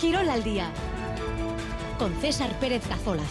Quirol 0.00 0.28
al 0.28 0.44
día 0.44 0.70
con 1.98 2.14
César 2.20 2.50
Pérez 2.60 2.86
Cazolaz. 2.86 3.24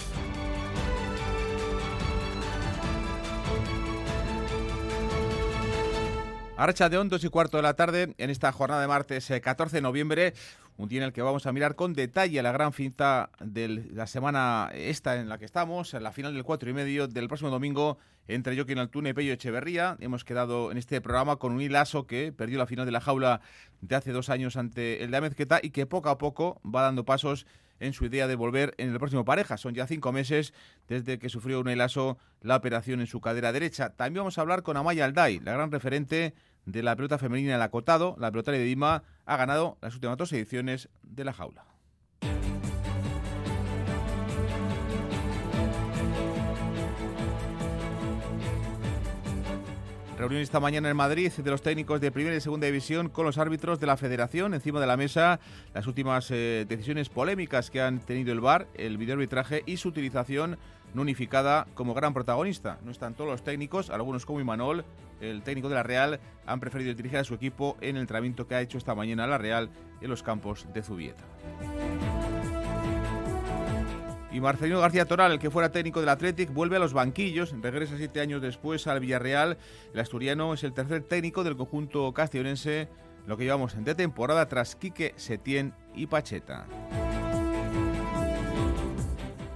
Archa 6.57 6.89
de 6.89 6.97
2 6.97 7.23
y 7.23 7.29
cuarto 7.29 7.57
de 7.57 7.63
la 7.63 7.75
tarde 7.75 8.15
en 8.17 8.29
esta 8.31 8.51
jornada 8.51 8.81
de 8.81 8.87
martes 8.87 9.31
14 9.41 9.75
eh, 9.75 9.77
de 9.77 9.81
noviembre, 9.83 10.33
un 10.77 10.89
día 10.89 11.01
en 11.01 11.03
el 11.03 11.13
que 11.13 11.21
vamos 11.21 11.45
a 11.45 11.51
mirar 11.51 11.75
con 11.75 11.93
detalle 11.93 12.41
la 12.41 12.51
gran 12.51 12.73
finta 12.73 13.29
de 13.39 13.67
la 13.93 14.07
semana 14.07 14.71
esta 14.73 15.17
en 15.17 15.29
la 15.29 15.37
que 15.37 15.45
estamos, 15.45 15.93
en 15.93 16.01
la 16.01 16.11
final 16.11 16.33
del 16.33 16.43
4 16.43 16.67
y 16.67 16.73
medio 16.73 17.07
del 17.07 17.27
próximo 17.27 17.51
domingo 17.51 17.99
entre 18.27 18.55
Joaquín 18.55 18.79
Altuna 18.79 19.09
y 19.09 19.13
Pello 19.13 19.33
Echeverría. 19.33 19.97
Hemos 19.99 20.23
quedado 20.23 20.71
en 20.71 20.77
este 20.77 21.01
programa 21.01 21.37
con 21.37 21.53
un 21.53 21.61
hilaso 21.61 22.07
que 22.07 22.31
perdió 22.31 22.57
la 22.57 22.65
final 22.65 22.85
de 22.85 22.91
la 22.91 23.01
jaula 23.01 23.41
de 23.81 23.95
hace 23.95 24.11
dos 24.11 24.29
años 24.29 24.57
ante 24.57 25.03
el 25.03 25.11
de 25.11 25.17
Amezqueta 25.17 25.59
y 25.61 25.69
que 25.69 25.85
poco 25.85 26.09
a 26.09 26.17
poco 26.17 26.61
va 26.63 26.81
dando 26.81 27.05
pasos 27.05 27.45
en 27.79 27.93
su 27.93 28.05
idea 28.05 28.27
de 28.27 28.35
volver 28.35 28.73
en 28.77 28.91
el 28.91 28.97
próximo 28.97 29.25
pareja. 29.25 29.57
Son 29.57 29.73
ya 29.73 29.87
cinco 29.87 30.11
meses 30.11 30.53
desde 30.87 31.19
que 31.19 31.29
sufrió 31.29 31.59
un 31.59 31.69
hilaso 31.69 32.17
la 32.41 32.55
operación 32.55 32.99
en 33.01 33.07
su 33.07 33.21
cadera 33.21 33.51
derecha. 33.51 33.89
También 33.89 34.21
vamos 34.21 34.37
a 34.37 34.41
hablar 34.41 34.63
con 34.63 34.77
Amaya 34.77 35.05
Alday, 35.05 35.39
la 35.39 35.53
gran 35.53 35.71
referente 35.71 36.33
de 36.65 36.83
la 36.83 36.95
pelota 36.95 37.17
femenina 37.17 37.51
en 37.51 37.55
el 37.57 37.61
acotado. 37.61 38.15
La 38.19 38.31
pelota 38.31 38.51
de 38.51 38.63
Dima 38.63 39.03
ha 39.25 39.37
ganado 39.37 39.77
las 39.81 39.93
últimas 39.93 40.17
dos 40.17 40.31
ediciones 40.33 40.89
de 41.03 41.25
la 41.25 41.33
jaula. 41.33 41.74
Reunión 50.17 50.41
esta 50.41 50.61
mañana 50.61 50.89
en 50.89 50.95
Madrid 50.95 51.29
de 51.29 51.51
los 51.51 51.61
técnicos 51.61 51.99
de 51.99 52.09
primera 52.09 52.37
y 52.37 52.39
segunda 52.39 52.67
división 52.67 53.09
con 53.09 53.25
los 53.25 53.37
árbitros 53.37 53.81
de 53.81 53.87
la 53.87 53.97
federación. 53.97 54.53
Encima 54.53 54.79
de 54.79 54.87
la 54.87 54.95
mesa 54.95 55.41
las 55.73 55.87
últimas 55.87 56.31
eh, 56.31 56.65
decisiones 56.69 57.09
polémicas 57.09 57.69
que 57.69 57.81
han 57.81 57.99
tenido 57.99 58.31
el 58.31 58.39
VAR, 58.39 58.67
el 58.75 58.97
videoarbitraje 58.97 59.63
y 59.65 59.75
su 59.75 59.89
utilización 59.89 60.57
no 60.93 61.01
unificada 61.01 61.67
como 61.73 61.93
gran 61.93 62.13
protagonista. 62.13 62.79
No 62.85 62.91
están 62.91 63.13
todos 63.13 63.29
los 63.29 63.43
técnicos, 63.43 63.89
algunos 63.89 64.25
como 64.25 64.39
Imanol, 64.39 64.85
el 65.19 65.43
técnico 65.43 65.67
de 65.67 65.75
la 65.75 65.83
Real, 65.83 66.21
han 66.45 66.61
preferido 66.61 66.93
dirigir 66.93 67.17
a 67.19 67.25
su 67.25 67.33
equipo 67.33 67.75
en 67.81 67.97
el 67.97 68.03
entrenamiento 68.03 68.47
que 68.47 68.55
ha 68.55 68.61
hecho 68.61 68.77
esta 68.77 68.95
mañana 68.95 69.27
la 69.27 69.37
Real 69.37 69.69
en 69.99 70.09
los 70.09 70.23
campos 70.23 70.65
de 70.73 70.81
Zubieta. 70.81 71.23
Y 74.35 74.41
Marcelino 74.41 74.81
García 74.81 75.05
Toral, 75.05 75.31
el 75.31 75.39
que 75.39 75.49
fuera 75.49 75.71
técnico 75.71 76.01
del 76.01 76.09
Athletic, 76.09 76.53
vuelve 76.53 76.75
a 76.75 76.79
los 76.79 76.91
banquillos, 76.91 77.55
regresa 77.61 77.95
siete 77.95 78.19
años 78.19 78.41
después 78.41 78.85
al 78.85 78.99
Villarreal. 78.99 79.57
El 79.93 79.99
asturiano 80.01 80.53
es 80.53 80.65
el 80.65 80.73
tercer 80.73 81.03
técnico 81.03 81.45
del 81.45 81.55
conjunto 81.55 82.11
castellonense, 82.11 82.89
lo 83.27 83.37
que 83.37 83.45
llevamos 83.45 83.81
de 83.81 83.95
temporada 83.95 84.45
tras 84.49 84.75
Quique 84.75 85.13
Setién 85.15 85.73
y 85.95 86.07
Pacheta. 86.07 86.65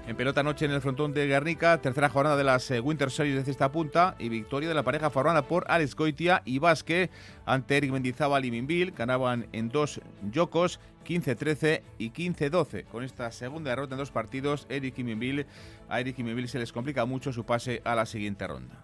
En 0.09 0.15
pelota 0.15 0.41
noche 0.41 0.65
en 0.65 0.71
el 0.71 0.81
frontón 0.81 1.13
de 1.13 1.27
Guernica, 1.27 1.79
tercera 1.79 2.09
jornada 2.09 2.35
de 2.35 2.43
las 2.43 2.71
eh, 2.71 2.79
Winter 2.79 3.11
Series 3.11 3.45
de 3.45 3.52
esta 3.52 3.71
punta 3.71 4.16
y 4.17 4.27
victoria 4.27 4.67
de 4.67 4.73
la 4.73 4.81
pareja 4.81 5.11
formada 5.11 5.43
por 5.43 5.66
Alex 5.69 5.95
Goitia 5.95 6.41
y 6.45 6.57
Vázquez 6.57 7.11
ante 7.45 7.77
Eric 7.77 7.91
Mendizábal 7.91 8.43
y 8.43 8.49
Minville. 8.49 8.91
Ganaban 8.97 9.45
en 9.51 9.69
dos 9.69 10.01
yocos, 10.31 10.79
15-13 11.07 11.83
y 11.99 12.09
15-12. 12.09 12.85
Con 12.85 13.03
esta 13.03 13.31
segunda 13.31 13.69
derrota 13.69 13.93
en 13.93 13.99
dos 13.99 14.09
partidos, 14.09 14.66
Eric 14.67 14.97
y 14.97 15.03
Minville, 15.03 15.45
a 15.88 15.99
Eric 15.99 16.17
y 16.17 16.23
Minville 16.23 16.47
se 16.47 16.57
les 16.57 16.73
complica 16.73 17.05
mucho 17.05 17.31
su 17.31 17.45
pase 17.45 17.83
a 17.85 17.94
la 17.94 18.07
siguiente 18.07 18.47
ronda. 18.47 18.83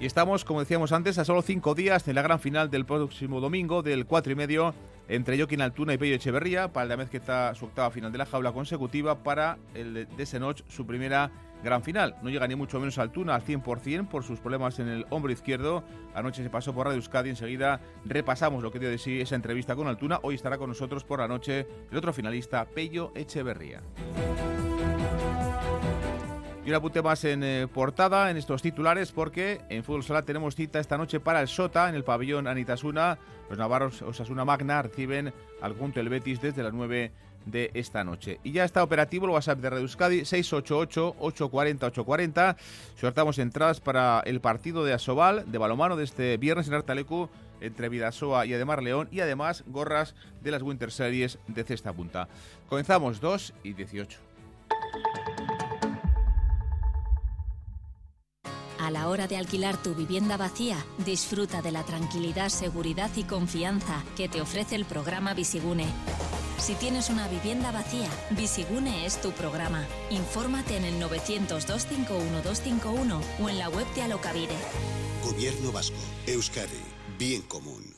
Y 0.00 0.06
estamos, 0.06 0.46
como 0.46 0.60
decíamos 0.60 0.92
antes, 0.92 1.18
a 1.18 1.26
solo 1.26 1.42
cinco 1.42 1.74
días 1.74 2.06
de 2.06 2.14
la 2.14 2.22
gran 2.22 2.40
final 2.40 2.70
del 2.70 2.86
próximo 2.86 3.40
domingo 3.40 3.82
del 3.82 4.06
4 4.06 4.32
y 4.32 4.34
medio 4.34 4.74
entre 5.08 5.36
Joaquín 5.38 5.62
Altuna 5.62 5.94
y 5.94 5.98
Pello 5.98 6.14
Echeverría 6.14 6.72
para 6.72 6.94
el 6.94 7.08
de 7.08 7.16
está 7.16 7.54
su 7.54 7.64
octava 7.64 7.90
final 7.90 8.12
de 8.12 8.18
la 8.18 8.26
jaula 8.26 8.52
consecutiva 8.52 9.22
para 9.22 9.58
el 9.74 10.06
de 10.16 10.26
Senoch 10.26 10.62
su 10.68 10.86
primera 10.86 11.30
gran 11.62 11.82
final. 11.82 12.16
No 12.22 12.30
llega 12.30 12.46
ni 12.46 12.54
mucho 12.54 12.78
menos 12.78 12.98
Altuna 12.98 13.34
al 13.34 13.44
100% 13.44 14.08
por 14.08 14.22
sus 14.22 14.38
problemas 14.40 14.78
en 14.78 14.88
el 14.88 15.06
hombro 15.10 15.32
izquierdo. 15.32 15.82
Anoche 16.14 16.42
se 16.42 16.50
pasó 16.50 16.74
por 16.74 16.86
Radio 16.86 16.98
Euskadi. 16.98 17.30
Enseguida 17.30 17.80
repasamos 18.04 18.62
lo 18.62 18.70
que 18.70 18.78
dio 18.78 18.90
de 18.90 18.98
sí 18.98 19.20
esa 19.20 19.34
entrevista 19.34 19.74
con 19.74 19.88
Altuna. 19.88 20.20
Hoy 20.22 20.34
estará 20.34 20.58
con 20.58 20.68
nosotros 20.68 21.04
por 21.04 21.20
la 21.20 21.28
noche 21.28 21.66
el 21.90 21.96
otro 21.96 22.12
finalista, 22.12 22.64
Pello 22.66 23.12
Echeverría. 23.14 23.82
Y 26.68 26.70
un 26.70 26.76
apunte 26.76 27.00
más 27.00 27.24
en 27.24 27.42
eh, 27.42 27.66
portada, 27.66 28.30
en 28.30 28.36
estos 28.36 28.60
titulares, 28.60 29.10
porque 29.10 29.62
en 29.70 29.82
Fútbol 29.82 30.04
Sala 30.04 30.20
tenemos 30.20 30.54
cita 30.54 30.80
esta 30.80 30.98
noche 30.98 31.18
para 31.18 31.40
el 31.40 31.48
Sota, 31.48 31.88
en 31.88 31.94
el 31.94 32.04
pabellón 32.04 32.46
Anitasuna. 32.46 33.18
Los 33.48 33.56
navarros 33.56 34.02
Osasuna 34.02 34.44
Magna 34.44 34.82
reciben 34.82 35.32
al 35.62 35.72
punto 35.72 35.98
el 35.98 36.10
Betis 36.10 36.42
desde 36.42 36.62
las 36.62 36.74
9 36.74 37.10
de 37.46 37.70
esta 37.72 38.04
noche. 38.04 38.38
Y 38.44 38.52
ya 38.52 38.66
está 38.66 38.82
operativo 38.82 39.24
el 39.24 39.32
WhatsApp 39.32 39.60
de 39.60 39.70
Radio 39.70 39.84
Euskadi 39.84 40.20
688-840-840. 40.24 42.56
Sortamos 43.00 43.38
entradas 43.38 43.80
para 43.80 44.20
el 44.26 44.42
partido 44.42 44.84
de 44.84 44.92
Asobal 44.92 45.50
de 45.50 45.56
balomano 45.56 45.96
de 45.96 46.04
este 46.04 46.36
viernes 46.36 46.68
en 46.68 46.74
Artalecu 46.74 47.30
entre 47.62 47.88
Vidasoa 47.88 48.44
y 48.44 48.52
Ademar 48.52 48.82
León 48.82 49.08
y 49.10 49.20
además 49.20 49.64
gorras 49.68 50.14
de 50.42 50.50
las 50.50 50.60
Winter 50.60 50.92
Series 50.92 51.38
de 51.46 51.64
cesta 51.64 51.94
punta. 51.94 52.28
Comenzamos 52.68 53.22
2 53.22 53.54
y 53.62 53.72
18. 53.72 54.27
A 58.88 58.90
la 58.90 59.08
hora 59.10 59.26
de 59.26 59.36
alquilar 59.36 59.76
tu 59.82 59.94
vivienda 59.94 60.38
vacía, 60.38 60.82
disfruta 61.04 61.60
de 61.60 61.72
la 61.72 61.84
tranquilidad, 61.84 62.48
seguridad 62.48 63.10
y 63.16 63.24
confianza 63.24 64.02
que 64.16 64.30
te 64.30 64.40
ofrece 64.40 64.76
el 64.76 64.86
programa 64.86 65.34
Visigune. 65.34 65.84
Si 66.56 66.74
tienes 66.74 67.10
una 67.10 67.28
vivienda 67.28 67.70
vacía, 67.70 68.08
Visigune 68.30 69.04
es 69.04 69.20
tu 69.20 69.32
programa. 69.32 69.86
Infórmate 70.08 70.78
en 70.78 70.84
el 70.84 70.98
900-251-251 71.02 73.20
o 73.42 73.48
en 73.50 73.58
la 73.58 73.68
web 73.68 73.86
de 73.94 74.00
Alocavire. 74.00 74.56
Gobierno 75.22 75.70
Vasco, 75.70 76.00
Euskadi, 76.26 76.80
Bien 77.18 77.42
Común. 77.42 77.97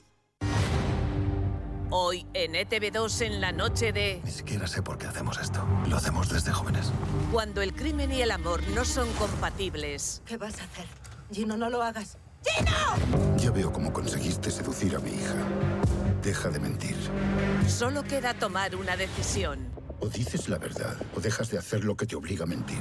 Hoy 1.93 2.25
en 2.35 2.53
ETV2 2.53 3.23
en 3.23 3.41
la 3.41 3.51
noche 3.51 3.93
de... 3.93 4.21
Ni 4.25 4.31
siquiera 4.31 4.69
sé 4.69 4.81
por 4.81 4.97
qué 4.97 5.09
hacemos 5.09 5.39
esto. 5.39 5.67
Lo 5.89 5.97
hacemos 5.97 6.29
desde 6.29 6.53
jóvenes. 6.53 6.93
Cuando 7.33 7.63
el 7.63 7.75
crimen 7.75 8.13
y 8.13 8.23
el 8.23 8.31
amor 8.31 8.63
no 8.69 8.85
son 8.85 9.13
compatibles. 9.15 10.23
¿Qué 10.25 10.37
vas 10.37 10.61
a 10.61 10.65
hacer? 10.65 10.87
Gino, 11.33 11.57
no 11.57 11.69
lo 11.69 11.83
hagas. 11.83 12.17
¡Gino! 12.45 13.37
Ya 13.39 13.51
veo 13.51 13.73
cómo 13.73 13.93
conseguiste 13.93 14.53
seducir 14.53 14.95
a 14.95 15.01
mi 15.01 15.11
hija. 15.11 15.35
Deja 16.23 16.49
de 16.51 16.61
mentir. 16.61 16.97
Solo 17.67 18.05
queda 18.05 18.35
tomar 18.35 18.77
una 18.77 18.97
decisión. 18.97 19.69
O 19.99 20.09
dices 20.09 20.49
la 20.49 20.59
verdad 20.59 20.97
o 21.17 21.21
dejas 21.21 21.51
de 21.51 21.59
hacer 21.59 21.83
lo 21.85 21.97
que 21.97 22.07
te 22.07 22.15
obliga 22.15 22.45
a 22.45 22.47
mentir. 22.47 22.79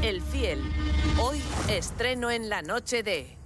El 0.00 0.22
fiel. 0.22 0.62
Hoy 1.20 1.42
estreno 1.68 2.30
en 2.30 2.48
la 2.48 2.62
noche 2.62 3.02
de... 3.02 3.41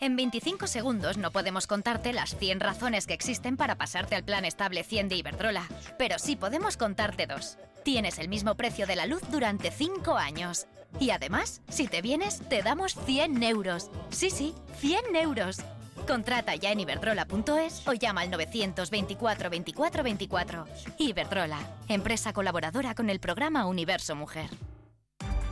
En 0.00 0.14
25 0.14 0.68
segundos 0.68 1.16
no 1.16 1.32
podemos 1.32 1.66
contarte 1.66 2.12
las 2.12 2.36
100 2.36 2.60
razones 2.60 3.06
que 3.06 3.14
existen 3.14 3.56
para 3.56 3.74
pasarte 3.74 4.14
al 4.14 4.22
plan 4.22 4.44
estable 4.44 4.84
100 4.84 5.08
de 5.08 5.16
Iberdrola, 5.16 5.64
pero 5.98 6.20
sí 6.20 6.36
podemos 6.36 6.76
contarte 6.76 7.26
dos. 7.26 7.58
Tienes 7.82 8.18
el 8.20 8.28
mismo 8.28 8.54
precio 8.54 8.86
de 8.86 8.94
la 8.94 9.06
luz 9.06 9.22
durante 9.30 9.72
5 9.72 10.16
años. 10.16 10.66
Y 11.00 11.10
además, 11.10 11.62
si 11.68 11.88
te 11.88 12.00
vienes, 12.00 12.40
te 12.48 12.62
damos 12.62 12.94
100 12.94 13.42
euros. 13.42 13.90
Sí, 14.10 14.30
sí, 14.30 14.54
100 14.78 15.16
euros. 15.16 15.58
Contrata 16.06 16.54
ya 16.54 16.70
en 16.70 16.80
iberdrola.es 16.80 17.86
o 17.86 17.92
llama 17.92 18.20
al 18.20 18.30
924 18.30 19.50
24 19.50 20.02
24. 20.04 20.64
Iberdrola, 20.98 21.58
empresa 21.88 22.32
colaboradora 22.32 22.94
con 22.94 23.10
el 23.10 23.18
programa 23.18 23.66
Universo 23.66 24.14
Mujer. 24.14 24.48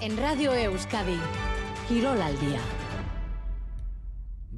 En 0.01 0.17
Radio 0.17 0.55
Euskadi, 0.55 1.19
Girol 1.89 2.23
al 2.23 2.39
día. 2.39 2.61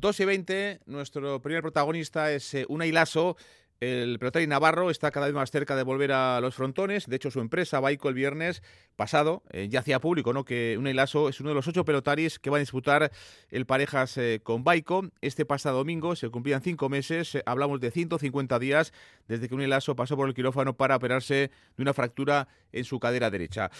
2 0.00 0.20
y 0.20 0.24
20, 0.24 0.80
nuestro 0.86 1.42
primer 1.42 1.62
protagonista 1.62 2.32
es 2.32 2.54
eh, 2.54 2.64
Una 2.68 2.86
Ilaso. 2.86 3.36
El 3.80 4.18
pelotari 4.18 4.46
Navarro 4.46 4.90
está 4.90 5.10
cada 5.10 5.26
vez 5.26 5.34
más 5.34 5.50
cerca 5.50 5.74
de 5.76 5.82
volver 5.82 6.12
a 6.12 6.40
los 6.40 6.54
frontones. 6.54 7.06
De 7.06 7.16
hecho, 7.16 7.30
su 7.30 7.40
empresa, 7.40 7.80
Baico, 7.80 8.08
el 8.08 8.14
viernes 8.14 8.62
pasado, 8.98 9.44
eh, 9.52 9.68
ya 9.70 9.78
hacía 9.78 10.00
público 10.00 10.32
¿no? 10.32 10.44
que 10.44 10.76
Una 10.76 10.90
Ilaso 10.90 11.28
es 11.28 11.38
uno 11.38 11.50
de 11.50 11.54
los 11.54 11.68
ocho 11.68 11.84
pelotaris 11.84 12.40
que 12.40 12.50
van 12.50 12.58
a 12.58 12.60
disputar 12.60 13.12
el 13.48 13.64
parejas 13.64 14.18
eh, 14.18 14.40
con 14.42 14.64
Baico. 14.64 15.04
Este 15.20 15.46
pasado 15.46 15.78
domingo 15.78 16.16
se 16.16 16.28
cumplían 16.30 16.62
cinco 16.62 16.88
meses, 16.88 17.38
hablamos 17.46 17.80
de 17.80 17.92
150 17.92 18.58
días 18.58 18.92
desde 19.28 19.48
que 19.48 19.54
Una 19.54 19.64
Ilaso 19.64 19.94
pasó 19.94 20.16
por 20.16 20.28
el 20.28 20.34
quirófano 20.34 20.74
para 20.74 20.96
operarse 20.96 21.52
de 21.76 21.82
una 21.82 21.94
fractura 21.94 22.48
en 22.72 22.84
su 22.84 22.98
cadera 22.98 23.30
derecha. 23.30 23.70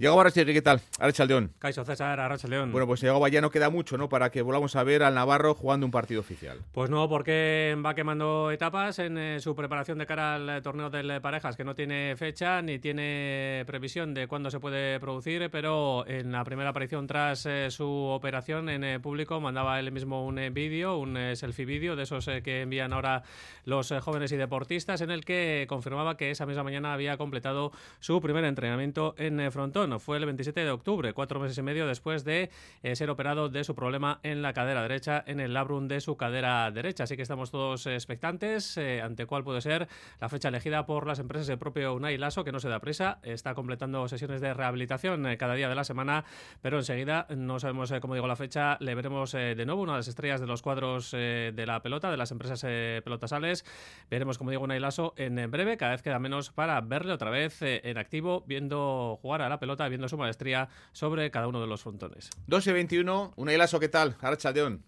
Llegó 0.00 0.18
Arrachaldeón, 0.18 0.54
¿qué 0.54 0.62
tal? 0.62 0.80
Arrachaldeón. 0.98 1.52
Caiso 1.58 1.84
César, 1.84 2.18
Arrachaldeón. 2.20 2.72
Bueno, 2.72 2.86
pues 2.86 3.02
llegó 3.02 3.28
ya 3.28 3.42
no 3.42 3.50
queda 3.50 3.68
mucho, 3.68 3.98
¿no? 3.98 4.08
Para 4.08 4.30
que 4.30 4.40
volvamos 4.40 4.74
a 4.74 4.82
ver 4.82 5.02
al 5.02 5.14
Navarro 5.14 5.54
jugando 5.54 5.84
un 5.84 5.92
partido 5.92 6.20
oficial. 6.20 6.58
Pues 6.72 6.88
no, 6.88 7.06
porque 7.06 7.76
va 7.84 7.94
quemando 7.94 8.50
etapas 8.50 8.98
en 8.98 9.18
eh, 9.18 9.40
su 9.40 9.54
preparación 9.54 9.98
de 9.98 10.06
cara 10.06 10.36
al 10.36 10.48
eh, 10.48 10.62
torneo 10.62 10.88
del 10.88 11.20
Parejas, 11.20 11.54
que 11.54 11.64
no 11.64 11.74
tiene 11.74 12.14
fecha 12.16 12.62
ni 12.62 12.78
tiene 12.78 13.64
previsión 13.66 14.14
de 14.14 14.26
cuándo 14.26 14.50
se 14.50 14.58
puede 14.60 15.00
producir, 15.00 15.50
pero 15.50 16.06
en 16.06 16.32
la 16.32 16.44
primera 16.44 16.70
aparición 16.70 17.06
tras 17.06 17.46
eh, 17.46 17.70
su 17.70 17.88
operación 17.88 18.68
en 18.68 18.84
eh, 18.84 19.00
público 19.00 19.40
mandaba 19.40 19.80
él 19.80 19.90
mismo 19.90 20.26
un 20.26 20.36
vídeo, 20.52 20.98
un 20.98 21.16
selfie 21.34 21.64
vídeo 21.64 21.96
de 21.96 22.04
esos 22.04 22.26
que 22.44 22.62
envían 22.62 22.92
ahora 22.92 23.22
los 23.64 23.92
jóvenes 24.00 24.32
y 24.32 24.36
deportistas, 24.36 25.00
en 25.00 25.10
el 25.10 25.24
que 25.24 25.66
confirmaba 25.68 26.16
que 26.16 26.30
esa 26.30 26.46
misma 26.46 26.62
mañana 26.62 26.92
había 26.92 27.16
completado 27.16 27.72
su 27.98 28.20
primer 28.20 28.44
entrenamiento 28.44 29.14
en 29.18 29.50
frontón. 29.50 29.98
Fue 30.00 30.18
el 30.18 30.26
27 30.26 30.64
de 30.64 30.70
octubre, 30.70 31.12
cuatro 31.12 31.40
meses 31.40 31.58
y 31.58 31.62
medio 31.62 31.86
después 31.86 32.24
de 32.24 32.50
ser 32.92 33.10
operado 33.10 33.48
de 33.48 33.64
su 33.64 33.74
problema 33.74 34.20
en 34.22 34.42
la 34.42 34.52
cadera 34.52 34.82
derecha, 34.82 35.22
en 35.26 35.40
el 35.40 35.54
labrum 35.54 35.88
de 35.88 36.00
su 36.00 36.16
cadera 36.16 36.70
derecha. 36.70 37.04
Así 37.04 37.16
que 37.16 37.22
estamos 37.22 37.50
todos 37.50 37.86
expectantes 37.86 38.78
ante 38.78 39.26
cuál 39.26 39.44
puede 39.44 39.60
ser 39.60 39.88
la 40.20 40.28
fecha 40.28 40.48
elegida 40.48 40.86
por 40.86 41.06
las 41.06 41.18
empresas 41.18 41.46
del 41.46 41.58
propio 41.58 41.94
Unai 41.94 42.18
Lasso, 42.18 42.44
que 42.44 42.52
no 42.52 42.60
se 42.60 42.68
da 42.68 42.80
prisa, 42.80 43.18
está 43.22 43.54
completando 43.54 44.08
sesiones 44.08 44.40
de 44.40 44.49
rehabilitación 44.54 45.26
eh, 45.26 45.36
cada 45.36 45.54
día 45.54 45.68
de 45.68 45.74
la 45.74 45.84
semana, 45.84 46.24
pero 46.62 46.78
enseguida 46.78 47.26
no 47.30 47.58
sabemos, 47.60 47.90
eh, 47.90 48.00
cómo 48.00 48.14
digo, 48.14 48.26
la 48.26 48.36
fecha, 48.36 48.76
le 48.80 48.94
veremos 48.94 49.34
eh, 49.34 49.54
de 49.54 49.66
nuevo, 49.66 49.82
una 49.82 49.92
de 49.92 49.98
las 49.98 50.08
estrellas 50.08 50.40
de 50.40 50.46
los 50.46 50.62
cuadros 50.62 51.10
de 51.10 51.64
la 51.66 51.82
pelota, 51.82 52.10
de 52.10 52.16
las 52.16 52.30
empresas 52.30 52.62
pelotasales. 53.04 53.64
Veremos, 54.10 54.38
como 54.38 54.50
digo, 54.50 54.64
Unai 54.64 54.80
Lasso 54.80 55.14
en 55.16 55.50
breve, 55.50 55.76
cada 55.76 55.92
vez 55.92 56.02
queda 56.02 56.18
menos 56.18 56.50
para 56.50 56.80
verle 56.80 57.12
otra 57.12 57.30
vez 57.30 57.60
en 57.62 57.98
activo, 57.98 58.42
viendo 58.46 59.18
jugar 59.22 59.42
a 59.42 59.48
la 59.48 59.58
pelota, 59.58 59.88
viendo 59.88 60.08
su 60.08 60.16
maestría 60.16 60.68
sobre 60.92 61.30
cada 61.30 61.48
uno 61.48 61.60
de 61.60 61.66
los 61.66 61.82
frontones. 61.82 62.30
2 62.46 62.66
y 62.66 62.72
21, 62.72 63.32
Unai 63.36 63.56
Lasso, 63.56 63.80
¿qué 63.80 63.88
tal? 63.88 64.16
Arrachaldeón. 64.20 64.84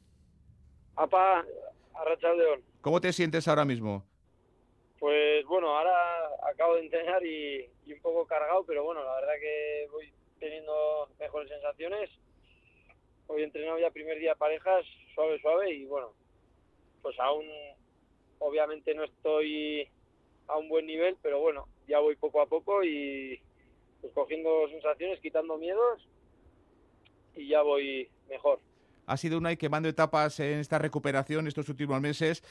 Apa, 0.96 1.44
León. 2.36 2.62
¿Cómo 2.80 3.00
te 3.00 3.12
sientes 3.12 3.48
ahora 3.48 3.64
mismo? 3.64 4.04
Pues 4.98 5.44
bueno, 5.46 5.76
ahora 5.76 5.92
acabo 6.50 6.74
de 6.74 6.82
entrenar 6.82 7.24
y, 7.24 7.68
un 7.92 8.00
poco 8.00 8.26
cargado, 8.26 8.64
pero 8.64 8.84
bueno, 8.84 9.04
la 9.04 9.14
verdad 9.14 9.34
que 9.40 9.88
voy 9.90 10.12
teniendo 10.38 11.08
mejores 11.18 11.48
sensaciones. 11.48 12.10
Hoy 13.26 13.42
he 13.42 13.44
entrenado 13.44 13.78
ya 13.78 13.90
primer 13.90 14.18
día 14.18 14.34
parejas, 14.34 14.84
suave, 15.14 15.40
suave, 15.40 15.72
y 15.72 15.84
bueno, 15.84 16.12
pues 17.02 17.18
aún 17.20 17.46
obviamente 18.38 18.94
no 18.94 19.04
estoy 19.04 19.88
a 20.48 20.58
un 20.58 20.68
buen 20.68 20.86
nivel, 20.86 21.16
pero 21.22 21.40
bueno, 21.40 21.68
ya 21.86 22.00
voy 22.00 22.16
poco 22.16 22.40
a 22.40 22.46
poco 22.46 22.82
y 22.84 23.40
pues 24.00 24.12
cogiendo 24.12 24.68
sensaciones, 24.68 25.20
quitando 25.20 25.56
miedos 25.56 26.06
y 27.36 27.48
ya 27.48 27.62
voy 27.62 28.10
mejor. 28.28 28.60
Ha 29.06 29.16
sido 29.16 29.38
una 29.38 29.52
y 29.52 29.56
quemando 29.56 29.88
etapas 29.88 30.38
en 30.40 30.58
esta 30.58 30.78
recuperación 30.78 31.46
estos 31.46 31.68
últimos 31.68 32.00
meses. 32.00 32.42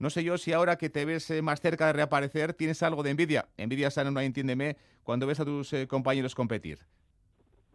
No 0.00 0.08
sé 0.08 0.24
yo 0.24 0.38
si 0.38 0.54
ahora 0.54 0.78
que 0.78 0.88
te 0.88 1.04
ves 1.04 1.30
eh, 1.30 1.42
más 1.42 1.60
cerca 1.60 1.86
de 1.86 1.92
reaparecer 1.92 2.54
tienes 2.54 2.82
algo 2.82 3.02
de 3.02 3.10
envidia. 3.10 3.50
Envidia 3.58 3.90
sana, 3.90 4.10
no 4.10 4.18
entiéndeme, 4.18 4.76
cuando 5.04 5.26
ves 5.26 5.40
a 5.40 5.44
tus 5.44 5.74
eh, 5.74 5.86
compañeros 5.86 6.34
competir. 6.34 6.78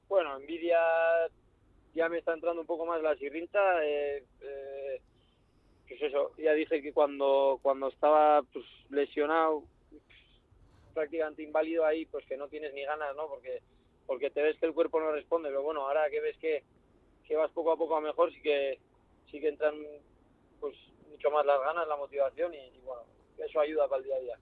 Bueno, 0.09 0.35
envidia 0.35 0.79
ya 1.93 2.09
me 2.09 2.17
está 2.17 2.33
entrando 2.33 2.61
un 2.61 2.67
poco 2.67 2.87
más 2.87 2.99
la 3.03 3.15
sirrinta. 3.15 3.59
Eh, 3.85 4.23
eh, 4.41 5.01
pues 5.87 6.01
eso, 6.01 6.31
ya 6.39 6.53
dije 6.53 6.81
que 6.81 6.93
cuando, 6.93 7.59
cuando 7.61 7.89
estaba 7.89 8.41
pues, 8.41 8.65
lesionado, 8.89 9.63
prácticamente 10.95 11.43
inválido 11.43 11.85
ahí, 11.85 12.07
pues 12.07 12.25
que 12.25 12.37
no 12.37 12.47
tienes 12.47 12.73
ni 12.73 12.83
ganas, 12.85 13.15
¿no? 13.15 13.27
Porque, 13.27 13.61
porque 14.07 14.31
te 14.31 14.41
ves 14.41 14.57
que 14.59 14.65
el 14.65 14.73
cuerpo 14.73 14.99
no 14.99 15.11
responde. 15.11 15.49
Pero 15.49 15.61
bueno, 15.61 15.81
ahora 15.81 16.09
que 16.09 16.21
ves 16.21 16.37
que, 16.37 16.63
que 17.27 17.35
vas 17.35 17.51
poco 17.51 17.71
a 17.71 17.77
poco 17.77 17.95
a 17.95 18.01
mejor, 18.01 18.33
sí 18.33 18.41
que, 18.41 18.79
sí 19.29 19.39
que 19.39 19.49
entran 19.49 19.75
pues 20.59 20.75
mucho 21.15 21.31
más 21.31 21.45
las 21.45 21.59
ganas, 21.61 21.87
la 21.87 21.95
motivación 21.95 22.53
y, 22.53 22.79
bueno, 22.83 23.03
eso 23.37 23.59
ayuda 23.59 23.87
para 23.87 23.99
el 23.99 24.03
día 24.05 24.15
a 24.15 24.19
día. 24.19 24.37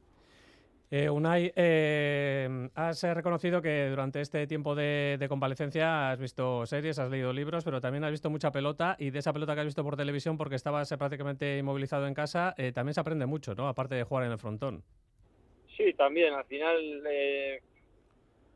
Eh, 0.89 1.09
Unai, 1.09 1.51
eh, 1.55 2.69
has 2.75 3.03
reconocido 3.03 3.61
que 3.61 3.89
durante 3.89 4.21
este 4.21 4.45
tiempo 4.45 4.75
de, 4.75 5.23
convalecencia 5.27 6.11
has 6.11 6.19
visto 6.19 6.65
series, 6.65 6.99
has 6.99 7.09
leído 7.09 7.33
libros, 7.33 7.63
pero 7.63 7.81
también 7.81 8.03
has 8.03 8.11
visto 8.11 8.29
mucha 8.29 8.51
pelota 8.51 8.95
y 8.99 9.09
de 9.09 9.19
esa 9.19 9.33
pelota 9.33 9.55
que 9.55 9.61
has 9.61 9.65
visto 9.65 9.83
por 9.83 9.97
televisión 9.97 10.37
porque 10.37 10.55
estabas 10.55 10.91
eh, 10.91 10.97
prácticamente 10.97 11.57
inmovilizado 11.57 12.05
en 12.07 12.13
casa, 12.13 12.53
eh, 12.57 12.71
también 12.71 12.93
se 12.93 13.01
aprende 13.01 13.25
mucho, 13.25 13.55
¿no? 13.55 13.67
Aparte 13.67 13.95
de 13.95 14.03
jugar 14.03 14.25
en 14.25 14.31
el 14.33 14.37
frontón. 14.37 14.83
Sí, 15.75 15.93
también. 15.93 16.33
Al 16.33 16.45
final, 16.45 17.03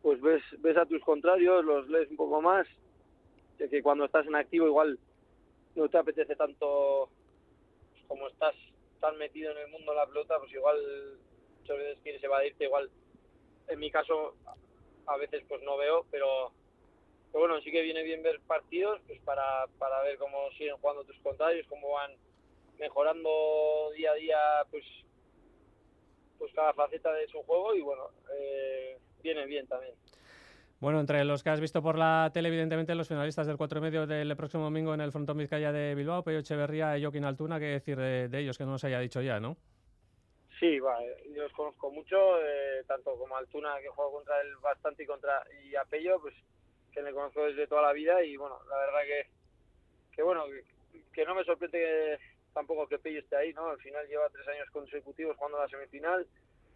pues 0.04 0.22
ves, 0.22 0.44
ves 0.60 0.78
a 0.78 0.86
tus 0.86 1.02
contrarios, 1.04 1.66
los 1.66 1.90
lees 1.90 2.10
un 2.12 2.18
poco 2.18 2.40
más, 2.40 2.68
de 3.58 3.68
que 3.68 3.82
cuando 3.82 4.06
estás 4.06 4.28
en 4.28 4.36
activo 4.36 4.68
igual 4.68 5.00
no 5.76 5.88
te 5.88 5.98
apetece 5.98 6.36
tanto 6.36 7.10
como 8.08 8.28
estás 8.28 8.56
tan 9.00 9.18
metido 9.18 9.52
en 9.52 9.58
el 9.58 9.68
mundo 9.68 9.92
de 9.92 9.98
la 9.98 10.08
pelota, 10.08 10.40
pues 10.40 10.52
igual 10.54 10.78
muchas 11.60 11.78
veces 11.78 12.00
quieres 12.04 12.24
evadirte, 12.24 12.66
igual 12.66 12.90
en 13.68 13.80
mi 13.80 13.92
caso 13.92 14.36
a 15.06 15.18
veces 15.18 15.44
pues 15.48 15.62
no 15.64 15.78
veo, 15.78 16.06
pero, 16.12 16.52
bueno, 17.32 17.60
sí 17.62 17.72
que 17.72 17.82
viene 17.82 18.04
bien 18.04 18.24
ver 18.24 18.40
partidos 18.42 19.00
pues 19.08 19.20
para, 19.22 19.68
para 19.78 20.02
ver 20.04 20.18
cómo 20.18 20.50
siguen 20.58 20.78
jugando 20.78 21.04
tus 21.04 21.18
contrarios, 21.20 21.68
cómo 21.68 21.92
van 21.92 22.12
mejorando 22.80 23.92
día 23.96 24.12
a 24.12 24.16
día 24.16 24.40
pues 24.72 24.84
pues 26.38 26.54
cada 26.54 26.74
faceta 26.74 27.12
de 27.14 27.28
su 27.28 27.42
juego 27.44 27.74
y 27.74 27.82
bueno, 27.82 28.10
eh, 28.32 29.00
viene 29.24 29.46
bien 29.46 29.68
también. 29.68 29.96
Bueno, 30.80 31.00
entre 31.00 31.26
los 31.26 31.44
que 31.44 31.50
has 31.50 31.60
visto 31.60 31.82
por 31.82 31.98
la 31.98 32.30
tele, 32.32 32.50
evidentemente, 32.50 32.94
los 32.94 33.08
finalistas 33.08 33.48
del 33.48 33.58
4 33.58 33.80
y 33.80 33.82
medio 33.82 34.06
del 34.06 34.36
próximo 34.38 34.64
domingo 34.66 34.94
en 34.94 35.02
el 35.02 35.12
Frontón 35.12 35.38
Vizcaya 35.38 35.72
de 35.72 35.96
Bilbao, 35.96 36.24
Peyo 36.24 36.40
Echeverría 36.40 36.96
y 36.98 37.02
Joaquín 37.02 37.26
Altuna, 37.26 37.60
¿qué 37.60 37.66
decir 37.66 37.98
de, 37.98 38.30
ellos 38.40 38.60
que 38.60 38.64
no 38.64 38.72
nos 38.72 38.84
haya 38.84 39.00
dicho 39.00 39.22
ya, 39.22 39.40
no? 39.40 39.58
Sí, 40.60 40.78
yo 40.78 41.44
los 41.44 41.52
conozco 41.54 41.92
mucho, 41.92 42.40
eh, 42.44 42.84
tanto 42.88 43.16
como 43.18 43.36
Altuna, 43.36 43.80
que 43.82 43.88
juega 43.90 44.12
contra 44.12 44.40
él 44.42 44.56
bastante, 44.62 45.02
y 45.02 45.08
contra 45.08 45.44
y 45.64 45.76
a 45.76 45.84
Pello, 45.86 46.20
pues 46.22 46.36
que 46.92 47.02
me 47.02 47.12
conozco 47.12 47.46
desde 47.46 47.66
toda 47.66 47.82
la 47.82 47.94
vida 47.94 48.24
y 48.24 48.38
bueno, 48.38 48.60
la 48.70 48.78
verdad 48.78 49.02
que, 49.06 49.28
que 50.16 50.22
bueno, 50.22 50.46
que, 51.12 51.26
no 51.26 51.34
me 51.34 51.44
sorprende 51.44 51.80
que, 51.80 52.18
tampoco 52.54 52.88
que 52.88 53.00
Pello 53.00 53.20
esté 53.20 53.36
ahí, 53.36 53.52
¿no? 53.54 53.70
Al 53.70 53.80
final 53.80 54.08
lleva 54.08 54.30
tres 54.30 54.48
años 54.48 54.70
consecutivos 54.70 55.38
jugando 55.38 55.60
la 55.60 55.70
semifinal, 55.70 56.28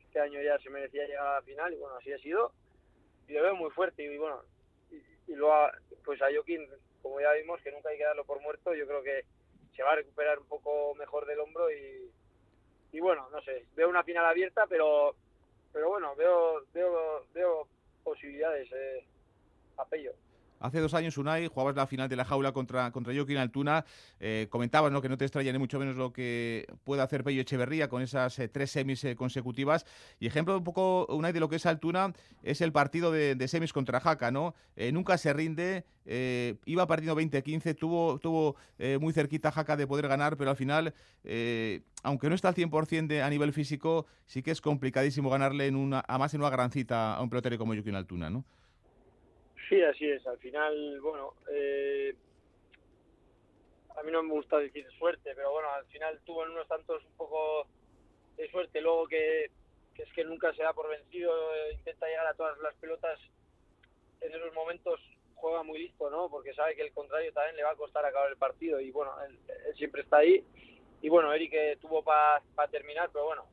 este 0.04 0.20
año 0.20 0.42
ya 0.42 0.58
se 0.58 0.72
merecía 0.72 1.06
llegar 1.06 1.28
a 1.28 1.36
la 1.36 1.42
final 1.44 1.72
y 1.72 1.78
bueno, 1.78 1.98
así 1.98 2.12
ha 2.12 2.18
sido 2.18 2.52
y 3.32 3.34
lo 3.34 3.44
veo 3.44 3.56
muy 3.56 3.72
fuerte 3.72 4.04
y 4.04 4.18
bueno, 4.18 4.42
y, 4.92 5.34
luego 5.34 5.56
pues 6.04 6.22
a 6.22 6.26
Joaquín, 6.34 6.68
como 7.02 7.22
ya 7.22 7.32
vimos, 7.32 7.62
que 7.62 7.72
nunca 7.72 7.90
hay 7.90 7.98
que 7.98 8.04
darlo 8.04 8.26
por 8.26 8.42
muerto, 8.42 8.74
yo 8.74 8.86
creo 8.86 9.02
que 9.02 9.24
se 9.74 9.84
va 9.84 9.94
a 9.94 9.96
recuperar 9.96 10.38
un 10.38 10.48
poco 10.48 10.94
mejor 10.96 11.26
del 11.26 11.40
hombro 11.40 11.72
y, 11.72 12.12
y 12.92 13.00
bueno, 13.00 13.30
no 13.32 13.42
sé, 13.42 13.66
veo 13.74 13.88
una 13.88 14.04
final 14.04 14.26
abierta, 14.26 14.68
pero 14.68 15.16
pero 15.72 15.88
bueno, 15.88 16.14
veo 16.18 16.66
veo 16.74 17.26
veo 17.34 17.68
posibilidades 18.04 18.70
eh, 18.74 19.06
a 19.78 19.86
Pello. 19.86 20.12
Hace 20.62 20.80
dos 20.80 20.94
años, 20.94 21.18
Unai, 21.18 21.48
jugabas 21.48 21.76
la 21.76 21.88
final 21.88 22.08
de 22.08 22.16
la 22.16 22.24
jaula 22.24 22.52
contra, 22.52 22.92
contra 22.92 23.14
Altuna. 23.14 23.84
Eh, 24.20 24.46
comentabas 24.52 24.92
¿no? 24.92 25.02
que 25.02 25.10
no 25.10 25.18
te 25.18 25.26
extraña 25.26 25.52
ni 25.52 25.58
mucho 25.58 25.80
menos 25.80 25.96
lo 25.96 26.14
que 26.14 26.68
puede 26.84 27.02
hacer 27.02 27.24
Pello 27.24 27.42
Echeverría 27.42 27.90
con 27.90 28.04
esas 28.04 28.38
eh, 28.38 28.48
tres 28.48 28.70
semis 28.70 29.04
eh, 29.04 29.16
consecutivas. 29.16 29.88
Y 30.20 30.28
ejemplo 30.28 30.56
un 30.56 30.64
poco, 30.64 31.08
Unai, 31.08 31.34
de 31.34 31.40
lo 31.40 31.50
que 31.50 31.56
es 31.56 31.66
Altuna, 31.66 32.14
es 32.44 32.62
el 32.62 32.72
partido 32.72 33.12
de, 33.12 33.48
semis 33.48 33.74
contra 33.74 34.00
Jaca, 34.00 34.30
¿no? 34.30 34.54
nunca 34.94 35.18
se 35.18 35.34
rinde, 35.34 35.84
iba 36.66 36.88
partiendo 36.88 37.20
20-15, 37.20 37.76
tuvo, 37.76 38.20
tuvo 38.20 38.56
muy 39.00 39.14
cerquita 39.14 39.52
Jaca 39.52 39.76
de 39.76 39.88
poder 39.88 40.08
ganar, 40.08 40.38
pero 40.38 40.52
al 40.52 40.56
final, 40.56 40.94
aunque 42.04 42.30
no 42.30 42.36
está 42.36 42.50
al 42.50 42.56
100% 42.56 43.08
de, 43.08 43.24
a 43.24 43.30
nivel 43.30 43.52
físico, 43.52 44.06
sí 44.26 44.44
que 44.44 44.52
es 44.52 44.62
complicadísimo 44.62 45.30
ganarle 45.30 45.68
en 45.68 45.76
una, 45.76 46.04
a 46.08 46.18
más 46.18 46.34
en 46.34 46.42
una 46.42 46.50
gran 46.50 46.72
cita 46.72 47.16
a 47.16 47.22
un 47.22 47.30
pelotero 47.30 47.58
como 47.58 47.74
Joaquín 47.74 47.96
Altuna, 47.96 48.30
¿no? 48.30 48.46
Sí, 49.72 49.82
así 49.82 50.06
es. 50.06 50.28
Al 50.28 50.38
final, 50.40 51.00
bueno, 51.00 51.34
eh, 51.50 52.14
a 53.96 54.04
mí 54.04 54.12
no 54.12 54.22
me 54.22 54.34
gusta 54.34 54.58
decir 54.58 54.86
suerte, 55.00 55.32
pero 55.34 55.50
bueno, 55.54 55.70
al 55.72 55.86
final 55.86 56.20
tuvo 56.26 56.44
en 56.44 56.52
unos 56.52 56.68
tantos 56.68 57.02
un 57.06 57.16
poco 57.16 57.66
de 58.36 58.52
suerte. 58.52 58.82
Luego 58.82 59.08
que, 59.08 59.46
es 59.96 60.14
que 60.14 60.26
nunca 60.26 60.54
se 60.56 60.64
da 60.64 60.74
por 60.74 60.90
vencido, 60.90 61.32
eh, 61.56 61.72
intenta 61.72 62.06
llegar 62.06 62.28
a 62.28 62.34
todas 62.34 62.58
las 62.60 62.76
pelotas. 62.76 63.18
En 64.20 64.34
esos 64.34 64.54
momentos 64.54 65.00
juega 65.36 65.64
muy 65.64 65.80
listo, 65.80 66.10
¿no? 66.10 66.30
Porque 66.30 66.54
sabe 66.54 66.76
que 66.76 66.82
el 66.82 66.92
contrario 66.92 67.32
también 67.32 67.56
le 67.56 67.64
va 67.64 67.72
a 67.72 67.78
costar 67.78 68.06
acabar 68.06 68.30
el 68.30 68.38
partido 68.38 68.78
y 68.82 68.92
bueno, 68.92 69.14
él, 69.24 69.40
siempre 69.78 70.02
está 70.02 70.18
ahí. 70.18 70.44
Y 71.02 71.08
bueno, 71.08 71.32
Eric 71.32 71.54
eh, 71.54 71.78
tuvo 71.80 72.04
para 72.04 72.42
terminar, 72.70 73.10
pero 73.14 73.24
bueno, 73.24 73.48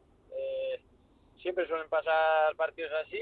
siempre 1.40 1.68
suelen 1.68 1.88
pasar 1.88 2.56
partidos 2.56 2.90
así. 3.06 3.20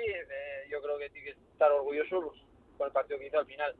yo 0.70 0.80
creo 0.80 0.96
que 0.96 1.10
tiene 1.10 1.34
que 1.34 1.38
estar 1.52 1.70
orgulloso. 1.70 2.32
Con 2.76 2.86
el 2.86 2.92
partido 2.92 3.18
que 3.18 3.26
hizo 3.26 3.38
al 3.38 3.46
final. 3.46 3.74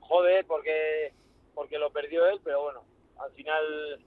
Jode 0.00 0.44
porque, 0.44 1.12
porque 1.54 1.78
lo 1.78 1.90
perdió 1.90 2.26
él, 2.26 2.40
pero 2.42 2.62
bueno, 2.62 2.84
al 3.18 3.30
final, 3.32 4.04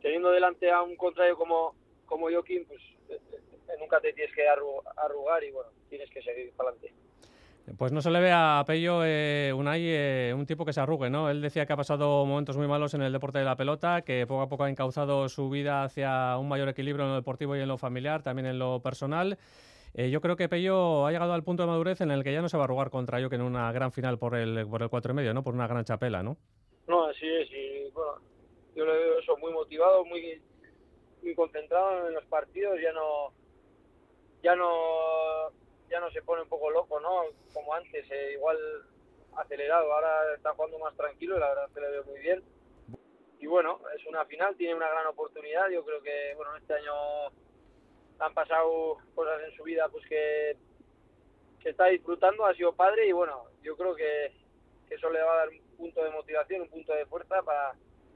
teniendo 0.00 0.30
delante 0.30 0.70
a 0.70 0.82
un 0.82 0.96
contrario 0.96 1.36
como, 1.36 1.74
como 2.06 2.30
Joaquín, 2.30 2.64
pues 2.66 2.80
eh, 3.10 3.20
eh, 3.32 3.72
nunca 3.78 4.00
te 4.00 4.12
tienes 4.12 4.34
que 4.34 4.48
arrugar 4.48 5.44
y 5.44 5.50
bueno, 5.50 5.70
tienes 5.88 6.10
que 6.10 6.22
seguir 6.22 6.52
para 6.52 6.70
adelante. 6.70 6.94
Pues 7.78 7.92
no 7.92 8.02
se 8.02 8.10
le 8.10 8.20
ve 8.20 8.30
a 8.30 8.62
Pello 8.66 9.00
eh, 9.04 9.50
Unai 9.54 9.82
eh, 9.84 10.34
un 10.36 10.44
tipo 10.44 10.66
que 10.66 10.74
se 10.74 10.80
arrugue, 10.80 11.08
¿no? 11.08 11.30
Él 11.30 11.40
decía 11.40 11.64
que 11.64 11.72
ha 11.72 11.76
pasado 11.76 12.26
momentos 12.26 12.58
muy 12.58 12.68
malos 12.68 12.92
en 12.92 13.00
el 13.00 13.12
deporte 13.12 13.38
de 13.38 13.46
la 13.46 13.56
pelota, 13.56 14.02
que 14.02 14.26
poco 14.26 14.42
a 14.42 14.48
poco 14.48 14.64
ha 14.64 14.70
encauzado 14.70 15.30
su 15.30 15.48
vida 15.48 15.82
hacia 15.82 16.36
un 16.36 16.46
mayor 16.46 16.68
equilibrio 16.68 17.04
en 17.06 17.12
lo 17.12 17.16
deportivo 17.16 17.56
y 17.56 17.60
en 17.60 17.68
lo 17.68 17.78
familiar, 17.78 18.22
también 18.22 18.46
en 18.46 18.58
lo 18.58 18.80
personal 18.80 19.38
Eh, 19.96 20.10
yo 20.10 20.20
creo 20.20 20.36
que 20.36 20.48
Pello 20.48 21.06
ha 21.06 21.12
llegado 21.12 21.34
al 21.34 21.44
punto 21.44 21.62
de 21.62 21.68
madurez 21.68 22.00
en 22.00 22.10
el 22.10 22.24
que 22.24 22.32
ya 22.32 22.42
no 22.42 22.48
se 22.48 22.56
va 22.56 22.64
a 22.64 22.66
arrugar 22.66 22.90
contra 22.90 23.20
yo 23.20 23.30
que 23.30 23.36
en 23.36 23.42
una 23.42 23.70
gran 23.70 23.92
final 23.92 24.18
por 24.18 24.34
el 24.34 24.66
por 24.68 24.82
el 24.82 24.90
cuatro 24.90 25.12
y 25.12 25.14
medio, 25.14 25.32
¿no? 25.32 25.44
Por 25.44 25.54
una 25.54 25.68
gran 25.68 25.84
chapela, 25.84 26.20
¿no? 26.20 26.36
No, 26.88 27.04
así 27.04 27.26
es. 27.26 27.48
Y 27.52 27.90
bueno, 27.92 28.20
yo 28.74 28.84
le 28.86 28.92
veo 28.92 29.18
eso 29.20 29.36
muy 29.36 29.52
motivado, 29.52 30.04
muy 30.04 30.42
muy 31.22 31.34
concentrado 31.36 32.08
en 32.08 32.14
los 32.14 32.24
partidos. 32.24 32.76
Ya 32.82 32.92
no 32.92 33.32
ya 34.42 34.56
no 34.56 35.50
ya 35.88 36.00
no 36.00 36.10
se 36.10 36.22
pone 36.22 36.42
un 36.42 36.48
poco 36.48 36.70
loco, 36.70 36.98
¿no? 36.98 37.26
Como 37.52 37.72
antes, 37.72 38.10
eh, 38.10 38.32
igual 38.32 38.58
acelerado. 39.36 39.92
Ahora 39.92 40.34
está 40.34 40.54
jugando 40.54 40.80
más 40.80 40.96
tranquilo 40.96 41.38
la 41.38 41.50
verdad 41.50 41.68
que 41.72 41.80
le 41.80 41.90
veo 41.90 42.04
muy 42.04 42.18
bien. 42.20 42.42
Y 43.38 43.46
bueno, 43.46 43.78
es 43.96 44.04
una 44.06 44.24
final, 44.24 44.56
tiene 44.56 44.74
una 44.74 44.88
gran 44.88 45.06
oportunidad. 45.06 45.68
Yo 45.68 45.84
creo 45.84 46.02
que, 46.02 46.32
bueno, 46.34 46.56
este 46.56 46.74
año 46.74 46.92
han 48.24 48.34
pasado 48.34 48.98
cosas 49.14 49.42
en 49.46 49.56
su 49.56 49.64
vida 49.64 49.88
pues 49.88 50.04
que, 50.06 50.56
que 51.60 51.70
está 51.70 51.86
disfrutando, 51.86 52.46
ha 52.46 52.54
sido 52.54 52.72
padre 52.74 53.06
y 53.06 53.12
bueno, 53.12 53.44
yo 53.62 53.76
creo 53.76 53.94
que, 53.94 54.32
que 54.88 54.94
eso 54.94 55.10
le 55.10 55.22
va 55.22 55.32
a 55.32 55.36
dar 55.36 55.48
un 55.48 55.76
punto 55.76 56.02
de 56.02 56.10
motivación, 56.10 56.62
un 56.62 56.68
punto 56.68 56.94
de 56.94 57.06
fuerza 57.06 57.42
para, 57.42 57.74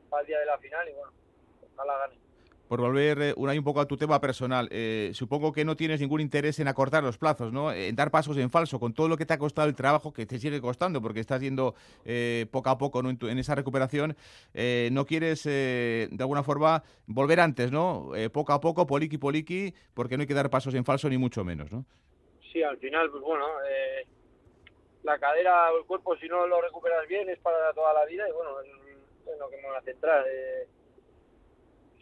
para 0.08 0.22
el 0.22 0.26
día 0.26 0.38
de 0.40 0.46
la 0.46 0.58
final 0.58 0.88
y 0.88 0.92
bueno, 0.92 1.12
ojalá 1.74 1.98
gane 1.98 2.27
por 2.68 2.80
volver 2.80 3.20
eh, 3.22 3.34
un, 3.37 3.48
un 3.48 3.64
poco 3.64 3.80
a 3.80 3.87
tu 3.87 3.96
tema 3.96 4.20
personal, 4.20 4.68
eh, 4.70 5.10
supongo 5.14 5.52
que 5.52 5.64
no 5.64 5.75
tienes 5.75 6.00
ningún 6.00 6.20
interés 6.20 6.60
en 6.60 6.68
acortar 6.68 7.02
los 7.02 7.16
plazos, 7.16 7.52
¿no? 7.52 7.72
En 7.72 7.96
dar 7.96 8.10
pasos 8.10 8.37
en 8.37 8.50
falso, 8.50 8.78
con 8.78 8.92
todo 8.92 9.08
lo 9.08 9.16
que 9.16 9.25
te 9.25 9.32
ha 9.32 9.38
costado 9.38 9.68
el 9.68 9.75
trabajo, 9.75 10.12
que 10.12 10.26
te 10.26 10.38
sigue 10.38 10.60
costando, 10.60 11.00
porque 11.00 11.20
estás 11.20 11.40
yendo 11.40 11.75
eh, 12.04 12.46
poco 12.50 12.68
a 12.68 12.78
poco 12.78 13.02
¿no? 13.02 13.10
en, 13.10 13.38
esa 13.38 13.54
recuperación, 13.54 14.16
no 14.90 15.06
quieres 15.06 15.44
de 15.44 16.16
alguna 16.18 16.42
forma 16.42 16.82
volver 17.06 17.40
antes, 17.40 17.72
¿no? 17.72 18.10
poco 18.32 18.52
a 18.52 18.60
poco, 18.60 18.87
poliqui, 18.87 19.16
poliqui, 19.16 19.75
porque 19.94 20.16
no 20.16 20.22
hay 20.22 20.26
que 20.26 20.34
dar 20.34 20.50
pasos 20.50 20.75
en 20.75 20.84
falso 20.84 21.08
ni 21.08 21.16
mucho 21.16 21.44
menos, 21.44 21.72
¿no? 21.72 21.84
Sí, 22.52 22.62
al 22.62 22.76
final, 22.78 23.10
pues 23.10 23.22
bueno, 23.22 23.44
la 25.02 25.18
cadera 25.18 25.72
o 25.72 25.78
el 25.78 25.84
cuerpo, 25.87 26.16
si 26.16 26.28
no 26.28 26.46
lo 26.46 26.60
recuperas 26.60 27.06
bien, 27.08 27.28
es 27.30 27.38
para 27.38 27.72
toda 27.72 27.94
la 27.94 28.04
vida 28.04 28.28
y 28.28 28.32
bueno, 28.32 28.60
es, 28.60 29.38
lo 29.38 29.48
que 29.48 29.56
me 29.56 29.68
va 29.68 29.78
a 29.78 29.82
centrar 29.82 30.25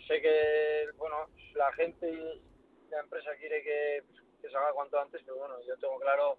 sé 0.07 0.21
que 0.21 0.87
bueno 0.97 1.29
la 1.55 1.73
gente 1.73 2.09
y 2.11 2.43
la 2.91 3.01
empresa 3.01 3.31
quiere 3.37 3.63
que, 3.63 4.03
que 4.41 4.49
se 4.49 4.57
haga 4.57 4.73
cuanto 4.73 4.99
antes, 4.99 5.23
pero 5.25 5.39
bueno, 5.39 5.55
yo 5.67 5.77
tengo 5.79 5.99
claro 5.99 6.37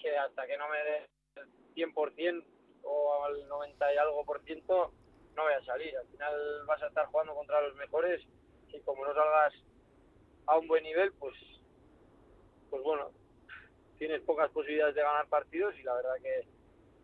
que 0.00 0.16
hasta 0.16 0.46
que 0.46 0.56
no 0.56 0.68
me 0.68 0.78
dé 0.78 1.08
el 1.36 1.48
100% 1.74 2.44
o 2.82 3.24
al 3.24 3.48
90 3.48 3.94
y 3.94 3.96
algo 3.98 4.24
por 4.24 4.42
ciento, 4.44 4.92
no 5.36 5.42
voy 5.42 5.52
a 5.52 5.64
salir. 5.64 5.96
Al 5.96 6.06
final 6.08 6.66
vas 6.66 6.82
a 6.82 6.86
estar 6.86 7.06
jugando 7.06 7.34
contra 7.34 7.60
los 7.62 7.74
mejores 7.76 8.22
y 8.68 8.80
como 8.80 9.04
no 9.04 9.14
salgas 9.14 9.54
a 10.46 10.58
un 10.58 10.66
buen 10.66 10.82
nivel, 10.82 11.12
pues, 11.12 11.34
pues 12.70 12.82
bueno, 12.82 13.10
tienes 13.98 14.22
pocas 14.22 14.50
posibilidades 14.50 14.94
de 14.94 15.02
ganar 15.02 15.28
partidos 15.28 15.74
y 15.78 15.82
la 15.82 15.94
verdad 15.94 16.14
que, 16.22 16.46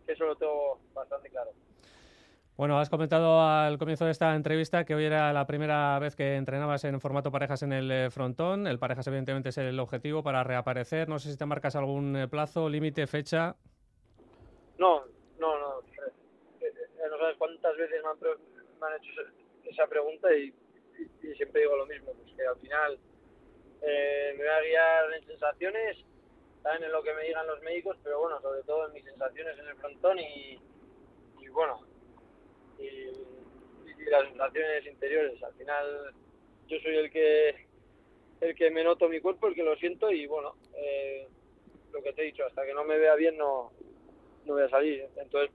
que 0.07 0.13
eso 0.13 0.25
lo 0.25 0.37
tengo 0.37 0.81
bastante 0.95 1.29
claro. 1.31 1.51
Bueno, 2.57 2.79
has 2.79 2.89
comentado 2.89 3.43
al 3.43 3.77
comienzo 3.77 4.07
de 4.07 4.13
esta 4.13 4.35
entrevista 4.35 4.87
que 4.87 4.95
hoy 4.95 5.05
era 5.05 5.31
la 5.35 5.47
primera 5.47 5.99
vez 5.99 6.17
que 6.17 6.37
entrenabas 6.37 6.85
en 6.85 6.99
formato 7.03 7.31
parejas 7.31 7.63
en 7.63 7.75
el 7.75 7.91
eh, 7.91 8.11
frontón. 8.11 8.67
El 8.67 8.79
parejas, 8.79 9.07
evidentemente, 9.09 9.51
es 9.51 9.59
el 9.59 9.79
objetivo 9.79 10.23
para 10.23 10.43
reaparecer. 10.43 11.07
No 11.07 11.19
sé 11.19 11.31
si 11.31 11.37
te 11.37 11.45
marcas 11.45 11.77
algún 11.77 12.17
eh, 12.17 12.29
plazo, 12.29 12.71
límite, 12.71 13.07
fecha. 13.07 13.57
No, 14.79 15.05
no, 15.39 15.59
no. 15.59 15.81
Eh, 15.81 16.73
no 17.11 17.19
sabes 17.19 17.37
cuántas 17.37 17.77
veces 17.77 18.03
me 18.03 18.87
han, 18.87 18.95
hecho 18.95 19.11
esa 19.65 19.87
pregunta 19.87 20.33
y, 20.33 20.51
siempre 21.37 21.61
digo 21.61 21.77
lo 21.77 21.85
mismo, 21.85 22.13
pues 22.15 22.35
que 22.35 22.47
al 22.47 22.57
final 22.57 22.99
me 23.83 24.37
voy 24.39 24.47
a 24.47 24.61
guiar 24.63 25.13
en 25.13 25.27
sensaciones, 25.27 25.99
también 26.63 26.85
en 26.85 26.93
lo 26.93 27.03
que 27.03 27.13
me 27.13 27.25
digan 27.25 27.47
los 27.47 27.61
médicos, 27.61 27.99
pero 28.03 28.21
bueno, 28.21 28.41
sobre 28.41 28.63
todo 28.63 28.87
en 28.87 28.95
mis 28.95 29.05
sensaciones 29.05 29.59
en 29.59 29.67
el 29.67 29.77
frontón 29.77 30.19
y 30.19 30.59
bueno, 31.53 31.81
y, 32.79 34.11
las 34.11 34.29
sensaciones 34.29 34.87
interiores. 34.87 35.43
Al 35.43 35.55
final 35.55 36.15
yo 36.69 36.79
soy 36.81 36.97
el 36.97 37.11
que 37.11 37.67
el 38.41 38.55
que 38.55 38.71
me 38.71 38.85
noto 38.85 39.09
mi 39.09 39.21
cuerpo, 39.21 39.49
el 39.49 39.55
que 39.55 39.65
lo 39.65 39.77
siento 39.77 40.11
y 40.11 40.27
bueno, 40.27 40.55
eh, 40.75 41.27
lo 41.93 42.03
que 42.03 42.13
te 42.13 42.23
he 42.23 42.27
dicho, 42.27 42.45
hasta 42.45 42.65
que 42.65 42.75
no 42.75 42.85
me 42.85 42.99
vea 42.99 43.15
bien 43.15 43.37
no, 43.37 43.73
no 44.45 44.55
voy 44.55 44.63
a 44.63 44.69
salir. 44.69 45.09
Entonces 45.17 45.51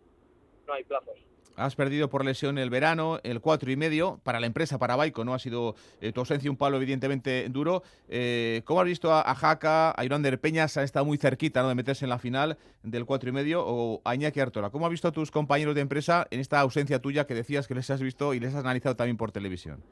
no 0.67 0.73
hay 0.73 0.83
plazos. 0.83 1.17
Has 1.55 1.75
perdido 1.75 2.09
por 2.09 2.23
lesión 2.23 2.57
el 2.57 2.69
verano, 2.69 3.19
el 3.23 3.41
cuatro 3.41 3.71
y 3.71 3.75
medio. 3.75 4.19
Para 4.23 4.39
la 4.39 4.47
empresa, 4.47 4.79
para 4.79 4.95
Baico, 4.95 5.25
¿no? 5.25 5.33
Ha 5.33 5.39
sido 5.39 5.75
eh, 5.99 6.11
tu 6.11 6.21
ausencia 6.21 6.49
un 6.49 6.57
palo 6.57 6.77
evidentemente 6.77 7.47
duro. 7.49 7.83
Eh, 8.07 8.61
¿Cómo 8.65 8.81
has 8.81 8.87
visto 8.87 9.13
a, 9.13 9.35
Jaca, 9.35 9.93
a 9.95 10.05
Irander 10.05 10.39
Peñas? 10.39 10.77
Ha 10.77 10.83
estado 10.83 11.05
muy 11.05 11.17
cerquita 11.17 11.61
¿no? 11.61 11.69
de 11.69 11.75
meterse 11.75 12.05
en 12.05 12.09
la 12.09 12.19
final 12.19 12.57
del 12.83 13.05
cuatro 13.05 13.29
y 13.29 13.33
medio. 13.33 13.63
O 13.65 14.01
a 14.05 14.15
Iñaki 14.15 14.39
Artola. 14.39 14.69
¿Cómo 14.69 14.85
has 14.85 14.91
visto 14.91 15.07
a 15.07 15.11
tus 15.11 15.29
compañeros 15.29 15.75
de 15.75 15.81
empresa 15.81 16.27
en 16.31 16.39
esta 16.39 16.59
ausencia 16.59 16.99
tuya 16.99 17.27
que 17.27 17.33
decías 17.33 17.67
que 17.67 17.75
les 17.75 17.89
has 17.89 18.01
visto 18.01 18.33
y 18.33 18.39
les 18.39 18.53
has 18.55 18.61
analizado 18.61 18.95
también 18.95 19.17
por 19.17 19.31
televisión? 19.31 19.83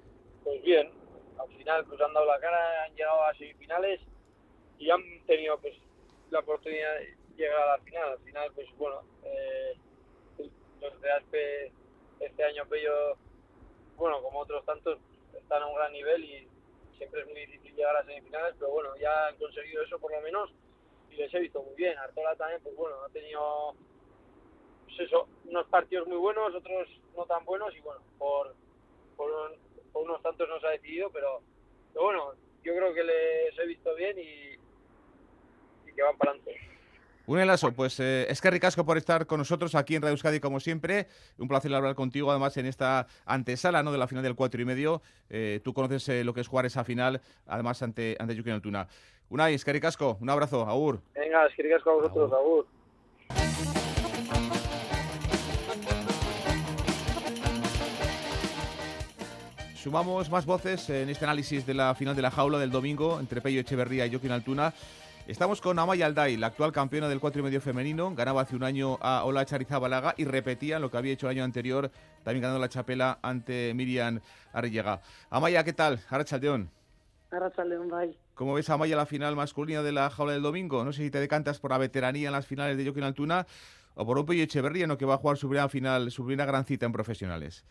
Pues 0.43 0.61
bien. 0.63 0.89
Al 1.37 1.57
final 1.57 1.85
pues 1.85 1.99
han 2.01 2.13
dado 2.13 2.25
la 2.25 2.39
cara, 2.39 2.85
han 2.85 2.95
llegado 2.95 3.23
a 3.25 3.33
semifinales 3.35 3.99
y 4.79 4.89
han 4.89 5.01
tenido 5.27 5.59
pues 5.59 5.75
la 6.31 6.39
oportunidad 6.39 6.95
de 6.99 7.15
llegar 7.37 7.59
a 7.61 7.77
la 7.77 7.83
final. 7.83 8.09
Al 8.13 8.19
final, 8.19 8.51
pues 8.55 8.67
bueno... 8.77 9.01
Eh, 9.23 9.77
los 10.81 11.01
de 11.01 11.11
Aspe 11.11 11.71
este 12.19 12.43
año 12.43 12.65
Pello, 12.67 13.15
bueno, 13.95 14.21
como 14.21 14.39
otros 14.39 14.65
tantos, 14.65 14.99
están 15.33 15.63
a 15.63 15.67
un 15.67 15.75
gran 15.75 15.91
nivel 15.91 16.23
y 16.23 16.47
siempre 16.97 17.21
es 17.21 17.27
muy 17.27 17.39
difícil 17.45 17.75
llegar 17.75 17.95
a 17.95 18.05
semifinales, 18.05 18.55
pero 18.59 18.71
bueno, 18.71 18.95
ya 18.97 19.27
han 19.27 19.37
conseguido 19.37 19.83
eso 19.83 19.99
por 19.99 20.11
lo 20.11 20.21
menos 20.21 20.51
y 21.11 21.15
les 21.15 21.33
he 21.33 21.39
visto 21.39 21.61
muy 21.63 21.75
bien. 21.75 21.97
Artola 21.97 22.35
también, 22.35 22.61
pues 22.61 22.75
bueno, 22.75 23.03
ha 23.03 23.09
tenido 23.09 23.75
pues 24.85 24.99
eso, 24.99 25.27
unos 25.45 25.67
partidos 25.67 26.07
muy 26.07 26.17
buenos, 26.17 26.53
otros 26.53 26.87
no 27.15 27.25
tan 27.25 27.45
buenos 27.45 27.75
y 27.75 27.79
bueno, 27.79 28.01
por, 28.17 28.55
por, 29.15 29.57
unos 29.93 30.21
tantos 30.21 30.47
no 30.47 30.59
se 30.59 30.67
ha 30.67 30.71
decidido, 30.71 31.09
pero, 31.11 31.41
pero 31.93 32.05
bueno, 32.05 32.33
yo 32.63 32.75
creo 32.75 32.93
que 32.93 33.03
les 33.03 33.57
he 33.57 33.65
visto 33.65 33.93
bien 33.95 34.17
y, 34.17 35.89
y 35.89 35.93
que 35.93 36.01
van 36.01 36.17
para 36.17 36.31
adelante. 36.31 36.68
Un 37.29 37.37
elazo, 37.37 37.71
pues 37.73 37.99
eh, 37.99 38.25
es 38.27 38.41
que 38.41 38.49
ricasco 38.49 38.83
por 38.83 38.97
estar 38.97 39.27
con 39.27 39.37
nosotros 39.37 39.75
aquí 39.75 39.95
en 39.95 40.01
Radio 40.01 40.13
Euskadi 40.13 40.39
como 40.39 40.59
siempre. 40.59 41.05
Un 41.37 41.47
placer 41.47 41.71
hablar 41.75 41.93
contigo, 41.93 42.31
además 42.31 42.57
en 42.57 42.65
esta 42.65 43.05
antesala 43.23 43.83
¿no? 43.83 43.91
de 43.91 43.99
la 43.99 44.07
final 44.07 44.23
del 44.23 44.33
cuatro 44.33 44.59
y 44.59 44.65
medio. 44.65 45.03
Eh, 45.29 45.61
tú 45.63 45.71
conoces 45.71 46.09
eh, 46.09 46.23
lo 46.23 46.33
que 46.33 46.41
es 46.41 46.47
jugar 46.47 46.65
esa 46.65 46.83
final, 46.83 47.21
además 47.45 47.83
ante, 47.83 48.17
ante 48.19 48.35
Yuki 48.35 48.49
Altuna. 48.49 48.87
Unai, 49.29 49.53
es 49.53 49.63
que 49.63 49.71
ricasco, 49.71 50.17
un 50.19 50.27
abrazo, 50.31 50.65
agur. 50.65 51.01
Venga, 51.13 51.45
es 51.45 51.53
que 51.53 51.61
ricasco 51.61 51.91
a 51.91 51.93
vosotros, 51.93 52.33
agur. 52.33 52.67
Sumamos 59.75 60.31
más 60.31 60.47
voces 60.47 60.89
en 60.89 61.09
este 61.09 61.25
análisis 61.25 61.63
de 61.67 61.75
la 61.75 61.93
final 61.93 62.15
de 62.15 62.23
la 62.23 62.31
jaula 62.31 62.57
del 62.57 62.71
domingo 62.71 63.19
entre 63.19 63.39
Pello 63.39 63.61
Echeverría 63.61 64.07
y 64.07 64.09
Joaquín 64.09 64.31
Altuna. 64.31 64.73
Estamos 65.29 65.61
con 65.61 65.77
Amaya 65.77 66.07
Alday, 66.07 66.37
la 66.37 66.47
actual 66.47 66.71
campeona 66.71 67.07
del 67.07 67.19
4 67.19 67.41
y 67.41 67.43
medio 67.43 67.61
femenino. 67.61 68.15
Ganaba 68.15 68.41
hace 68.41 68.55
un 68.55 68.63
año 68.63 68.97
a 68.99 69.23
Ola 69.25 69.45
Charizabalaga 69.45 70.15
y 70.17 70.25
repetía 70.25 70.79
lo 70.79 70.89
que 70.89 70.97
había 70.97 71.13
hecho 71.13 71.27
el 71.27 71.37
año 71.37 71.43
anterior, 71.43 71.91
también 72.23 72.41
ganando 72.41 72.59
la 72.59 72.67
chapela 72.67 73.19
ante 73.21 73.71
Miriam 73.75 74.21
Arrillaga. 74.53 75.01
Amaya, 75.29 75.63
¿qué 75.63 75.71
tal? 75.71 75.99
Arrachaldeón. 76.09 76.71
Arrachaldeón, 77.29 77.89
bye. 77.89 78.17
¿Cómo 78.33 78.55
ves 78.55 78.71
a 78.71 78.73
Amaya 78.73 78.95
la 78.95 79.05
final 79.05 79.35
masculina 79.35 79.83
de 79.83 79.91
la 79.91 80.09
jaula 80.09 80.33
del 80.33 80.41
domingo? 80.41 80.83
No 80.83 80.91
sé 80.91 81.03
si 81.03 81.11
te 81.11 81.19
decantas 81.19 81.59
por 81.59 81.69
la 81.69 81.77
veteranía 81.77 82.29
en 82.29 82.33
las 82.33 82.47
finales 82.47 82.75
de 82.75 82.85
Joaquín 82.85 83.03
Altuna 83.03 83.45
o 83.93 84.07
por 84.07 84.17
un 84.17 84.35
y 84.35 84.41
Echeverría, 84.41 84.87
¿no? 84.87 84.97
que 84.97 85.05
va 85.05 85.13
a 85.13 85.17
jugar 85.17 85.37
su 85.37 85.47
primera 85.47 85.69
final, 85.69 86.09
su 86.09 86.25
primera 86.25 86.47
gran 86.47 86.65
cita 86.65 86.87
en 86.87 86.91
profesionales. 86.91 87.63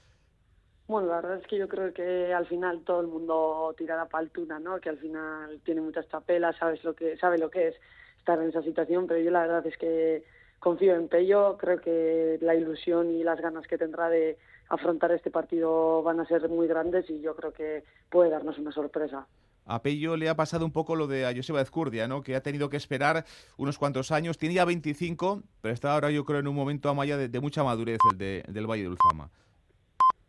Bueno, 0.88 1.09
la 1.09 1.16
verdad 1.16 1.37
es 1.37 1.47
que 1.47 1.59
yo 1.59 1.68
creo 1.68 1.92
que 1.92 2.33
al 2.33 2.47
final 2.47 2.80
todo 2.83 3.02
el 3.02 3.09
mundo 3.09 3.75
tirará 3.76 4.07
para 4.07 4.23
Altuna, 4.23 4.59
¿no? 4.59 4.80
Que 4.80 4.88
al 4.88 4.97
final 4.97 5.61
tiene 5.62 5.83
muchas 5.83 6.09
chapelas, 6.09 6.57
sabes 6.57 6.83
lo 6.83 6.95
que, 6.95 7.18
sabe 7.18 7.37
lo 7.37 7.50
que 7.50 7.68
es 7.68 7.75
estar 8.18 8.40
en 8.40 8.49
esa 8.49 8.62
situación, 8.62 9.07
pero 9.07 9.21
yo 9.21 9.30
la 9.30 9.42
verdad 9.42 9.66
es 9.66 9.76
que 9.76 10.25
confío 10.59 10.95
en 10.95 11.09
Pello, 11.09 11.59
creo 11.59 11.78
que 11.83 12.38
la 12.40 12.54
ilusión 12.54 13.11
y 13.11 13.23
las 13.23 13.38
ganas 13.38 13.66
que 13.66 13.76
tendrá 13.76 14.09
de 14.09 14.38
afrontar 14.71 15.12
este 15.12 15.30
partido 15.30 16.02
van 16.02 16.21
a 16.21 16.26
ser 16.26 16.49
muy 16.49 16.66
grandes 16.66 17.09
y 17.11 17.21
yo 17.21 17.37
creo 17.37 17.52
que 17.52 17.85
puede 18.09 18.30
darnos 18.30 18.59
una 18.59 18.73
sorpresa. 18.73 19.26
A 19.66 19.83
Pello 19.83 20.16
le 20.16 20.30
ha 20.30 20.37
pasado 20.37 20.64
un 20.64 20.73
poco 20.73 20.97
lo 20.97 21.07
de 21.07 21.26
a 21.26 21.35
Joseba 21.37 21.61
Ezcurdia, 21.61 22.09
¿no? 22.09 22.23
que 22.23 22.35
ha 22.35 22.42
tenido 22.42 22.71
que 22.71 22.78
esperar 22.78 23.26
unos 23.59 23.76
cuantos 23.76 24.11
años. 24.11 24.38
Tiene 24.38 24.54
ya 24.54 24.64
25, 24.64 25.42
pero 25.61 25.75
está 25.75 25.92
ahora 25.92 26.11
yo 26.11 26.25
creo 26.25 26.40
en 26.40 26.49
un 26.49 26.54
momento 26.54 26.88
a 26.88 26.95
Maya 26.95 27.18
de, 27.18 27.40
mucha 27.40 27.62
madurez 27.62 27.99
el 28.11 28.16
de, 28.16 28.42
del 28.49 28.66
Valle 28.66 28.85
de 28.85 28.88
Ulfama. 28.88 29.30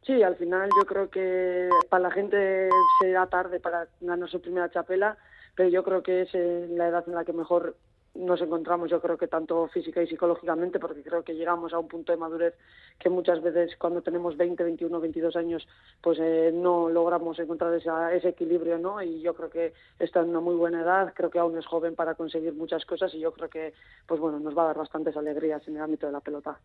Sí, 0.09 0.23
al 0.23 0.37
final 0.37 0.71
yo 0.75 0.87
creo 0.87 1.07
que 1.11 1.69
para 1.87 2.01
la 2.01 2.09
gente 2.09 2.67
será 2.99 3.27
tarde 3.27 3.59
para 3.59 3.87
ganar 4.01 4.27
su 4.27 4.41
primera 4.41 4.71
chapela, 4.71 5.15
pero 5.53 5.69
yo 5.69 5.83
creo 5.83 6.01
que 6.01 6.23
es 6.23 6.33
la 6.33 6.87
edad 6.87 7.03
en 7.05 7.13
la 7.13 7.23
que 7.23 7.31
mejor 7.31 7.75
nos 8.15 8.41
encontramos 8.41 8.89
yo 8.89 8.99
creo 9.01 9.19
que 9.19 9.27
tanto 9.27 9.67
física 9.67 10.01
y 10.01 10.07
psicológicamente 10.07 10.79
porque 10.79 11.03
creo 11.03 11.23
que 11.23 11.35
llegamos 11.35 11.73
a 11.73 11.77
un 11.77 11.87
punto 11.87 12.11
de 12.11 12.17
madurez 12.17 12.55
que 12.97 13.11
muchas 13.11 13.39
veces 13.43 13.77
cuando 13.77 14.01
tenemos 14.01 14.35
20, 14.35 14.63
21, 14.63 14.99
22 14.99 15.35
años 15.35 15.67
pues 16.01 16.17
eh, 16.19 16.49
no 16.51 16.89
logramos 16.89 17.37
encontrar 17.37 17.71
esa, 17.75 18.11
ese 18.11 18.29
equilibrio 18.29 18.79
no 18.79 19.03
y 19.03 19.21
yo 19.21 19.35
creo 19.35 19.51
que 19.51 19.73
está 19.99 20.21
en 20.21 20.29
una 20.29 20.39
muy 20.39 20.55
buena 20.55 20.81
edad 20.81 21.13
creo 21.15 21.29
que 21.29 21.37
aún 21.37 21.55
es 21.55 21.67
joven 21.67 21.93
para 21.93 22.15
conseguir 22.15 22.55
muchas 22.55 22.83
cosas 22.83 23.13
y 23.13 23.19
yo 23.19 23.31
creo 23.31 23.47
que 23.47 23.73
pues 24.07 24.19
bueno 24.19 24.39
nos 24.39 24.57
va 24.57 24.63
a 24.63 24.67
dar 24.67 24.77
bastantes 24.77 25.15
alegrías 25.15 25.65
en 25.67 25.75
el 25.75 25.83
ámbito 25.83 26.07
de 26.07 26.13
la 26.13 26.21
pelota. 26.21 26.59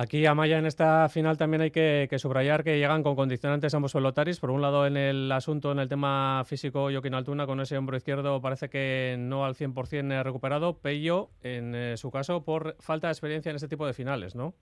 Aquí, 0.00 0.26
Amaya, 0.26 0.58
en 0.58 0.66
esta 0.66 1.08
final 1.08 1.36
también 1.38 1.60
hay 1.60 1.72
que, 1.72 2.08
subrayar 2.18 2.62
que 2.62 2.78
llegan 2.78 3.02
con 3.02 3.16
condicionantes 3.16 3.74
ambos 3.74 3.94
pelotaris. 3.94 4.38
Por 4.38 4.52
un 4.52 4.62
lado, 4.62 4.86
en 4.86 4.96
el 4.96 5.32
asunto, 5.32 5.72
en 5.72 5.80
el 5.80 5.88
tema 5.88 6.44
físico, 6.46 6.88
Joaquín 6.92 7.14
Altuna 7.14 7.46
con 7.46 7.60
ese 7.60 7.76
hombro 7.76 7.96
izquierdo 7.96 8.40
parece 8.40 8.70
que 8.70 9.16
no 9.18 9.44
al 9.44 9.56
100% 9.56 10.22
recuperado. 10.22 10.78
Pello, 10.78 11.30
en 11.42 11.74
eh, 11.74 11.96
su 11.96 12.12
caso, 12.12 12.44
por 12.44 12.76
falta 12.78 13.08
de 13.08 13.12
experiencia 13.14 13.50
en 13.50 13.56
este 13.56 13.66
tipo 13.66 13.88
de 13.88 13.92
finales, 13.92 14.36
¿no? 14.36 14.54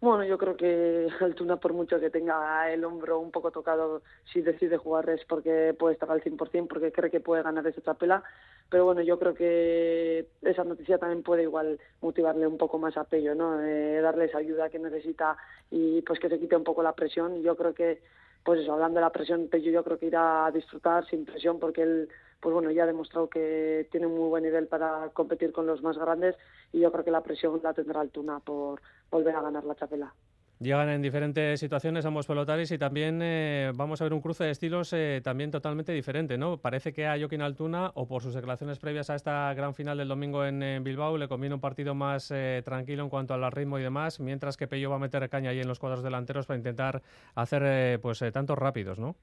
Bueno, 0.00 0.24
yo 0.24 0.36
creo 0.36 0.56
que 0.56 1.08
Altuna, 1.20 1.56
por 1.56 1.72
mucho 1.72 1.98
que 1.98 2.10
tenga 2.10 2.70
el 2.70 2.84
hombro 2.84 3.18
un 3.18 3.30
poco 3.30 3.50
tocado, 3.50 4.02
si 4.32 4.42
decide 4.42 4.76
jugar 4.76 5.08
es 5.08 5.24
porque 5.24 5.74
puede 5.78 5.94
estar 5.94 6.10
al 6.10 6.22
100%, 6.22 6.68
porque 6.68 6.92
cree 6.92 7.10
que 7.10 7.20
puede 7.20 7.42
ganar 7.42 7.66
esa 7.66 7.80
chapela. 7.82 8.22
Pero 8.68 8.84
bueno, 8.84 9.00
yo 9.02 9.18
creo 9.18 9.34
que 9.34 10.26
esa 10.42 10.64
noticia 10.64 10.98
también 10.98 11.22
puede 11.22 11.42
igual 11.44 11.80
motivarle 12.02 12.46
un 12.46 12.58
poco 12.58 12.78
más 12.78 12.96
a 12.96 13.04
Pello, 13.04 13.34
¿no? 13.34 13.62
Eh, 13.62 14.00
darle 14.02 14.26
esa 14.26 14.38
ayuda 14.38 14.68
que 14.70 14.78
necesita 14.78 15.36
y 15.70 16.02
pues 16.02 16.18
que 16.20 16.28
se 16.28 16.38
quite 16.38 16.56
un 16.56 16.64
poco 16.64 16.82
la 16.82 16.94
presión. 16.94 17.42
Yo 17.42 17.56
creo 17.56 17.74
que, 17.74 18.02
pues 18.44 18.60
eso, 18.60 18.72
hablando 18.74 18.96
de 18.96 19.02
la 19.02 19.12
presión, 19.12 19.48
Pello 19.48 19.70
yo 19.70 19.84
creo 19.84 19.98
que 19.98 20.06
irá 20.06 20.46
a 20.46 20.50
disfrutar 20.50 21.06
sin 21.08 21.24
presión 21.24 21.58
porque 21.58 21.82
él 21.82 22.08
pues 22.40 22.52
bueno, 22.52 22.70
ya 22.70 22.84
ha 22.84 22.86
demostrado 22.86 23.28
que 23.28 23.88
tiene 23.90 24.06
un 24.06 24.16
muy 24.16 24.28
buen 24.28 24.44
nivel 24.44 24.66
para 24.66 25.10
competir 25.12 25.52
con 25.52 25.66
los 25.66 25.82
más 25.82 25.98
grandes 25.98 26.36
y 26.72 26.80
yo 26.80 26.92
creo 26.92 27.04
que 27.04 27.10
la 27.10 27.22
presión 27.22 27.60
la 27.62 27.74
tendrá 27.74 28.00
Altuna 28.00 28.40
por 28.40 28.80
volver 29.10 29.34
a 29.34 29.42
ganar 29.42 29.64
la 29.64 29.74
chapela. 29.74 30.14
Llegan 30.58 30.88
en 30.88 31.02
diferentes 31.02 31.60
situaciones 31.60 32.06
ambos 32.06 32.26
pelotaris 32.26 32.70
y 32.70 32.78
también 32.78 33.20
eh, 33.22 33.72
vamos 33.74 34.00
a 34.00 34.04
ver 34.04 34.14
un 34.14 34.22
cruce 34.22 34.44
de 34.44 34.50
estilos 34.52 34.90
eh, 34.94 35.20
también 35.22 35.50
totalmente 35.50 35.92
diferente, 35.92 36.38
¿no? 36.38 36.56
Parece 36.56 36.94
que 36.94 37.06
a 37.06 37.18
Joaquín 37.18 37.42
Altuna, 37.42 37.92
o 37.94 38.08
por 38.08 38.22
sus 38.22 38.32
declaraciones 38.32 38.78
previas 38.78 39.10
a 39.10 39.16
esta 39.16 39.52
gran 39.52 39.74
final 39.74 39.98
del 39.98 40.08
domingo 40.08 40.46
en, 40.46 40.82
Bilbao, 40.82 41.18
le 41.18 41.28
conviene 41.28 41.56
un 41.56 41.60
partido 41.60 41.94
más 41.94 42.30
eh, 42.30 42.62
tranquilo 42.64 43.02
en 43.02 43.10
cuanto 43.10 43.34
al 43.34 43.52
ritmo 43.52 43.78
y 43.78 43.82
demás, 43.82 44.18
mientras 44.18 44.56
que 44.56 44.66
Pello 44.66 44.88
va 44.88 44.96
a 44.96 44.98
meter 44.98 45.28
caña 45.28 45.50
ahí 45.50 45.60
en 45.60 45.68
los 45.68 45.78
cuadros 45.78 46.02
delanteros 46.02 46.46
para 46.46 46.56
intentar 46.56 47.02
hacer 47.34 48.00
pues 48.00 48.24
tantos 48.32 48.56
rápidos, 48.56 48.98
¿no? 48.98 49.14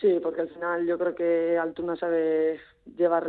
Sí, 0.00 0.18
porque 0.22 0.42
al 0.42 0.48
final 0.48 0.86
yo 0.86 0.98
creo 0.98 1.14
que 1.14 1.56
Altuna 1.58 1.96
sabe 1.96 2.60
llevar, 2.96 3.28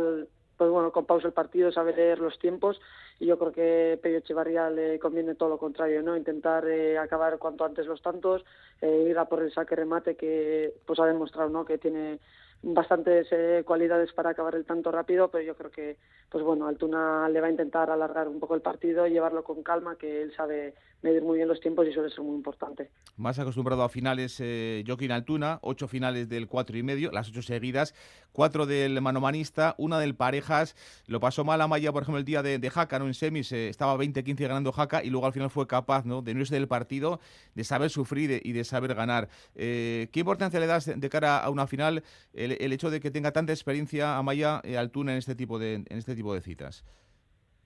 pues 0.56 0.70
bueno, 0.70 0.90
con 0.92 1.06
pausa 1.06 1.28
el 1.28 1.32
partido, 1.32 1.70
sabe 1.70 1.94
leer 1.94 2.18
los 2.18 2.38
tiempos 2.38 2.80
y 3.18 3.26
yo 3.26 3.38
creo 3.38 3.52
que 3.52 3.98
Pello 4.02 4.18
Echevarría 4.18 4.68
le 4.70 4.98
conviene 4.98 5.34
todo 5.34 5.48
lo 5.50 5.58
contrario, 5.58 6.02
¿no? 6.02 6.16
Intentar 6.16 6.66
eh, 6.68 6.98
acabar 6.98 7.38
cuanto 7.38 7.64
antes 7.64 7.86
los 7.86 8.02
tantos, 8.02 8.44
eh, 8.82 9.06
ir 9.08 9.18
a 9.18 9.26
por 9.26 9.42
el 9.42 9.52
saque 9.52 9.76
remate 9.76 10.16
que 10.16 10.74
pues 10.86 10.98
ha 10.98 11.06
demostrado, 11.06 11.48
¿no? 11.48 11.64
Que 11.64 11.78
tiene 11.78 12.18
bastantes 12.62 13.28
eh, 13.30 13.62
cualidades 13.64 14.12
para 14.12 14.30
acabar 14.30 14.54
el 14.54 14.64
tanto 14.64 14.90
rápido, 14.90 15.28
pero 15.30 15.44
yo 15.44 15.54
creo 15.54 15.70
que, 15.70 15.96
pues 16.28 16.42
bueno, 16.42 16.66
Altuna 16.66 17.28
le 17.28 17.40
va 17.40 17.46
a 17.46 17.50
intentar 17.50 17.90
alargar 17.90 18.28
un 18.28 18.40
poco 18.40 18.54
el 18.54 18.62
partido, 18.62 19.06
llevarlo 19.06 19.44
con 19.44 19.62
calma, 19.62 19.96
que 19.96 20.22
él 20.22 20.32
sabe 20.34 20.74
medir 21.02 21.22
muy 21.22 21.36
bien 21.36 21.48
los 21.48 21.60
tiempos 21.60 21.86
y 21.86 21.92
suele 21.92 22.10
ser 22.10 22.22
muy 22.22 22.36
importante. 22.36 22.90
Más 23.16 23.38
acostumbrado 23.38 23.82
a 23.82 23.88
finales, 23.88 24.36
eh, 24.40 24.84
Joaquín 24.86 25.12
Altuna, 25.12 25.58
ocho 25.62 25.88
finales 25.88 26.28
del 26.28 26.48
cuatro 26.48 26.76
y 26.76 26.82
medio, 26.82 27.10
las 27.10 27.28
ocho 27.28 27.42
seguidas, 27.42 27.94
cuatro 28.32 28.66
del 28.66 29.00
manomanista, 29.00 29.74
una 29.78 29.98
del 29.98 30.14
parejas, 30.14 30.76
lo 31.06 31.20
pasó 31.20 31.44
mal 31.44 31.60
a 31.60 31.68
Maya, 31.68 31.92
por 31.92 32.02
ejemplo, 32.02 32.18
el 32.18 32.24
día 32.24 32.42
de, 32.42 32.58
de 32.58 32.70
Jaca, 32.70 32.98
¿no? 32.98 33.06
En 33.06 33.14
semis, 33.14 33.52
eh, 33.52 33.68
estaba 33.68 33.96
20-15 33.96 34.48
ganando 34.48 34.72
Jaca 34.72 35.02
y 35.02 35.10
luego 35.10 35.26
al 35.26 35.32
final 35.32 35.50
fue 35.50 35.66
capaz, 35.66 36.04
¿no? 36.04 36.22
De 36.22 36.34
no 36.34 36.40
irse 36.40 36.54
del 36.54 36.68
partido, 36.68 37.20
de 37.54 37.64
saber 37.64 37.90
sufrir 37.90 38.40
y 38.44 38.52
de, 38.52 38.64
saber 38.64 38.94
ganar. 38.94 39.28
¿Qué 39.54 40.08
importancia 40.14 40.58
le 40.58 40.66
das 40.66 40.86
de 40.86 41.08
cara 41.08 41.38
a 41.38 41.50
una 41.50 41.66
final? 41.66 42.02
el, 42.36 42.72
hecho 42.72 42.90
de 42.90 43.00
que 43.00 43.10
tenga 43.10 43.32
tanta 43.32 43.52
experiencia 43.52 44.16
Amaya 44.16 44.60
eh, 44.64 44.76
Altuna 44.76 45.12
en 45.12 45.18
este 45.18 45.34
tipo 45.34 45.58
de 45.58 45.74
en 45.74 45.98
este 45.98 46.14
tipo 46.14 46.34
de 46.34 46.40
citas? 46.40 46.84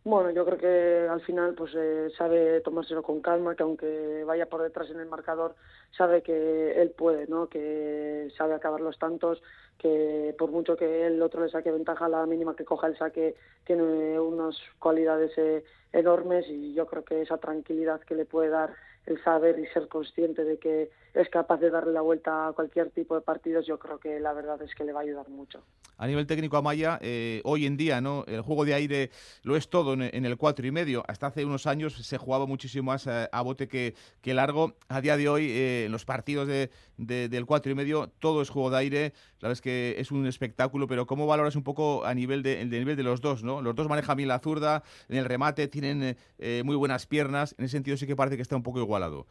Bueno, 0.02 0.30
yo 0.30 0.46
creo 0.46 0.56
que 0.58 1.08
al 1.10 1.20
final 1.20 1.54
pues 1.54 1.72
eh, 1.76 2.08
sabe 2.16 2.62
tomárselo 2.62 3.02
con 3.02 3.20
calma, 3.20 3.54
que 3.54 3.62
aunque 3.62 4.24
vaya 4.24 4.46
por 4.46 4.62
detrás 4.62 4.88
en 4.90 4.98
el 4.98 5.06
marcador, 5.06 5.56
sabe 5.90 6.22
que 6.22 6.80
él 6.80 6.90
puede, 6.92 7.26
¿no? 7.26 7.48
Que 7.50 8.28
sabe 8.36 8.54
acabar 8.54 8.80
los 8.80 8.98
tantos, 8.98 9.42
que 9.78 10.34
por 10.38 10.50
mucho 10.50 10.76
que 10.76 11.06
el 11.06 11.22
otro 11.22 11.44
le 11.44 11.50
saque 11.50 11.70
ventaja, 11.70 12.08
la 12.08 12.26
mínima 12.26 12.54
que 12.54 12.64
coja 12.64 12.86
el 12.86 12.98
saque 12.98 13.34
tiene 13.64 14.18
unas 14.20 14.56
cualidades 14.78 15.32
eh, 15.38 15.64
enormes 15.92 16.46
y 16.48 16.74
yo 16.74 16.86
creo 16.86 17.04
que 17.04 17.22
esa 17.22 17.38
tranquilidad 17.38 18.00
que 18.00 18.14
le 18.14 18.26
puede 18.26 18.50
dar 18.50 18.74
el 19.06 19.22
saber 19.24 19.58
y 19.58 19.66
ser 19.68 19.88
consciente 19.88 20.44
de 20.44 20.58
que 20.58 20.90
es 21.14 21.28
capaz 21.30 21.58
de 21.58 21.70
darle 21.70 21.92
la 21.92 22.02
vuelta 22.02 22.48
a 22.48 22.52
cualquier 22.52 22.90
tipo 22.90 23.14
de 23.14 23.22
partidos, 23.22 23.66
yo 23.66 23.78
creo 23.78 23.98
que 23.98 24.20
la 24.20 24.32
verdad 24.32 24.60
es 24.62 24.74
que 24.74 24.84
le 24.84 24.92
va 24.92 25.00
a 25.00 25.02
ayudar 25.02 25.28
mucho. 25.28 25.62
A 25.96 26.06
nivel 26.06 26.26
técnico, 26.26 26.56
Amaya, 26.56 26.98
eh, 27.02 27.42
hoy 27.44 27.66
en 27.66 27.76
día, 27.76 28.00
¿no? 28.00 28.24
El 28.26 28.40
juego 28.40 28.64
de 28.64 28.72
aire 28.72 29.10
lo 29.42 29.56
es 29.56 29.68
todo 29.68 29.92
en, 29.92 30.24
el 30.24 30.36
cuatro 30.38 30.66
y 30.66 30.70
medio. 30.70 31.04
Hasta 31.06 31.26
hace 31.26 31.44
unos 31.44 31.66
años 31.66 31.94
se 31.94 32.16
jugaba 32.16 32.46
muchísimo 32.46 32.84
más 32.92 33.06
eh, 33.06 33.28
a, 33.30 33.42
bote 33.42 33.68
que, 33.68 33.94
que, 34.22 34.32
largo. 34.32 34.76
A 34.88 35.02
día 35.02 35.18
de 35.18 35.28
hoy, 35.28 35.50
eh, 35.50 35.84
en 35.86 35.92
los 35.92 36.06
partidos 36.06 36.48
de, 36.48 36.70
del 36.96 37.44
cuatro 37.44 37.70
y 37.70 37.74
medio, 37.74 38.10
todo 38.18 38.40
es 38.40 38.48
juego 38.48 38.70
de 38.70 38.78
aire. 38.78 39.12
La 39.40 39.48
verdad 39.48 39.52
es 39.52 39.60
que 39.60 39.69
es 39.98 40.10
un 40.10 40.26
espectáculo, 40.26 40.86
pero 40.86 41.06
¿cómo 41.06 41.26
valoras 41.26 41.56
un 41.56 41.64
poco 41.64 42.04
a 42.04 42.14
nivel 42.14 42.42
de, 42.42 42.62
el 42.62 42.70
nivel 42.70 42.96
de 42.96 43.02
los 43.02 43.20
dos, 43.20 43.42
¿no? 43.42 43.62
Los 43.62 43.74
dos 43.74 43.88
manejan 43.88 44.16
bien 44.16 44.28
la 44.28 44.38
zurda, 44.38 44.82
en 45.08 45.18
el 45.18 45.24
remate 45.24 45.68
tienen 45.68 46.16
muy 46.64 46.76
buenas 46.76 47.06
piernas. 47.06 47.54
En 47.58 47.64
ese 47.64 47.72
sentido 47.72 47.96
sí 47.96 48.06
que 48.06 48.16
parece 48.16 48.36
que 48.36 48.42
está 48.42 48.56
un 48.56 48.62
poco 48.62 48.80
igualado. 48.80 49.26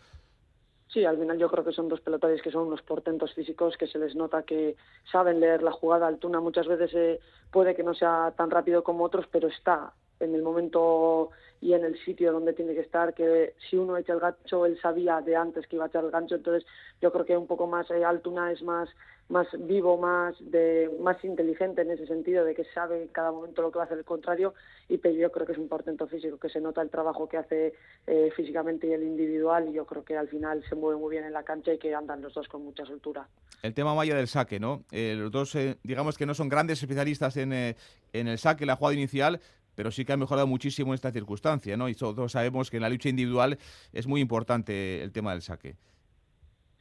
Sí, 0.91 1.05
al 1.05 1.19
final 1.19 1.37
yo 1.37 1.49
creo 1.49 1.63
que 1.63 1.71
son 1.71 1.87
dos 1.87 2.01
pelotaris 2.01 2.41
que 2.41 2.49
son 2.49 2.65
unos 2.67 2.81
portentos 2.81 3.33
físicos 3.35 3.77
que 3.77 3.85
se 3.85 3.99
les 3.99 4.15
nota 4.15 4.41
que 4.41 4.75
saben 5.11 5.39
leer 5.39 5.61
la 5.61 5.71
jugada. 5.71 6.07
Altuna 6.07 6.39
muchas 6.39 6.67
veces 6.67 6.91
eh, 6.95 7.19
puede 7.51 7.75
que 7.75 7.83
no 7.83 7.93
sea 7.93 8.33
tan 8.35 8.49
rápido 8.49 8.83
como 8.83 9.03
otros, 9.03 9.27
pero 9.31 9.49
está 9.49 9.93
en 10.19 10.33
el 10.33 10.41
momento 10.41 11.29
y 11.61 11.73
en 11.73 11.85
el 11.85 11.97
sitio 12.03 12.31
donde 12.31 12.53
tiene 12.53 12.73
que 12.73 12.81
estar, 12.81 13.13
que 13.13 13.53
si 13.69 13.77
uno 13.77 13.97
echa 13.97 14.13
el 14.13 14.19
gancho, 14.19 14.65
él 14.65 14.79
sabía 14.81 15.21
de 15.21 15.35
antes 15.35 15.67
que 15.67 15.75
iba 15.75 15.85
a 15.85 15.89
echar 15.89 16.03
el 16.03 16.11
gancho, 16.11 16.35
entonces 16.35 16.65
yo 17.01 17.11
creo 17.11 17.25
que 17.25 17.37
un 17.37 17.47
poco 17.47 17.67
más 17.67 17.89
eh, 17.91 18.03
Altuna 18.03 18.51
es 18.51 18.63
más 18.63 18.89
más 19.29 19.47
vivo, 19.59 19.97
más 19.97 20.35
de 20.39 20.89
más 20.99 21.23
inteligente 21.23 21.81
en 21.83 21.91
ese 21.91 22.07
sentido, 22.07 22.43
de 22.43 22.55
que 22.55 22.65
sabe 22.73 23.03
en 23.03 23.07
cada 23.09 23.31
momento 23.31 23.61
lo 23.61 23.71
que 23.71 23.77
va 23.77 23.83
a 23.83 23.85
hacer 23.85 23.99
el 23.99 24.05
contrario, 24.05 24.53
y 24.87 24.97
pero 24.97 25.15
yo 25.15 25.31
creo 25.31 25.45
que 25.45 25.53
es 25.53 25.57
un 25.57 25.67
portento 25.67 26.07
físico, 26.07 26.37
que 26.37 26.49
se 26.49 26.59
nota 26.59 26.81
el 26.81 26.89
trabajo 26.89 27.29
que 27.29 27.37
hace 27.37 27.73
eh, 28.07 28.31
físicamente 28.35 28.87
y 28.87 28.93
el 28.93 29.03
individual, 29.03 29.69
y 29.69 29.73
yo 29.73 29.85
creo 29.85 30.03
que 30.03 30.17
al 30.17 30.27
final 30.27 30.63
se 30.67 30.75
mueve 30.75 30.99
muy 30.99 31.11
bien 31.11 31.23
en 31.25 31.33
la 31.33 31.43
cancha 31.43 31.73
y 31.73 31.77
que 31.77 31.93
andan 31.93 32.21
los 32.21 32.33
dos 32.33 32.47
con 32.47 32.63
mucha 32.63 32.85
soltura. 32.85 33.27
El 33.61 33.73
tema 33.73 33.93
Maya 33.93 34.15
del 34.15 34.27
saque, 34.27 34.59
¿no? 34.59 34.83
Eh, 34.91 35.15
los 35.17 35.31
dos, 35.31 35.55
digamos 35.83 36.17
que 36.17 36.25
no 36.25 36.33
son 36.33 36.49
grandes 36.49 36.81
especialistas 36.81 37.37
en, 37.37 37.53
en 37.53 38.27
el 38.27 38.37
saque, 38.39 38.65
la 38.65 38.75
jugada 38.75 38.95
inicial, 38.95 39.39
pero 39.75 39.91
sí 39.91 40.05
que 40.05 40.13
ha 40.13 40.17
mejorado 40.17 40.47
muchísimo 40.47 40.91
en 40.91 40.95
esta 40.95 41.11
circunstancia, 41.11 41.77
¿no? 41.77 41.87
Y 41.87 41.95
todos 41.95 42.31
sabemos 42.31 42.69
que 42.69 42.77
en 42.77 42.83
la 42.83 42.89
lucha 42.89 43.09
individual 43.09 43.57
es 43.93 44.07
muy 44.07 44.21
importante 44.21 45.03
el 45.03 45.11
tema 45.11 45.31
del 45.31 45.41
saque. 45.41 45.75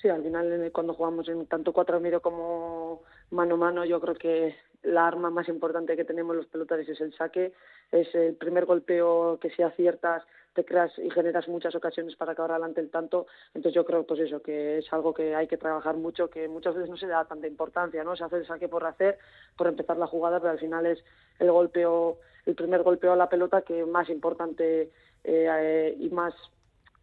Sí, 0.00 0.08
al 0.08 0.22
final 0.22 0.70
cuando 0.72 0.94
jugamos 0.94 1.28
en 1.28 1.46
tanto 1.46 1.72
cuatro 1.72 2.00
medio 2.00 2.22
como 2.22 3.02
mano 3.30 3.56
a 3.56 3.58
mano, 3.58 3.84
yo 3.84 4.00
creo 4.00 4.14
que 4.14 4.54
la 4.82 5.06
arma 5.06 5.28
más 5.30 5.48
importante 5.48 5.96
que 5.96 6.04
tenemos 6.04 6.36
los 6.36 6.46
pelotares 6.46 6.88
es 6.88 7.00
el 7.00 7.12
saque, 7.14 7.52
es 7.90 8.14
el 8.14 8.34
primer 8.36 8.64
golpeo 8.64 9.38
que 9.40 9.50
si 9.50 9.62
aciertas 9.62 10.22
te 10.54 10.64
creas 10.64 10.92
y 10.98 11.10
generas 11.10 11.48
muchas 11.48 11.74
ocasiones 11.74 12.14
para 12.14 12.32
acabar 12.32 12.52
adelante 12.52 12.80
el 12.80 12.90
tanto, 12.90 13.26
entonces 13.48 13.74
yo 13.74 13.84
creo 13.84 14.06
pues 14.06 14.20
eso, 14.20 14.40
que 14.40 14.78
es 14.78 14.92
algo 14.92 15.12
que 15.12 15.34
hay 15.34 15.48
que 15.48 15.56
trabajar 15.56 15.96
mucho, 15.96 16.30
que 16.30 16.46
muchas 16.46 16.74
veces 16.74 16.90
no 16.90 16.96
se 16.96 17.08
da 17.08 17.24
tanta 17.24 17.48
importancia, 17.48 18.04
¿no? 18.04 18.14
Se 18.14 18.24
hace 18.24 18.36
el 18.36 18.46
saque 18.46 18.68
por 18.68 18.84
hacer, 18.84 19.18
por 19.56 19.66
empezar 19.66 19.96
la 19.96 20.06
jugada, 20.06 20.38
pero 20.38 20.52
al 20.52 20.60
final 20.60 20.86
es 20.86 21.02
el 21.40 21.50
golpeo 21.50 22.18
el 22.48 22.54
primer 22.54 22.82
golpeo 22.82 23.12
a 23.12 23.16
la 23.16 23.28
pelota 23.28 23.60
que 23.60 23.84
más 23.84 24.08
importante 24.08 24.90
eh, 25.22 25.96
y 26.00 26.08
más 26.08 26.32
eh, 26.34 26.57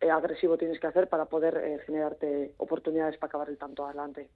agresivo 0.09 0.57
tienes 0.57 0.79
que 0.79 0.87
hacer 0.87 1.07
para 1.07 1.25
poder 1.25 1.57
eh, 1.57 1.79
generarte 1.85 2.53
oportunidades 2.57 3.17
para 3.17 3.29
acabar 3.29 3.49
el 3.49 3.57
tanto 3.57 3.85
adelante. 3.85 4.29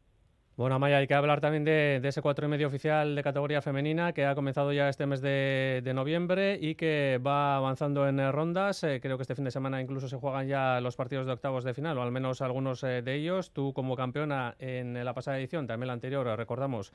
Bueno, 0.55 0.75
Amaya, 0.75 0.97
hay 0.97 1.08
que 1.08 1.13
hablar 1.13 1.39
también 1.39 1.63
de, 1.63 2.01
ese 2.03 2.21
cuatro 2.21 2.45
y 2.45 2.49
medio 2.49 2.67
oficial 2.67 3.15
de 3.15 3.23
categoría 3.23 3.62
femenina 3.62 4.12
que 4.12 4.25
ha 4.25 4.36
comenzado 4.36 4.73
ya 4.73 4.89
este 4.89 5.05
mes 5.05 5.21
de, 5.21 5.89
noviembre 5.95 6.60
y 6.60 6.75
que 6.75 7.17
va 7.25 7.55
avanzando 7.55 8.05
en 8.10 8.32
rondas. 8.34 8.82
creo 8.82 9.15
que 9.15 9.21
este 9.21 9.36
fin 9.36 9.45
de 9.45 9.51
semana 9.51 9.82
incluso 9.82 10.10
se 10.10 10.17
juegan 10.17 10.49
ya 10.49 10.82
los 10.82 10.97
partidos 10.97 11.27
de 11.27 11.32
octavos 11.32 11.63
de 11.63 11.73
final, 11.73 11.97
o 11.97 12.01
al 12.01 12.12
menos 12.12 12.41
algunos 12.41 12.82
de 12.82 13.13
ellos. 13.15 13.53
Tú 13.53 13.71
como 13.71 13.95
campeona 13.95 14.55
en 14.60 15.05
la 15.05 15.13
pasada 15.13 15.39
edición, 15.39 15.65
también 15.65 15.88
la 15.88 15.93
anterior, 15.93 16.27
recordamos, 16.38 16.91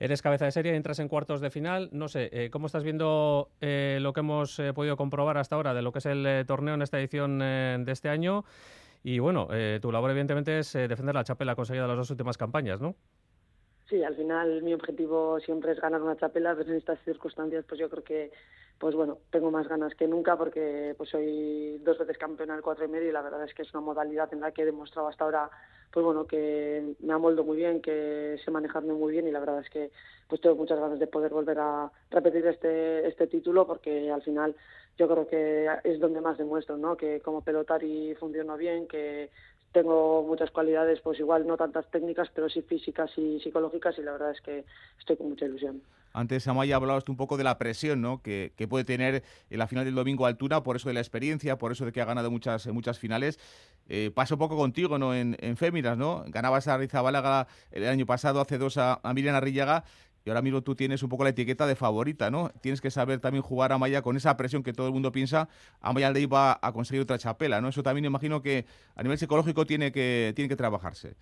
Eres 0.00 0.22
cabeza 0.22 0.44
de 0.44 0.52
serie, 0.52 0.76
entras 0.76 1.00
en 1.00 1.08
cuartos 1.08 1.40
de 1.40 1.50
final. 1.50 1.88
No 1.92 2.06
sé, 2.06 2.30
eh, 2.32 2.50
¿cómo 2.50 2.66
estás 2.66 2.84
viendo 2.84 3.50
eh, 3.60 3.98
lo 4.00 4.12
que 4.12 4.20
hemos 4.20 4.58
eh, 4.60 4.72
podido 4.72 4.96
comprobar 4.96 5.38
hasta 5.38 5.56
ahora 5.56 5.74
de 5.74 5.82
lo 5.82 5.90
que 5.90 5.98
es 5.98 6.06
el 6.06 6.44
torneo 6.46 6.74
en 6.74 6.82
esta 6.82 7.00
edición 7.00 7.40
de 7.40 7.90
este 7.92 8.08
año? 8.08 8.44
Y 9.02 9.18
bueno, 9.18 9.48
tu 9.80 9.92
labor 9.92 10.10
evidentemente 10.10 10.58
es 10.58 10.72
defender 10.72 11.14
la 11.14 11.24
chapela 11.24 11.54
conseguida 11.54 11.84
en 11.84 11.88
las 11.88 11.96
dos 11.96 12.10
últimas 12.10 12.36
campañas, 12.36 12.80
¿no? 12.80 12.96
Sí, 13.88 14.04
al 14.04 14.14
final 14.16 14.62
mi 14.62 14.74
objetivo 14.74 15.40
siempre 15.40 15.72
es 15.72 15.80
ganar 15.80 16.02
una 16.02 16.16
chapela, 16.16 16.54
pero 16.54 16.70
en 16.70 16.76
estas 16.76 16.98
circunstancias 17.04 17.64
pues 17.66 17.80
yo 17.80 17.88
creo 17.88 18.04
que 18.04 18.30
pues 18.78 18.94
bueno, 18.94 19.18
tengo 19.30 19.50
más 19.50 19.66
ganas 19.66 19.94
que 19.94 20.06
nunca 20.06 20.36
porque 20.36 20.94
pues 20.96 21.10
soy 21.10 21.78
dos 21.78 21.98
veces 21.98 22.18
campeona 22.18 22.52
del 22.54 22.62
cuatro 22.62 22.84
y 22.84 22.88
medio 22.88 23.08
y 23.08 23.12
la 23.12 23.22
verdad 23.22 23.44
es 23.44 23.54
que 23.54 23.62
es 23.62 23.72
una 23.74 23.80
modalidad 23.80 24.32
en 24.32 24.40
la 24.40 24.52
que 24.52 24.62
he 24.62 24.66
demostrado 24.66 25.08
hasta 25.08 25.24
ahora 25.24 25.50
pues 25.90 26.04
bueno 26.04 26.26
que 26.26 26.94
me 27.00 27.14
amoldo 27.14 27.44
muy 27.44 27.56
bien, 27.56 27.80
que 27.80 28.36
sé 28.44 28.50
manejarme 28.50 28.92
muy 28.92 29.10
bien 29.10 29.26
y 29.26 29.32
la 29.32 29.40
verdad 29.40 29.60
es 29.60 29.70
que 29.70 29.90
pues 30.28 30.42
tengo 30.42 30.56
muchas 30.56 30.78
ganas 30.78 30.98
de 30.98 31.06
poder 31.06 31.32
volver 31.32 31.58
a 31.58 31.90
repetir 32.10 32.46
este 32.46 33.08
este 33.08 33.26
título 33.26 33.66
porque 33.66 34.10
al 34.10 34.22
final 34.22 34.54
yo 34.98 35.08
creo 35.08 35.26
que 35.26 35.66
es 35.84 35.98
donde 35.98 36.20
más 36.20 36.36
demuestro, 36.36 36.76
¿no? 36.76 36.96
Que 36.96 37.20
como 37.20 37.40
pelotari 37.42 38.14
funciono 38.16 38.56
bien, 38.56 38.86
que 38.86 39.30
tengo 39.72 40.22
muchas 40.22 40.50
cualidades, 40.50 41.00
pues 41.00 41.18
igual 41.20 41.46
no 41.46 41.56
tantas 41.56 41.90
técnicas, 41.90 42.28
pero 42.34 42.48
sí 42.48 42.62
físicas 42.62 43.10
y 43.16 43.40
psicológicas 43.40 43.98
y 43.98 44.02
la 44.02 44.12
verdad 44.12 44.32
es 44.32 44.40
que 44.40 44.64
estoy 44.98 45.16
con 45.16 45.30
mucha 45.30 45.44
ilusión. 45.44 45.82
Antes, 46.12 46.48
Amaya, 46.48 46.76
hablabas 46.76 47.08
un 47.08 47.16
poco 47.16 47.36
de 47.36 47.44
la 47.44 47.58
presión 47.58 48.00
¿no? 48.00 48.22
que, 48.22 48.52
puede 48.68 48.84
tener 48.84 49.22
en 49.50 49.58
la 49.58 49.66
final 49.66 49.84
del 49.84 49.94
domingo 49.94 50.26
Altura, 50.26 50.62
por 50.62 50.76
eso 50.76 50.88
de 50.88 50.94
la 50.94 51.00
experiencia, 51.00 51.58
por 51.58 51.70
eso 51.70 51.84
de 51.84 51.92
que 51.92 52.00
ha 52.00 52.06
ganado 52.06 52.30
muchas, 52.30 52.66
muchas 52.68 52.98
finales. 52.98 53.38
Eh, 53.88 54.10
pasó 54.12 54.38
poco 54.38 54.56
contigo 54.56 54.98
¿no? 54.98 55.14
en, 55.14 55.36
en 55.40 55.56
Féminas, 55.56 55.96
¿no? 55.96 56.24
Ganabas 56.26 56.66
a 56.66 56.76
Rizabalaga 56.76 57.46
el 57.70 57.86
año 57.86 58.06
pasado, 58.06 58.40
hace 58.40 58.58
dos 58.58 58.78
a, 58.78 59.00
a 59.02 59.14
Miriam 59.14 59.36
Arrillaga 59.36 59.84
y 60.28 60.30
ahora 60.30 60.42
mismo 60.42 60.60
tú 60.60 60.74
tienes 60.74 61.02
un 61.02 61.08
poco 61.08 61.24
la 61.24 61.30
etiqueta 61.30 61.66
de 61.66 61.74
favorita, 61.74 62.30
¿no? 62.30 62.50
Tienes 62.60 62.82
que 62.82 62.90
saber 62.90 63.18
también 63.18 63.40
jugar 63.40 63.72
a 63.72 63.78
Maya 63.78 64.02
con 64.02 64.14
esa 64.14 64.36
presión 64.36 64.62
que 64.62 64.74
todo 64.74 64.86
el 64.86 64.92
mundo 64.92 65.10
piensa, 65.10 65.48
a 65.80 65.94
Maya 65.94 66.10
le 66.10 66.20
iba 66.20 66.58
a 66.60 66.72
conseguir 66.74 67.00
otra 67.00 67.16
chapela, 67.16 67.62
¿no? 67.62 67.68
Eso 67.68 67.82
también 67.82 68.04
imagino 68.04 68.42
que 68.42 68.66
a 68.94 69.02
nivel 69.02 69.16
psicológico 69.16 69.64
tiene 69.64 69.90
que, 69.90 70.34
tiene 70.36 70.50
que 70.50 70.56
trabajarse. 70.56 71.14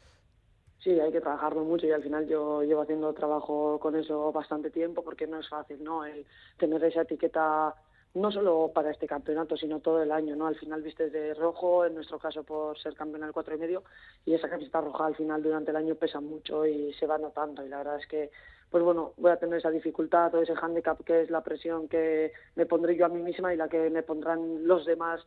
Sí, 0.81 0.99
hay 0.99 1.13
que 1.13 1.21
trabajarlo 1.21 1.63
mucho 1.63 1.87
y 1.87 1.93
al 1.93 2.03
final 2.03 2.27
yo 2.27 2.65
llevo 2.65 2.83
haciendo 2.83 3.13
trabajo 3.13 3.79
con 3.79 3.95
eso 3.95 4.33
bastante 4.33 4.71
tiempo 4.71 5.05
porque 5.05 5.29
no 5.29 5.39
es 5.39 5.49
fácil, 5.49 5.85
¿no? 5.85 6.05
El 6.05 6.27
tener 6.59 6.83
esa 6.83 7.03
etiqueta 7.03 7.77
no 8.17 8.33
solo 8.33 8.73
para 8.75 8.91
este 8.91 9.07
campeonato, 9.07 9.57
sino 9.57 9.81
todo 9.81 10.03
el 10.03 10.11
año, 10.11 10.35
¿no? 10.35 10.47
Al 10.47 10.57
final 10.57 10.83
viste 10.83 11.11
de 11.11 11.35
rojo, 11.35 11.85
en 11.85 11.95
nuestro 11.95 12.19
caso 12.19 12.43
por 12.43 12.79
ser 12.79 12.95
campeón 12.95 13.21
del 13.21 13.33
cuatro 13.33 13.55
y 13.55 13.59
medio, 13.59 13.85
y 14.25 14.33
esa 14.33 14.49
camiseta 14.49 14.81
roja 14.81 15.07
al 15.07 15.15
final 15.15 15.43
durante 15.43 15.71
el 15.71 15.77
año 15.77 15.95
pesa 15.95 16.21
mucho 16.21 16.67
y 16.67 16.95
se 16.95 17.07
va 17.07 17.19
notando 17.19 17.65
y 17.65 17.69
la 17.69 17.79
verdad 17.79 18.01
es 18.01 18.07
que 18.07 18.31
pues 18.71 18.83
bueno, 18.83 19.13
voy 19.17 19.31
a 19.31 19.37
tener 19.37 19.59
esa 19.59 19.71
dificultad 19.71 20.35
o 20.35 20.43
ese 20.43 20.55
hándicap 20.55 21.03
que 21.05 21.23
es 21.23 21.31
la 21.31 21.43
presión 21.43 21.89
que 21.89 22.33
me 22.57 22.67
pondré 22.67 22.97
yo 22.97 23.07
a 23.07 23.09
mí 23.09 23.23
misma 23.23 23.55
y 23.55 23.57
la 23.57 23.69
que 23.69 23.91
me 23.91 24.03
pondrán 24.03 24.67
los 24.67 24.85
demás, 24.85 25.21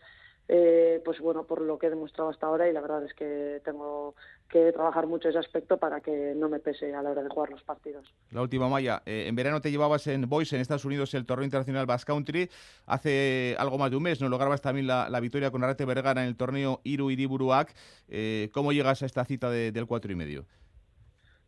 eh, 0.51 0.99
pues 1.05 1.19
bueno, 1.19 1.43
por 1.43 1.61
lo 1.61 1.77
que 1.77 1.87
he 1.87 1.89
demostrado 1.91 2.31
hasta 2.31 2.47
ahora 2.47 2.67
y 2.67 2.73
la 2.73 2.81
verdad 2.81 3.05
es 3.05 3.13
que 3.13 3.61
tengo 3.63 4.15
que 4.49 4.71
trabajar 4.73 5.05
mucho 5.05 5.29
ese 5.29 5.37
aspecto 5.37 5.77
para 5.77 6.01
que 6.01 6.33
no 6.35 6.49
me 6.49 6.59
pese 6.59 6.93
a 6.95 7.03
la 7.03 7.11
hora 7.11 7.21
de 7.21 7.29
jugar 7.29 7.51
los 7.51 7.61
partidos. 7.61 8.11
La 8.31 8.41
última, 8.41 8.67
Maya, 8.67 9.03
eh, 9.05 9.25
en 9.27 9.35
verano 9.35 9.61
te 9.61 9.69
llevabas 9.69 10.07
en 10.07 10.27
Boise, 10.27 10.55
en 10.55 10.63
Estados 10.63 10.85
Unidos, 10.85 11.13
el 11.13 11.27
torneo 11.27 11.45
internacional 11.45 11.85
Bass 11.85 12.03
Country. 12.03 12.49
Hace 12.87 13.55
algo 13.59 13.77
más 13.77 13.91
de 13.91 13.97
un 13.97 14.03
mes, 14.03 14.19
¿no? 14.21 14.27
Lograbas 14.27 14.61
también 14.61 14.87
la, 14.87 15.19
victoria 15.19 15.51
con 15.51 15.63
Arate 15.63 15.85
Vergara 15.85 16.23
en 16.23 16.27
el 16.27 16.35
torneo 16.35 16.81
Iru 16.83 17.11
Iriburuak. 17.11 17.71
Eh, 18.07 18.49
¿Cómo 18.51 18.71
llegas 18.71 19.03
a 19.03 19.05
esta 19.05 19.25
cita 19.25 19.51
del 19.51 19.85
cuatro 19.85 20.11
y 20.11 20.15
medio? 20.15 20.45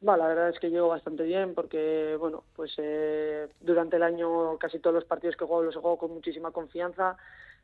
La 0.02 0.28
verdad 0.28 0.50
es 0.50 0.60
que 0.60 0.72
llego 0.72 0.88
bastante 0.88 1.24
bien 1.24 1.54
porque, 1.54 2.16
bueno, 2.20 2.44
pues 2.56 2.74
eh, 2.78 3.48
durante 3.60 3.98
el 3.98 4.04
año 4.04 4.58
casi 4.58 4.80
todos 4.80 4.96
los 4.96 5.06
partidos 5.06 5.36
que 5.36 5.46
juego 5.46 5.62
los 5.62 5.76
juego 5.76 5.98
con 5.98 6.12
muchísima 6.12 6.52
confianza. 6.52 7.18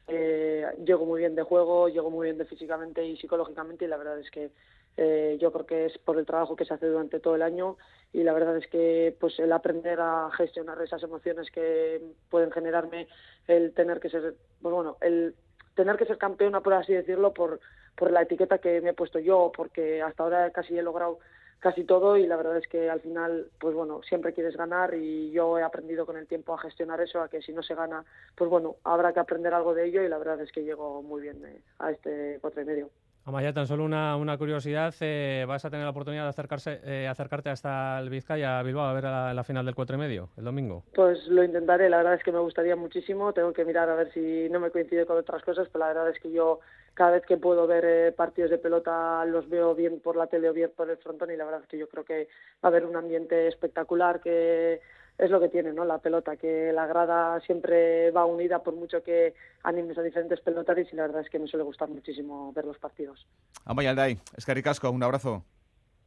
Eh, 0.07 0.63
llego 0.85 1.05
muy 1.05 1.19
bien 1.19 1.33
de 1.33 1.41
juego, 1.41 1.89
llego 1.89 2.11
muy 2.11 2.27
bien 2.27 2.37
de 2.37 2.45
físicamente 2.45 3.03
y 3.03 3.17
psicológicamente 3.17 3.85
y 3.85 3.87
la 3.87 3.97
verdad 3.97 4.19
es 4.19 4.29
que 4.29 4.51
eh, 4.97 5.37
yo 5.41 5.51
creo 5.51 5.65
que 5.65 5.85
es 5.87 5.97
por 5.97 6.17
el 6.19 6.27
trabajo 6.27 6.55
que 6.55 6.65
se 6.65 6.75
hace 6.75 6.85
durante 6.85 7.19
todo 7.19 7.35
el 7.35 7.41
año 7.41 7.75
y 8.13 8.23
la 8.23 8.33
verdad 8.33 8.55
es 8.57 8.67
que 8.67 9.15
pues 9.19 9.37
el 9.39 9.51
aprender 9.51 9.99
a 9.99 10.29
gestionar 10.37 10.79
esas 10.81 11.01
emociones 11.01 11.49
que 11.49 12.01
pueden 12.29 12.51
generarme 12.51 13.07
el 13.47 13.73
tener 13.73 13.99
que 13.99 14.09
ser, 14.09 14.35
pues 14.61 14.73
bueno, 14.73 14.97
el 15.01 15.35
tener 15.75 15.97
que 15.97 16.05
ser 16.05 16.19
campeona, 16.19 16.61
por 16.61 16.73
así 16.75 16.93
decirlo, 16.93 17.33
por, 17.33 17.59
por 17.95 18.11
la 18.11 18.21
etiqueta 18.21 18.59
que 18.59 18.79
me 18.81 18.91
he 18.91 18.93
puesto 18.93 19.17
yo, 19.17 19.51
porque 19.55 20.03
hasta 20.03 20.23
ahora 20.23 20.51
casi 20.51 20.77
he 20.77 20.83
logrado 20.83 21.19
casi 21.59 21.83
todo 21.83 22.17
y 22.17 22.27
la 22.27 22.37
verdad 22.37 22.57
es 22.57 22.67
que 22.67 22.89
al 22.89 23.01
final, 23.01 23.47
pues 23.59 23.75
bueno, 23.75 24.01
siempre 24.03 24.33
quieres 24.33 24.55
ganar 24.55 24.93
y 24.93 25.31
yo 25.31 25.57
he 25.57 25.63
aprendido 25.63 26.05
con 26.05 26.17
el 26.17 26.27
tiempo 26.27 26.53
a 26.53 26.59
gestionar 26.59 27.01
eso, 27.01 27.21
a 27.21 27.29
que 27.29 27.41
si 27.41 27.51
no 27.51 27.63
se 27.63 27.75
gana, 27.75 28.05
pues 28.35 28.49
bueno, 28.49 28.75
habrá 28.83 29.13
que 29.13 29.19
aprender 29.19 29.53
algo 29.53 29.73
de 29.73 29.87
ello 29.87 30.03
y 30.03 30.09
la 30.09 30.17
verdad 30.17 30.41
es 30.41 30.51
que 30.51 30.63
llego 30.63 31.01
muy 31.01 31.21
bien 31.21 31.43
eh, 31.45 31.61
a 31.79 31.91
este 31.91 32.37
cuatro 32.41 32.61
y 32.61 32.65
medio. 32.65 32.89
Amaya, 33.27 33.51
tan 33.51 33.67
solo 33.67 33.83
una, 33.83 34.15
una 34.15 34.37
curiosidad, 34.37 34.95
eh, 35.01 35.43
¿vas 35.45 35.65
a 35.65 35.69
tener 35.69 35.83
la 35.83 35.89
oportunidad 35.89 36.23
de 36.23 36.29
acercarse, 36.29 36.79
eh, 36.85 37.09
acercarte 37.09 37.49
hasta 37.49 37.99
el 37.99 38.09
Vizcaya, 38.09 38.63
Bilbao, 38.63 38.85
a 38.85 38.93
ver 38.93 39.03
la, 39.03 39.43
final 39.43 39.65
del 39.65 39.75
cuatro 39.75 39.97
y 39.97 39.99
medio, 39.99 40.29
el 40.37 40.45
domingo? 40.45 40.85
Pues 40.95 41.27
lo 41.27 41.43
intentaré, 41.43 41.89
la 41.89 41.97
verdad 41.97 42.13
es 42.13 42.23
que 42.23 42.31
me 42.31 42.39
gustaría 42.39 42.77
muchísimo, 42.77 43.33
tengo 43.33 43.51
que 43.51 43.65
mirar 43.65 43.89
a 43.89 43.95
ver 43.95 44.13
si 44.13 44.47
no 44.49 44.61
me 44.61 44.71
coincide 44.71 45.05
con 45.05 45.17
otras 45.17 45.43
cosas, 45.43 45.67
pero 45.67 45.83
la 45.83 45.93
verdad 45.93 46.09
es 46.09 46.21
que 46.21 46.31
yo 46.31 46.61
cada 46.97 47.11
vez 47.11 47.25
que 47.27 47.37
puedo 47.37 47.67
ver 47.67 47.85
eh, 47.85 48.11
partidos 48.11 48.49
de 48.49 48.57
pelota 48.57 49.23
los 49.25 49.47
veo 49.47 49.75
bien 49.75 49.99
por 49.99 50.15
la 50.15 50.25
tele 50.25 50.49
o 50.49 50.53
bien 50.53 50.71
por 50.75 50.89
el 50.89 50.97
frontón 50.97 51.29
y 51.29 51.37
la 51.37 51.45
verdad 51.45 51.61
es 51.61 51.67
que 51.67 51.77
yo 51.77 51.87
creo 51.87 52.03
que 52.03 52.27
va 52.55 52.63
a 52.63 52.67
haber 52.69 52.85
un 52.85 52.95
ambiente 52.95 53.47
espectacular 53.47 54.19
que 54.19 54.81
es 55.15 55.29
lo 55.29 55.39
que 55.39 55.49
tiene, 55.49 55.73
¿no? 55.73 55.85
La 55.85 55.99
pelota, 55.99 56.37
que 56.37 56.71
la 56.73 56.87
grada 56.87 57.39
siempre 57.41 58.09
va 58.09 58.25
unida 58.25 58.63
por 58.63 58.73
mucho 58.73 59.03
que 59.03 59.35
animes 59.61 59.95
a 59.99 60.01
diferentes 60.01 60.41
pelotaris 60.41 60.91
y 60.91 60.95
la 60.95 61.03
verdad 61.03 61.21
es 61.21 61.29
que 61.29 61.37
me 61.37 61.47
suele 61.47 61.63
gustar 61.63 61.87
muchísimo 61.87 62.51
ver 62.53 62.65
los 62.65 62.79
partidos. 62.79 63.27
Amaya 63.65 63.91
Alday, 63.91 64.17
Escaricasco, 64.35 64.89
un 64.89 65.03
abrazo. 65.03 65.43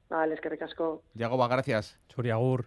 Vale, 0.08 0.34
Escaricasco. 0.34 1.02
Yagoba, 1.14 1.46
gracias. 1.46 2.00
Churiagur. 2.08 2.66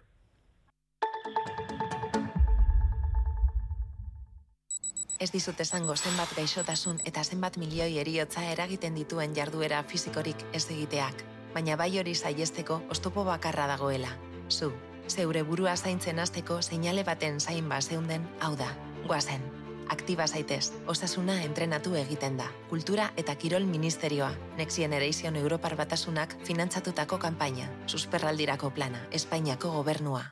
Ez 5.24 5.30
dizut 5.32 5.60
esango 5.62 5.94
zenbat 5.96 6.32
gaixotasun 6.36 6.98
eta 7.08 7.22
zenbat 7.24 7.54
milioi 7.56 7.94
eriotza 8.00 8.42
eragiten 8.54 8.98
dituen 8.98 9.32
jarduera 9.36 9.78
fisikorik 9.88 10.42
ez 10.52 10.66
egiteak, 10.74 11.22
baina 11.54 11.78
bai 11.80 11.94
hori 12.00 12.12
saiesteko 12.14 12.82
ostopo 12.92 13.24
bakarra 13.24 13.64
dagoela. 13.70 14.10
Zu, 14.50 14.68
Zeure 15.08 15.42
burua 15.48 15.76
zaintzen 15.76 16.20
hasteko 16.20 16.60
seinale 16.60 17.06
baten 17.08 17.40
zain 17.40 17.72
ba 17.72 17.80
zeunden, 17.80 18.28
hau 18.40 18.52
da, 18.56 18.68
guazen. 19.06 19.48
Aktiba 19.96 20.28
zaitez, 20.28 20.72
osasuna 20.86 21.40
entrenatu 21.48 21.96
egiten 22.04 22.36
da. 22.36 22.52
Kultura 22.68 23.10
eta 23.16 23.34
Kirol 23.36 23.64
Ministerioa, 23.64 24.32
Next 24.60 24.76
Generation 24.76 25.36
Europar 25.40 25.76
Batasunak 25.76 26.36
finantzatutako 26.44 27.18
kanpaina, 27.18 27.72
susperraldirako 27.86 28.74
plana, 28.76 29.06
Espainiako 29.10 29.72
gobernua. 29.80 30.24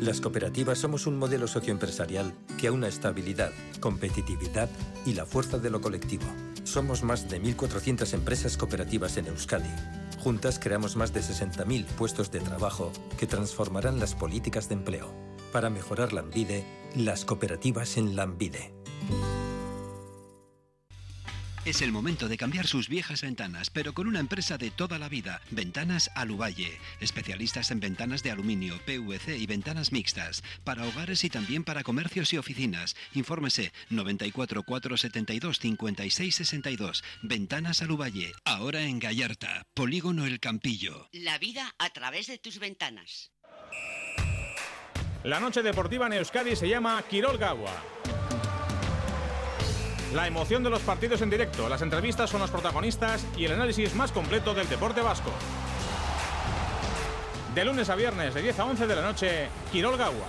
Las 0.00 0.20
cooperativas 0.20 0.78
somos 0.78 1.06
un 1.06 1.18
modelo 1.18 1.48
socioempresarial 1.48 2.34
que 2.58 2.68
aúna 2.68 2.88
estabilidad, 2.88 3.52
competitividad 3.80 4.68
y 5.04 5.14
la 5.14 5.26
fuerza 5.26 5.58
de 5.58 5.70
lo 5.70 5.80
colectivo. 5.80 6.26
Somos 6.64 7.02
más 7.02 7.28
de 7.28 7.40
1.400 7.40 8.12
empresas 8.14 8.56
cooperativas 8.56 9.16
en 9.16 9.26
Euskadi 9.26 9.70
Juntas 10.26 10.58
creamos 10.58 10.96
más 10.96 11.12
de 11.12 11.20
60.000 11.20 11.84
puestos 11.86 12.32
de 12.32 12.40
trabajo 12.40 12.90
que 13.16 13.28
transformarán 13.28 14.00
las 14.00 14.16
políticas 14.16 14.68
de 14.68 14.74
empleo. 14.74 15.14
Para 15.52 15.70
mejorar 15.70 16.12
la 16.12 16.22
Ambide, 16.22 16.64
las 16.96 17.24
cooperativas 17.24 17.96
en 17.96 18.16
la 18.16 18.24
Ambide. 18.24 18.74
Es 21.66 21.82
el 21.82 21.90
momento 21.90 22.28
de 22.28 22.36
cambiar 22.36 22.68
sus 22.68 22.88
viejas 22.88 23.22
ventanas, 23.22 23.70
pero 23.70 23.92
con 23.92 24.06
una 24.06 24.20
empresa 24.20 24.56
de 24.56 24.70
toda 24.70 25.00
la 25.00 25.08
vida, 25.08 25.40
Ventanas 25.50 26.12
Aluvalle, 26.14 26.78
especialistas 27.00 27.72
en 27.72 27.80
ventanas 27.80 28.22
de 28.22 28.30
aluminio, 28.30 28.78
PVC 28.86 29.36
y 29.36 29.46
ventanas 29.46 29.90
mixtas, 29.90 30.44
para 30.62 30.86
hogares 30.86 31.24
y 31.24 31.28
también 31.28 31.64
para 31.64 31.82
comercios 31.82 32.32
y 32.32 32.38
oficinas. 32.38 32.94
Infórmese 33.14 33.72
94 33.90 34.62
472 34.62 35.58
56 35.58 36.34
62. 36.36 37.02
Ventanas 37.22 37.82
Aluvalle, 37.82 38.32
ahora 38.44 38.82
en 38.82 39.00
Gallarta, 39.00 39.66
Polígono 39.74 40.24
El 40.24 40.38
Campillo. 40.38 41.08
La 41.10 41.36
vida 41.38 41.74
a 41.78 41.90
través 41.90 42.28
de 42.28 42.38
tus 42.38 42.60
ventanas. 42.60 43.32
La 45.24 45.40
noche 45.40 45.64
deportiva 45.64 46.06
en 46.06 46.12
Euskadi 46.12 46.54
se 46.54 46.68
llama 46.68 47.02
Quirol 47.10 47.38
Gagua. 47.38 47.82
La 50.16 50.26
emoción 50.26 50.64
de 50.64 50.70
los 50.70 50.80
partidos 50.80 51.20
en 51.20 51.28
directo, 51.28 51.68
las 51.68 51.82
entrevistas 51.82 52.30
son 52.30 52.40
los 52.40 52.50
protagonistas 52.50 53.22
y 53.36 53.44
el 53.44 53.52
análisis 53.52 53.94
más 53.94 54.12
completo 54.12 54.54
del 54.54 54.66
deporte 54.66 55.02
vasco. 55.02 55.30
De 57.54 57.62
lunes 57.66 57.90
a 57.90 57.96
viernes, 57.96 58.32
de 58.32 58.40
10 58.40 58.58
a 58.60 58.64
11 58.64 58.86
de 58.86 58.96
la 58.96 59.02
noche, 59.02 59.48
Quirol 59.70 59.98
Gagua. 59.98 60.24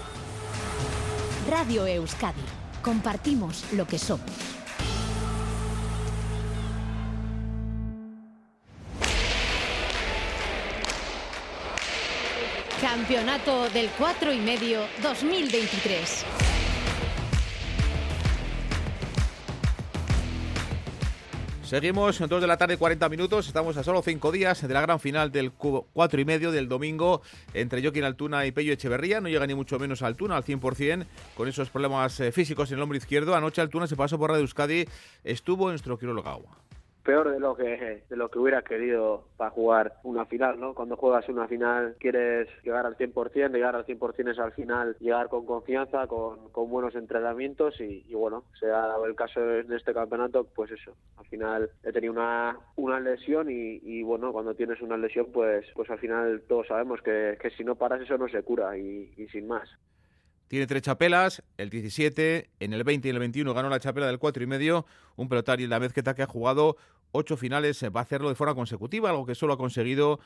Radio 1.49 1.87
Euskadi. 1.87 2.41
Compartimos 2.81 3.63
lo 3.71 3.87
que 3.87 3.97
somos. 3.97 4.29
Campeonato 12.81 13.69
del 13.69 13.89
4 13.91 14.33
y 14.33 14.39
medio 14.39 14.81
2023. 15.01 16.46
Seguimos, 21.67 22.21
en 22.21 22.29
2 22.29 22.39
de 22.39 22.47
la 22.47 22.55
tarde, 22.55 22.77
40 22.77 23.09
minutos. 23.09 23.45
Estamos 23.45 23.75
a 23.75 23.83
solo 23.83 24.01
5 24.01 24.31
días 24.31 24.65
de 24.65 24.73
la 24.73 24.79
gran 24.79 25.01
final 25.01 25.33
del 25.33 25.51
4 25.51 26.21
y 26.21 26.23
medio 26.23 26.53
del 26.53 26.69
domingo 26.69 27.21
entre 27.53 27.81
Joaquín 27.81 28.05
Altuna 28.05 28.45
y 28.45 28.53
Pello 28.53 28.71
Echeverría. 28.71 29.19
No 29.19 29.27
llega 29.27 29.45
ni 29.45 29.53
mucho 29.53 29.77
menos 29.77 30.01
a 30.01 30.07
Altuna 30.07 30.37
al 30.37 30.45
100% 30.45 31.05
con 31.35 31.49
esos 31.49 31.69
problemas 31.69 32.21
eh, 32.21 32.31
físicos 32.31 32.71
en 32.71 32.77
el 32.77 32.83
hombro 32.83 32.97
izquierdo. 32.97 33.35
Anoche 33.35 33.59
Altuna 33.59 33.85
se 33.85 33.97
pasó 33.97 34.17
por 34.17 34.29
Radio 34.29 34.43
Euskadi, 34.43 34.85
estuvo 35.25 35.65
en 35.65 35.71
nuestro 35.71 35.99
quirólogo 35.99 36.29
peor 37.07 37.31
de 37.31 37.39
lo 37.39 37.55
que 37.55 38.03
de 38.09 38.15
lo 38.17 38.29
que 38.29 38.37
hubiera 38.37 38.63
querido 38.63 39.29
para 39.37 39.49
jugar 39.49 39.93
una 40.03 40.25
final, 40.25 40.59
¿no? 40.59 40.73
Cuando 40.73 40.97
juegas 40.97 41.29
una 41.29 41.47
final 41.47 41.95
quieres 41.99 42.49
llegar 42.65 42.85
al 42.85 42.97
100%, 42.97 43.53
llegar 43.53 43.77
al 43.77 43.85
100% 43.85 44.31
es 44.31 44.39
al 44.39 44.51
final 44.51 44.97
llegar 44.99 45.29
con 45.29 45.45
confianza, 45.45 46.05
con, 46.07 46.49
con 46.49 46.69
buenos 46.69 46.95
entrenamientos 46.95 47.79
y, 47.79 48.13
bueno, 48.13 48.43
se 48.59 48.65
ha 48.65 48.87
dado 48.87 49.05
el 49.05 49.15
caso 49.15 49.39
en 49.39 49.71
este 49.71 49.93
campeonato, 49.93 50.43
pues 50.53 50.69
eso, 50.71 50.97
al 51.15 51.25
final 51.27 51.69
he 51.81 51.93
tenido 51.93 52.11
una, 52.11 52.57
una 52.75 52.99
lesión 52.99 53.47
y, 53.49 54.03
bueno, 54.03 54.33
cuando 54.33 54.53
tienes 54.53 54.81
una 54.81 54.97
lesión 54.97 55.27
pues 55.31 55.65
pues 55.75 55.89
al 55.89 55.99
final 55.99 56.43
todos 56.49 56.67
sabemos 56.67 57.01
que, 57.01 57.37
que 57.41 57.51
si 57.51 57.63
no 57.63 57.75
paras 57.75 58.01
eso 58.01 58.17
no 58.17 58.27
se 58.27 58.43
cura 58.43 58.77
y, 58.77 59.07
sin 59.31 59.47
más. 59.47 59.69
Tiene 60.47 60.65
tres 60.65 60.81
chapelas, 60.83 61.43
el 61.57 61.69
17, 61.69 62.49
en 62.61 62.73
el 62.73 62.85
20 62.85 63.07
y 63.07 63.11
el 63.11 63.19
21 63.19 63.53
ganó 63.53 63.69
la 63.69 63.81
chapela 63.81 64.07
del 64.07 64.17
4 64.17 64.43
y 64.43 64.47
medio, 64.47 64.85
un 65.17 65.27
pelotario 65.27 65.67
la 65.67 65.79
mezqueta 65.79 66.13
que 66.13 66.21
ha 66.21 66.27
jugado 66.27 66.77
ocho 67.11 67.37
finales, 67.37 67.83
va 67.83 68.01
a 68.01 68.03
hacerlo 68.03 68.29
de 68.29 68.35
forma 68.35 68.55
consecutiva, 68.55 69.09
algo 69.09 69.25
que 69.25 69.35
solo 69.35 69.53
ha 69.53 69.57
conseguido 69.57 70.19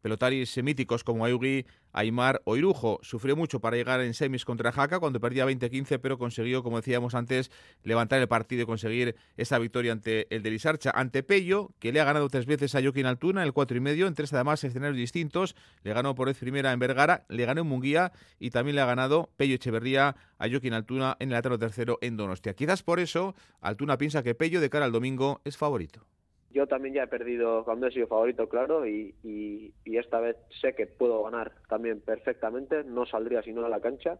Pelotaris 0.00 0.62
míticos 0.62 1.04
como 1.04 1.24
Ayugi, 1.24 1.66
Aymar 1.92 2.40
o 2.44 2.56
Irujo. 2.56 3.00
Sufrió 3.02 3.36
mucho 3.36 3.60
para 3.60 3.76
llegar 3.76 4.00
en 4.00 4.14
semis 4.14 4.44
contra 4.44 4.72
Jaca 4.72 4.98
cuando 4.98 5.20
perdía 5.20 5.46
20-15, 5.46 5.98
pero 6.00 6.18
consiguió, 6.18 6.62
como 6.62 6.78
decíamos 6.78 7.14
antes, 7.14 7.50
levantar 7.82 8.20
el 8.20 8.28
partido 8.28 8.62
y 8.62 8.66
conseguir 8.66 9.16
esa 9.36 9.58
victoria 9.58 9.92
ante 9.92 10.34
el 10.34 10.42
de 10.42 10.50
Lisarcha. 10.50 10.90
Ante 10.94 11.22
Pello, 11.22 11.70
que 11.78 11.92
le 11.92 12.00
ha 12.00 12.04
ganado 12.04 12.28
tres 12.28 12.46
veces 12.46 12.74
a 12.74 12.82
Joaquín 12.82 13.06
Altuna, 13.06 13.42
el 13.42 13.52
cuatro 13.52 13.76
y 13.76 13.80
medio, 13.80 14.06
en 14.06 14.14
tres 14.14 14.32
además 14.32 14.64
escenarios 14.64 14.96
distintos. 14.96 15.54
Le 15.82 15.92
ganó 15.92 16.14
por 16.14 16.28
vez 16.28 16.38
primera 16.38 16.72
en 16.72 16.78
Vergara, 16.78 17.24
le 17.28 17.44
ganó 17.44 17.62
en 17.62 17.66
Munguía 17.66 18.12
y 18.38 18.50
también 18.50 18.76
le 18.76 18.82
ha 18.82 18.86
ganado 18.86 19.30
Pello 19.36 19.54
Echeverría 19.56 20.16
a 20.38 20.48
Joaquín 20.48 20.72
Altuna 20.72 21.16
en 21.20 21.28
el 21.28 21.34
lateral 21.34 21.58
tercero 21.58 21.98
en 22.00 22.16
Donostia. 22.16 22.54
Quizás 22.54 22.82
por 22.82 23.00
eso 23.00 23.34
Altuna 23.60 23.98
piensa 23.98 24.22
que 24.22 24.34
Pello 24.34 24.60
de 24.60 24.70
cara 24.70 24.86
al 24.86 24.92
domingo 24.92 25.42
es 25.44 25.58
favorito. 25.58 26.06
Yo 26.50 26.66
también 26.66 26.94
ya 26.94 27.04
he 27.04 27.08
perdido 27.08 27.64
cuando 27.64 27.86
he 27.86 27.92
sido 27.92 28.08
favorito, 28.08 28.48
claro, 28.48 28.86
y, 28.86 29.14
y, 29.22 29.72
y, 29.84 29.96
esta 29.98 30.18
vez 30.18 30.36
sé 30.60 30.74
que 30.74 30.86
puedo 30.86 31.22
ganar 31.22 31.52
también 31.68 32.00
perfectamente. 32.00 32.82
No 32.82 33.06
saldría 33.06 33.42
si 33.42 33.52
no 33.52 33.64
a 33.64 33.68
la 33.68 33.80
cancha. 33.80 34.18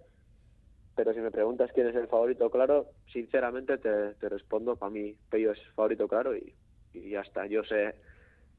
Pero 0.95 1.13
si 1.13 1.21
me 1.21 1.31
preguntas 1.31 1.71
quién 1.75 1.89
es 1.89 1.97
el 1.97 2.09
favorito, 2.09 2.51
claro, 2.51 2.87
sinceramente 3.13 3.79
te, 3.79 4.15
te 4.15 4.29
respondo, 4.29 4.77
para 4.77 4.91
mí 4.91 5.17
Pello 5.29 5.53
es 5.53 5.59
favorito, 5.75 6.07
claro, 6.07 6.37
y, 6.37 6.55
y 6.93 7.11
ya 7.11 7.21
está. 7.21 7.47
Yo 7.47 7.65
sé 7.65 7.95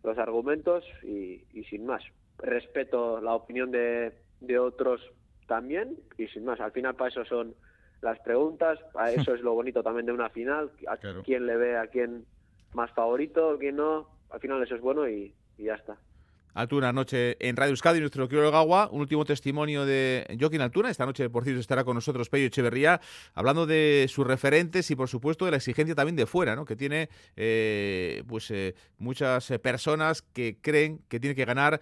los 0.03 0.17
argumentos 0.17 0.83
y, 1.03 1.45
y, 1.53 1.63
sin 1.65 1.85
más. 1.85 2.03
Respeto 2.39 3.21
la 3.21 3.35
opinión 3.35 3.71
de, 3.71 4.13
de 4.39 4.59
otros 4.59 5.01
también 5.47 5.97
y 6.17 6.27
sin 6.27 6.45
más. 6.45 6.59
Al 6.59 6.71
final 6.71 6.95
para 6.95 7.09
eso 7.09 7.23
son 7.25 7.55
las 8.01 8.19
preguntas, 8.19 8.79
a 8.95 9.11
eso 9.11 9.33
es 9.35 9.41
lo 9.41 9.53
bonito 9.53 9.83
también 9.83 10.05
de 10.05 10.11
una 10.11 10.29
final, 10.29 10.71
a 10.87 10.97
claro. 10.97 11.21
quién 11.23 11.45
le 11.45 11.55
ve, 11.55 11.77
a 11.77 11.87
quién 11.87 12.25
más 12.73 12.91
favorito, 12.91 13.57
que 13.59 13.71
no, 13.71 14.07
al 14.29 14.39
final 14.39 14.61
eso 14.63 14.75
es 14.75 14.81
bueno 14.81 15.07
y, 15.07 15.33
ya 15.57 15.75
está. 15.75 15.97
Altuna 16.53 16.89
anoche 16.89 17.37
en 17.39 17.55
Radio 17.55 17.71
Euskadi, 17.71 18.01
nuestro 18.01 18.27
quiero 18.27 18.51
Gagua, 18.51 18.89
un 18.91 18.99
último 18.99 19.23
testimonio 19.23 19.85
de 19.85 20.25
Joaquín 20.37 20.59
Altuna. 20.59 20.89
Esta 20.89 21.05
noche, 21.05 21.29
por 21.29 21.45
cierto, 21.45 21.61
estará 21.61 21.85
con 21.85 21.95
nosotros 21.95 22.29
Pello 22.29 22.47
Echeverría, 22.47 22.99
hablando 23.33 23.65
de 23.65 24.07
sus 24.09 24.27
referentes 24.27 24.91
y, 24.91 24.95
por 24.95 25.07
supuesto, 25.07 25.45
de 25.45 25.51
la 25.51 25.57
exigencia 25.57 25.95
también 25.95 26.17
de 26.17 26.25
fuera, 26.25 26.55
¿no? 26.55 26.65
que 26.65 26.75
tiene 26.75 27.09
eh, 27.37 28.23
pues 28.27 28.51
eh, 28.51 28.75
muchas 28.97 29.47
personas 29.61 30.23
que 30.23 30.57
creen 30.59 30.99
que 31.07 31.21
tiene 31.21 31.35
que 31.35 31.45
ganar 31.45 31.79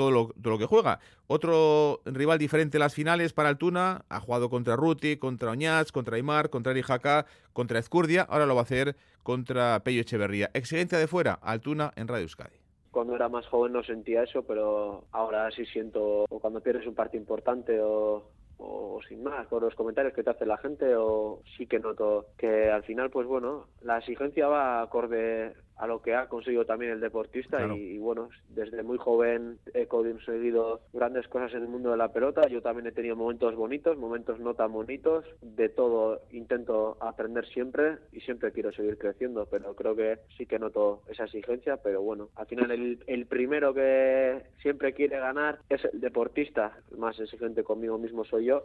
todo 0.00 0.10
lo, 0.10 0.28
todo 0.28 0.54
lo, 0.54 0.58
que 0.58 0.64
juega. 0.64 0.98
Otro 1.26 2.00
rival 2.06 2.38
diferente 2.38 2.78
en 2.78 2.80
las 2.80 2.94
finales 2.94 3.34
para 3.34 3.50
Altuna, 3.50 4.06
ha 4.08 4.18
jugado 4.18 4.48
contra 4.48 4.74
Ruti, 4.74 5.18
contra 5.18 5.50
Oñaz, 5.50 5.92
contra 5.92 6.16
Aymar, 6.16 6.48
contra 6.48 6.72
Erijaca, 6.72 7.26
contra 7.52 7.78
Ezcurdia, 7.78 8.22
ahora 8.22 8.46
lo 8.46 8.54
va 8.54 8.62
a 8.62 8.64
hacer 8.64 8.96
contra 9.22 9.80
Pello 9.80 10.00
Echeverría. 10.00 10.48
Exigencia 10.54 10.96
de 10.96 11.06
fuera, 11.06 11.34
Altuna 11.34 11.92
en 11.96 12.08
Radio 12.08 12.22
Euskadi. 12.22 12.56
Cuando 12.90 13.14
era 13.14 13.28
más 13.28 13.46
joven 13.48 13.74
no 13.74 13.82
sentía 13.82 14.22
eso, 14.22 14.42
pero 14.42 15.04
ahora 15.12 15.50
sí 15.50 15.66
siento, 15.66 16.24
o 16.30 16.40
cuando 16.40 16.62
pierdes 16.62 16.86
un 16.86 16.94
partido 16.94 17.20
importante 17.20 17.78
o, 17.78 18.30
o 18.56 19.00
sin 19.06 19.22
más, 19.22 19.46
por 19.48 19.62
los 19.62 19.74
comentarios 19.74 20.14
que 20.14 20.22
te 20.22 20.30
hace 20.30 20.46
la 20.46 20.56
gente, 20.56 20.96
o 20.96 21.42
sí 21.58 21.66
que 21.66 21.78
noto 21.78 22.28
que 22.38 22.70
al 22.70 22.84
final, 22.84 23.10
pues 23.10 23.26
bueno, 23.26 23.66
la 23.82 23.98
exigencia 23.98 24.48
va 24.48 24.80
acorde 24.80 25.52
a 25.80 25.86
lo 25.86 26.02
que 26.02 26.14
ha 26.14 26.28
conseguido 26.28 26.66
también 26.66 26.92
el 26.92 27.00
deportista 27.00 27.56
claro. 27.56 27.76
y, 27.76 27.94
y, 27.94 27.98
bueno, 27.98 28.28
desde 28.50 28.82
muy 28.82 28.98
joven 28.98 29.58
he 29.72 29.86
conseguido 29.86 30.82
grandes 30.92 31.26
cosas 31.28 31.54
en 31.54 31.62
el 31.62 31.68
mundo 31.68 31.90
de 31.90 31.96
la 31.96 32.12
pelota, 32.12 32.46
yo 32.48 32.60
también 32.60 32.86
he 32.86 32.92
tenido 32.92 33.16
momentos 33.16 33.54
bonitos, 33.54 33.96
momentos 33.96 34.38
no 34.40 34.54
tan 34.54 34.72
bonitos, 34.72 35.24
de 35.40 35.70
todo 35.70 36.22
intento 36.32 36.98
aprender 37.00 37.46
siempre 37.46 37.96
y 38.12 38.20
siempre 38.20 38.52
quiero 38.52 38.72
seguir 38.72 38.98
creciendo, 38.98 39.46
pero 39.46 39.74
creo 39.74 39.96
que 39.96 40.18
sí 40.36 40.46
que 40.46 40.58
noto 40.58 41.02
esa 41.08 41.24
exigencia, 41.24 41.78
pero 41.78 42.02
bueno, 42.02 42.28
al 42.36 42.46
final 42.46 42.70
el, 42.70 43.02
el 43.06 43.26
primero 43.26 43.72
que 43.72 44.42
siempre 44.60 44.92
quiere 44.92 45.18
ganar 45.18 45.60
es 45.68 45.82
el 45.86 46.00
deportista, 46.00 46.76
el 46.90 46.98
más 46.98 47.18
exigente 47.18 47.64
conmigo 47.64 47.98
mismo 47.98 48.24
soy 48.24 48.46
yo. 48.46 48.64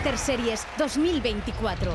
Winter 0.00 0.16
Series 0.16 0.66
2024. 0.78 1.92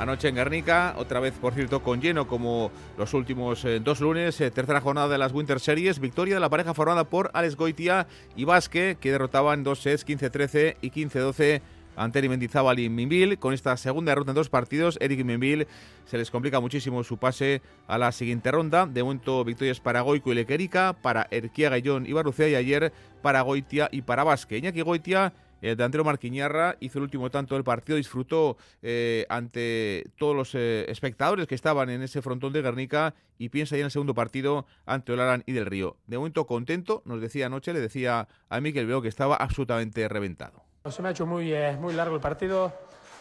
Anoche 0.00 0.26
en 0.26 0.34
Guernica, 0.34 0.94
otra 0.98 1.20
vez 1.20 1.34
por 1.34 1.54
cierto 1.54 1.80
con 1.80 2.00
lleno 2.00 2.26
como 2.26 2.72
los 2.98 3.14
últimos 3.14 3.64
eh, 3.64 3.78
dos 3.78 4.00
lunes, 4.00 4.40
eh, 4.40 4.50
tercera 4.50 4.80
jornada 4.80 5.06
de 5.06 5.18
las 5.18 5.32
Winter 5.32 5.60
Series, 5.60 6.00
victoria 6.00 6.34
de 6.34 6.40
la 6.40 6.50
pareja 6.50 6.74
formada 6.74 7.04
por 7.04 7.30
Alex 7.34 7.54
Goitia 7.54 8.08
y 8.34 8.44
Vázquez, 8.44 8.98
que 8.98 9.12
derrotaban 9.12 9.62
dos 9.62 9.78
sets 9.78 10.04
15-13 10.04 10.76
y 10.80 10.90
15-12 10.90 11.62
ante 11.96 12.26
Mendizábal 12.28 12.78
y 12.78 12.88
Minville. 12.88 13.36
Con 13.36 13.54
esta 13.54 13.76
segunda 13.76 14.10
derrota 14.10 14.30
en 14.30 14.36
dos 14.36 14.48
partidos, 14.48 14.98
Eric 15.00 15.20
y 15.20 15.24
Minville 15.24 15.66
se 16.04 16.18
les 16.18 16.30
complica 16.30 16.60
muchísimo 16.60 17.04
su 17.04 17.18
pase 17.18 17.62
a 17.86 17.98
la 17.98 18.12
siguiente 18.12 18.50
ronda. 18.50 18.86
De 18.86 19.02
momento, 19.02 19.44
victorias 19.44 19.80
para 19.80 20.00
Goico 20.00 20.32
y 20.32 20.34
Lequerica, 20.34 20.92
para 21.00 21.26
Erquiaga 21.30 21.78
y 21.78 21.82
John 21.84 22.06
y 22.06 22.12
Barrucea 22.12 22.48
y 22.48 22.54
ayer 22.54 22.92
para 23.22 23.42
Goitia 23.42 23.88
y 23.90 24.02
para 24.02 24.24
Vázquez. 24.24 24.58
Iñaki 24.58 24.82
Goitia 24.82 25.32
el 25.70 25.78
delantero 25.78 26.04
Marquiñarra 26.04 26.76
hizo 26.80 26.98
el 26.98 27.04
último 27.04 27.30
tanto 27.30 27.54
del 27.54 27.64
partido, 27.64 27.96
disfrutó 27.96 28.58
eh, 28.82 29.24
ante 29.30 30.04
todos 30.18 30.36
los 30.36 30.54
eh, 30.54 30.84
espectadores 30.88 31.46
que 31.46 31.54
estaban 31.54 31.88
en 31.88 32.02
ese 32.02 32.20
frontón 32.20 32.52
de 32.52 32.60
Guernica 32.60 33.14
y 33.38 33.48
piensa 33.48 33.74
ya 33.74 33.80
en 33.80 33.86
el 33.86 33.90
segundo 33.90 34.14
partido 34.14 34.66
ante 34.84 35.12
Olarán 35.12 35.42
y 35.46 35.52
del 35.52 35.64
Río. 35.64 35.96
De 36.06 36.18
momento 36.18 36.46
contento, 36.46 37.02
nos 37.06 37.22
decía 37.22 37.46
anoche, 37.46 37.72
le 37.72 37.80
decía 37.80 38.28
a 38.50 38.60
Miquel 38.60 38.86
Veo 38.86 39.00
que 39.00 39.08
estaba 39.08 39.36
absolutamente 39.36 40.06
reventado. 40.06 40.64
Se 40.90 41.00
me 41.00 41.08
ha 41.08 41.12
hecho 41.12 41.24
muy, 41.24 41.50
eh, 41.50 41.78
muy 41.80 41.94
largo 41.94 42.14
el 42.14 42.20
partido, 42.20 42.70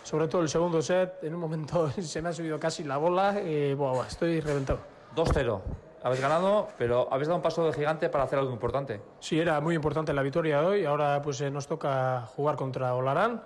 sobre 0.04 0.28
todo 0.28 0.41
el 0.41 0.49
segundo 0.49 0.82
set. 0.82 1.23
En 1.23 1.34
un 1.34 1.39
momento 1.39 1.89
se 2.02 2.21
me 2.21 2.28
ha 2.28 2.34
subido 2.34 2.60
casi 2.60 2.84
la 2.84 2.97
bola 2.97 3.39
y 3.39 3.73
buah, 3.73 4.06
estoy 4.06 4.41
reventado. 4.41 4.80
2-0. 5.15 5.62
Habéis 6.04 6.19
ganado, 6.21 6.67
pero 6.78 7.08
habéis 7.10 7.30
dado 7.30 7.38
un 7.38 7.41
paso 7.41 7.65
de 7.65 7.71
gigante 7.71 8.10
para 8.10 8.26
hacer 8.26 8.38
algo 8.38 8.52
importante. 8.52 8.99
Sí, 9.21 9.39
era 9.39 9.62
muy 9.62 9.76
importante 9.76 10.12
la 10.12 10.23
victoria 10.23 10.60
de 10.60 10.65
hoy. 10.65 10.86
Ahora 10.86 11.21
pues 11.21 11.39
eh, 11.39 11.49
nos 11.49 11.65
toca 11.65 12.28
jugar 12.36 12.58
contra 12.58 12.93
Olarán 12.95 13.41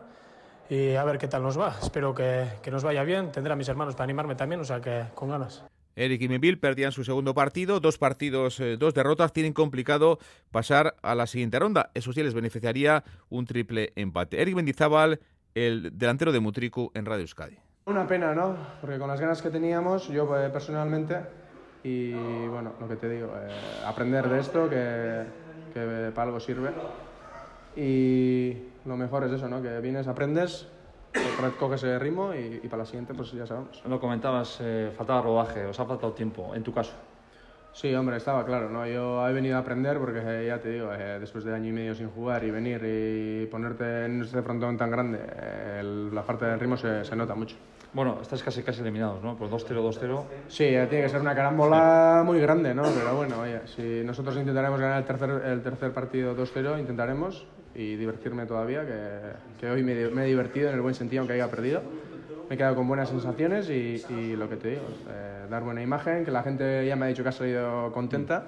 y 0.67 0.95
a 0.95 1.03
ver 1.03 1.19
qué 1.19 1.27
tal 1.27 1.43
nos 1.43 1.59
va. 1.59 1.75
Espero 1.79 2.15
que, 2.15 2.53
que 2.63 2.71
nos 2.71 2.83
vaya 2.83 3.03
bien. 3.03 3.31
Tendré 3.31 3.53
a 3.53 3.55
mis 3.55 3.69
hermanos 3.69 3.93
para 3.93 4.05
animarme 4.05 4.33
también, 4.33 4.61
o 4.61 4.65
sea 4.65 4.81
que 4.81 5.03
con 5.13 5.29
ganas. 5.29 5.63
Eric 5.97 6.21
y 6.21 6.29
Minville 6.29 6.57
perdían 6.57 6.91
su 6.91 7.03
segundo 7.03 7.33
partido, 7.33 7.79
dos 7.79 7.97
partidos, 7.97 8.59
eh, 8.59 8.77
dos 8.77 8.93
derrotas, 8.93 9.33
tienen 9.33 9.53
complicado 9.53 10.19
pasar 10.51 10.95
a 11.01 11.15
la 11.15 11.25
siguiente 11.25 11.57
ronda. 11.57 11.89
Eso 11.95 12.13
sí 12.13 12.21
les 12.21 12.35
beneficiaría 12.35 13.03
un 13.29 13.45
triple 13.45 13.93
empate. 13.95 14.39
Eric 14.39 14.55
Mendizábal, 14.55 15.19
el 15.55 15.97
delantero 15.97 16.31
de 16.31 16.39
Mutriku 16.39 16.91
en 16.93 17.05
Radio 17.05 17.21
Euskadi. 17.21 17.57
Una 17.85 18.07
pena, 18.07 18.35
¿no? 18.35 18.55
Porque 18.79 18.99
con 18.99 19.07
las 19.07 19.19
ganas 19.19 19.41
que 19.41 19.49
teníamos, 19.49 20.07
yo 20.09 20.23
eh, 20.39 20.49
personalmente, 20.49 21.15
y 21.83 22.13
bueno, 22.47 22.73
lo 22.79 22.87
que 22.87 22.97
te 22.97 23.09
digo, 23.09 23.33
eh, 23.35 23.49
aprender 23.85 24.29
de 24.29 24.39
esto, 24.39 24.69
que, 24.69 25.23
que 25.73 26.11
para 26.13 26.27
algo 26.27 26.39
sirve. 26.39 26.69
Y 27.75 28.55
lo 28.85 28.97
mejor 28.97 29.23
es 29.23 29.31
eso, 29.31 29.47
¿no? 29.47 29.61
Que 29.63 29.79
vienes, 29.79 30.07
aprendes, 30.07 30.67
coges 31.59 31.83
el 31.83 31.99
ritmo 31.99 32.33
y, 32.33 32.61
y, 32.63 32.67
para 32.67 32.83
la 32.83 32.85
siguiente, 32.85 33.13
pues 33.13 33.31
ya 33.31 33.45
sabemos. 33.45 33.81
Lo 33.85 33.99
comentabas, 33.99 34.57
eh, 34.61 34.91
faltaba 34.95 35.21
rodaje, 35.21 35.65
os 35.65 35.79
ha 35.79 35.85
faltado 35.85 36.13
tiempo, 36.13 36.53
en 36.55 36.63
tu 36.63 36.73
caso. 36.73 36.93
Sí, 37.79 37.93
hombre, 37.93 38.17
estaba 38.17 38.43
claro, 38.43 38.71
¿no? 38.71 38.87
Yo 38.87 39.27
he 39.29 39.33
venido 39.33 39.55
a 39.55 39.59
aprender 39.59 39.99
porque 39.99 40.19
eh, 40.25 40.47
ya 40.47 40.57
te 40.59 40.69
digo, 40.69 40.89
eh, 40.91 41.19
después 41.19 41.43
de 41.43 41.53
año 41.53 41.69
y 41.69 41.71
medio 41.71 41.93
sin 41.93 42.09
jugar 42.09 42.43
y 42.43 42.49
venir 42.49 42.81
y 42.83 43.45
ponerte 43.51 44.05
en 44.05 44.23
este 44.23 44.41
frontón 44.41 44.75
tan 44.77 44.89
grande, 44.89 45.19
eh, 45.21 45.77
el- 45.81 46.13
la 46.13 46.23
parte 46.23 46.45
del 46.45 46.59
ritmo 46.59 46.75
se, 46.75 47.05
se 47.05 47.15
nota 47.15 47.35
mucho. 47.35 47.55
Bueno, 47.93 48.17
estáis 48.19 48.41
casi 48.41 48.63
casi 48.63 48.81
eliminados, 48.81 49.23
¿no? 49.23 49.37
Por 49.37 49.47
2-0, 49.51 49.83
2-0. 49.83 50.23
Sí, 50.47 50.63
tiene 50.89 51.03
que 51.03 51.09
ser 51.09 51.21
una 51.21 51.35
carambola 51.35 52.23
muy 52.25 52.39
grande, 52.39 52.73
¿no? 52.73 52.81
Pero 52.81 53.15
bueno, 53.15 53.41
oye, 53.41 53.59
si 53.67 54.01
nosotros 54.03 54.35
intentaremos 54.37 54.79
ganar 54.79 54.97
el 54.97 55.05
tercer, 55.05 55.29
el 55.45 55.61
tercer 55.61 55.91
partido 55.91 56.35
2-0, 56.35 56.79
intentaremos 56.79 57.45
y 57.75 57.95
divertirme 57.95 58.47
todavía, 58.47 58.87
que, 58.87 59.59
que 59.59 59.69
hoy 59.69 59.83
me, 59.83 59.93
me 60.09 60.23
he 60.23 60.27
divertido 60.27 60.69
en 60.69 60.73
el 60.75 60.81
buen 60.81 60.95
sentido, 60.95 61.21
aunque 61.21 61.33
haya 61.35 61.51
perdido. 61.51 61.83
Me 62.49 62.55
he 62.55 62.57
quedado 62.57 62.75
con 62.75 62.87
buenas 62.87 63.09
sensaciones 63.09 63.69
y, 63.69 64.01
y 64.09 64.35
lo 64.37 64.49
que 64.49 64.55
te 64.55 64.69
digo, 64.69 64.83
eh, 65.09 65.47
dar 65.49 65.63
buena 65.63 65.81
imagen, 65.81 66.23
que 66.23 66.31
la 66.31 66.43
gente 66.43 66.85
ya 66.87 66.95
me 66.95 67.05
ha 67.05 67.09
dicho 67.09 67.23
que 67.23 67.29
ha 67.29 67.33
salido 67.33 67.91
contenta. 67.91 68.45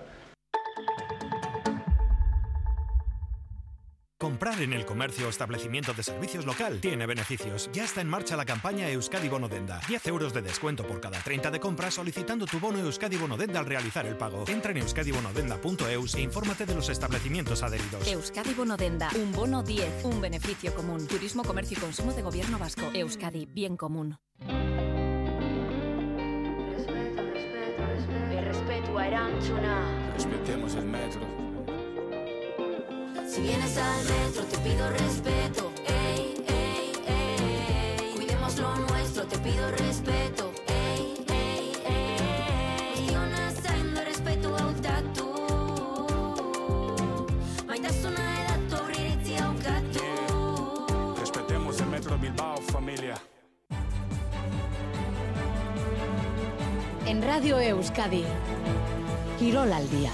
Comprar 4.19 4.61
en 4.61 4.73
el 4.73 4.85
comercio 4.85 5.27
o 5.27 5.29
establecimiento 5.29 5.93
de 5.93 6.03
servicios 6.03 6.45
local 6.45 6.81
tiene 6.81 7.05
beneficios. 7.05 7.69
Ya 7.71 7.85
está 7.85 8.01
en 8.01 8.09
marcha 8.09 8.35
la 8.35 8.43
campaña 8.43 8.89
Euskadi 8.89 9.29
Bonodenda. 9.29 9.79
10 9.87 10.07
euros 10.07 10.33
de 10.33 10.41
descuento 10.41 10.85
por 10.85 10.99
cada 10.99 11.19
30 11.19 11.49
de 11.49 11.59
compra 11.61 11.89
solicitando 11.89 12.45
tu 12.45 12.59
bono 12.59 12.79
Euskadi 12.79 13.15
Bonodenda 13.15 13.61
al 13.61 13.65
realizar 13.65 14.05
el 14.05 14.17
pago. 14.17 14.43
Entra 14.49 14.71
en 14.71 14.79
euskadibonodenda.eus 14.79 16.15
e 16.15 16.21
infórmate 16.21 16.65
de 16.65 16.75
los 16.75 16.89
establecimientos 16.89 17.63
adheridos. 17.63 18.05
Euskadi 18.09 18.53
Bonodenda, 18.53 19.07
un 19.15 19.31
bono 19.31 19.63
10, 19.63 20.03
un 20.03 20.19
beneficio 20.19 20.75
común. 20.75 21.07
Turismo, 21.07 21.45
comercio 21.45 21.77
y 21.77 21.79
consumo 21.79 22.11
de 22.11 22.21
gobierno 22.21 22.59
vasco. 22.59 22.91
Euskadi, 22.93 23.45
bien 23.45 23.77
común. 23.77 24.17
Errespetua 28.29 29.07
erantzuna. 29.07 30.11
Respetemos 30.13 30.75
el 30.75 30.85
metro. 30.87 31.38
Si 33.29 33.41
vienes 33.41 33.77
al 33.77 34.05
metro 34.05 34.43
te 34.45 34.57
pido 34.57 34.89
respeto. 34.89 35.71
Ey, 35.87 36.43
ey, 36.47 36.91
ey. 37.07 38.13
Cuidemos 38.15 38.57
lo 38.57 38.75
nuestro, 38.75 39.23
te 39.27 39.37
pido 39.37 39.69
respeto. 39.71 40.51
Ey, 40.67 41.23
ey, 41.29 41.73
ey. 41.85 42.95
Guztiona 42.95 43.51
zaindu 43.61 44.01
errespetu 44.01 44.55
hautatu. 44.55 45.27
Maitasuna 47.67 48.23
edatu 48.41 48.77
iritzi 48.97 49.35
haukatu. 49.35 50.05
Respetemos 51.19 51.79
el 51.81 51.87
metro 51.87 52.17
Bilbao, 52.17 52.57
familia. 52.71 53.15
En 57.05 57.21
Radio 57.21 57.59
Euskadi, 57.59 58.23
Quirol 59.37 59.71
al 59.71 59.89
día. 59.89 60.11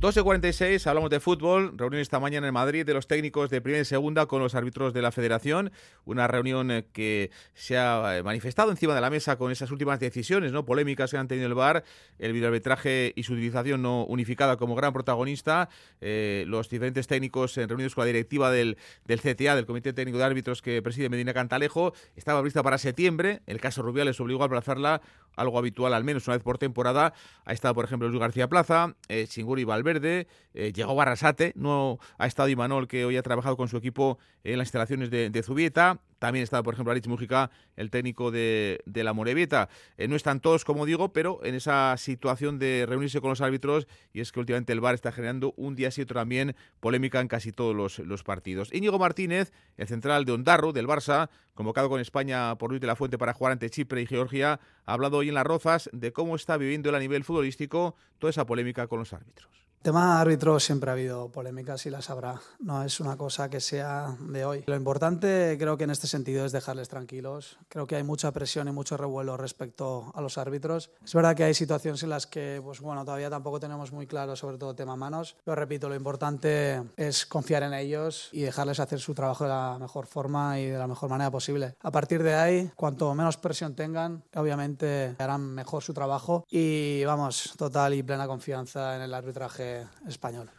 12.46, 0.00 0.86
hablamos 0.86 1.10
de 1.10 1.18
fútbol, 1.18 1.76
reunión 1.76 2.00
esta 2.00 2.20
mañana 2.20 2.46
en 2.46 2.54
Madrid 2.54 2.86
de 2.86 2.94
los 2.94 3.08
técnicos 3.08 3.50
de 3.50 3.60
primera 3.60 3.82
y 3.82 3.84
segunda 3.84 4.26
con 4.26 4.40
los 4.40 4.54
árbitros 4.54 4.94
de 4.94 5.02
la 5.02 5.10
federación, 5.10 5.72
una 6.04 6.28
reunión 6.28 6.70
eh, 6.70 6.86
que 6.92 7.32
se 7.54 7.76
ha 7.76 8.16
eh, 8.16 8.22
manifestado 8.22 8.70
encima 8.70 8.94
de 8.94 9.00
la 9.00 9.10
mesa 9.10 9.36
con 9.36 9.50
esas 9.50 9.72
últimas 9.72 9.98
decisiones 9.98 10.52
no 10.52 10.64
polémicas 10.64 11.10
que 11.10 11.16
han 11.16 11.26
tenido 11.26 11.48
el 11.48 11.54
VAR, 11.54 11.82
el 12.20 12.32
videoarbitraje 12.32 13.12
y 13.16 13.24
su 13.24 13.32
utilización 13.32 13.82
no 13.82 14.04
unificada 14.04 14.56
como 14.56 14.76
gran 14.76 14.92
protagonista, 14.92 15.68
eh, 16.00 16.44
los 16.46 16.68
diferentes 16.68 17.08
técnicos 17.08 17.56
reunidos 17.56 17.96
con 17.96 18.02
la 18.02 18.06
directiva 18.06 18.52
del, 18.52 18.78
del 19.04 19.20
CTA, 19.20 19.56
del 19.56 19.66
Comité 19.66 19.92
Técnico 19.92 20.18
de 20.18 20.24
Árbitros 20.24 20.62
que 20.62 20.80
preside 20.80 21.08
Medina 21.08 21.34
Cantalejo, 21.34 21.92
estaba 22.14 22.38
prevista 22.38 22.62
para 22.62 22.78
septiembre, 22.78 23.40
el 23.46 23.60
caso 23.60 23.82
Rubiales 23.82 24.20
obligó 24.20 24.44
a 24.44 24.46
aplazarla, 24.46 25.02
algo 25.34 25.58
habitual 25.58 25.92
al 25.92 26.04
menos 26.04 26.28
una 26.28 26.36
vez 26.36 26.44
por 26.44 26.58
temporada, 26.58 27.14
ha 27.44 27.52
estado 27.52 27.74
por 27.74 27.84
ejemplo 27.84 28.08
Luis 28.08 28.20
García 28.20 28.48
Plaza, 28.48 28.94
eh, 29.08 29.26
Chinguri 29.26 29.64
Valverde, 29.64 29.87
eh, 29.96 30.72
llegó 30.72 30.94
Barrasate, 30.94 31.52
no 31.56 31.98
ha 32.18 32.26
estado 32.26 32.48
Imanol 32.48 32.88
que 32.88 33.04
hoy 33.04 33.16
ha 33.16 33.22
trabajado 33.22 33.56
con 33.56 33.68
su 33.68 33.76
equipo 33.76 34.18
en 34.44 34.58
las 34.58 34.66
instalaciones 34.66 35.10
de, 35.10 35.30
de 35.30 35.42
Zubieta, 35.42 36.00
también 36.18 36.42
está 36.42 36.62
por 36.62 36.74
ejemplo 36.74 36.90
Aritz 36.90 37.08
Mujica, 37.08 37.50
el 37.76 37.90
técnico 37.90 38.30
de, 38.30 38.80
de 38.86 39.04
la 39.04 39.12
Morevieta. 39.12 39.68
Eh, 39.96 40.08
no 40.08 40.16
están 40.16 40.40
todos, 40.40 40.64
como 40.64 40.86
digo, 40.86 41.12
pero 41.12 41.40
en 41.44 41.54
esa 41.54 41.96
situación 41.96 42.58
de 42.58 42.86
reunirse 42.88 43.20
con 43.20 43.30
los 43.30 43.40
árbitros, 43.40 43.86
y 44.12 44.20
es 44.20 44.32
que 44.32 44.40
últimamente 44.40 44.72
el 44.72 44.80
VAR 44.80 44.94
está 44.94 45.12
generando 45.12 45.54
un 45.56 45.74
día 45.74 45.90
sí 45.90 46.02
otro 46.02 46.20
también 46.20 46.56
polémica 46.80 47.20
en 47.20 47.28
casi 47.28 47.52
todos 47.52 47.74
los, 47.74 47.98
los 48.00 48.24
partidos. 48.24 48.72
Íñigo 48.72 48.98
Martínez, 48.98 49.52
el 49.76 49.86
central 49.86 50.24
de 50.24 50.32
Ondarro, 50.32 50.72
del 50.72 50.86
Barça, 50.86 51.28
convocado 51.54 51.88
con 51.88 52.00
España 52.00 52.56
por 52.56 52.70
Luis 52.70 52.80
de 52.80 52.86
la 52.86 52.96
Fuente 52.96 53.18
para 53.18 53.34
jugar 53.34 53.52
ante 53.52 53.70
Chipre 53.70 54.02
y 54.02 54.06
Georgia, 54.06 54.60
ha 54.84 54.92
hablado 54.92 55.18
hoy 55.18 55.28
en 55.28 55.34
Las 55.34 55.44
Rozas 55.44 55.90
de 55.92 56.12
cómo 56.12 56.36
está 56.36 56.56
viviendo 56.56 56.88
él 56.88 56.94
a 56.94 57.00
nivel 57.00 57.24
futbolístico 57.24 57.94
toda 58.18 58.30
esa 58.30 58.46
polémica 58.46 58.86
con 58.86 58.98
los 58.98 59.12
árbitros. 59.12 59.68
Tema 59.82 60.20
árbitros 60.20 60.64
siempre 60.64 60.90
ha 60.90 60.94
habido 60.94 61.30
polémicas 61.30 61.86
y 61.86 61.90
las 61.90 62.10
habrá. 62.10 62.40
No 62.58 62.82
es 62.82 62.98
una 62.98 63.16
cosa 63.16 63.48
que 63.48 63.60
sea 63.60 64.16
de 64.20 64.44
hoy. 64.44 64.64
Lo 64.66 64.74
importante 64.74 65.56
creo 65.56 65.76
que 65.76 65.84
en 65.84 65.90
este 65.90 66.07
sentido 66.08 66.44
es 66.44 66.52
dejarles 66.52 66.88
tranquilos. 66.88 67.58
Creo 67.68 67.86
que 67.86 67.96
hay 67.96 68.02
mucha 68.02 68.32
presión 68.32 68.68
y 68.68 68.72
mucho 68.72 68.96
revuelo 68.96 69.36
respecto 69.36 70.10
a 70.14 70.20
los 70.20 70.38
árbitros. 70.38 70.90
Es 71.04 71.14
verdad 71.14 71.36
que 71.36 71.44
hay 71.44 71.54
situaciones 71.54 72.02
en 72.02 72.10
las 72.10 72.26
que, 72.26 72.60
pues 72.62 72.80
bueno, 72.80 73.04
todavía 73.04 73.30
tampoco 73.30 73.60
tenemos 73.60 73.92
muy 73.92 74.06
claro 74.06 74.36
sobre 74.36 74.58
todo 74.58 74.74
tema 74.74 74.96
manos. 74.96 75.36
Pero 75.44 75.54
repito, 75.54 75.88
lo 75.88 75.94
importante 75.94 76.82
es 76.96 77.26
confiar 77.26 77.62
en 77.62 77.74
ellos 77.74 78.30
y 78.32 78.42
dejarles 78.42 78.80
hacer 78.80 79.00
su 79.00 79.14
trabajo 79.14 79.44
de 79.44 79.50
la 79.50 79.76
mejor 79.78 80.06
forma 80.06 80.58
y 80.58 80.66
de 80.66 80.78
la 80.78 80.86
mejor 80.86 81.08
manera 81.08 81.30
posible. 81.30 81.76
A 81.82 81.90
partir 81.90 82.22
de 82.22 82.34
ahí, 82.34 82.70
cuanto 82.74 83.14
menos 83.14 83.36
presión 83.36 83.74
tengan, 83.74 84.24
obviamente 84.34 85.16
harán 85.18 85.42
mejor 85.42 85.82
su 85.82 85.94
trabajo 85.94 86.46
y 86.50 87.04
vamos, 87.04 87.54
total 87.56 87.94
y 87.94 88.02
plena 88.02 88.26
confianza 88.26 88.96
en 88.96 89.02
el 89.02 89.14
arbitraje 89.14 89.86
español. 90.06 90.50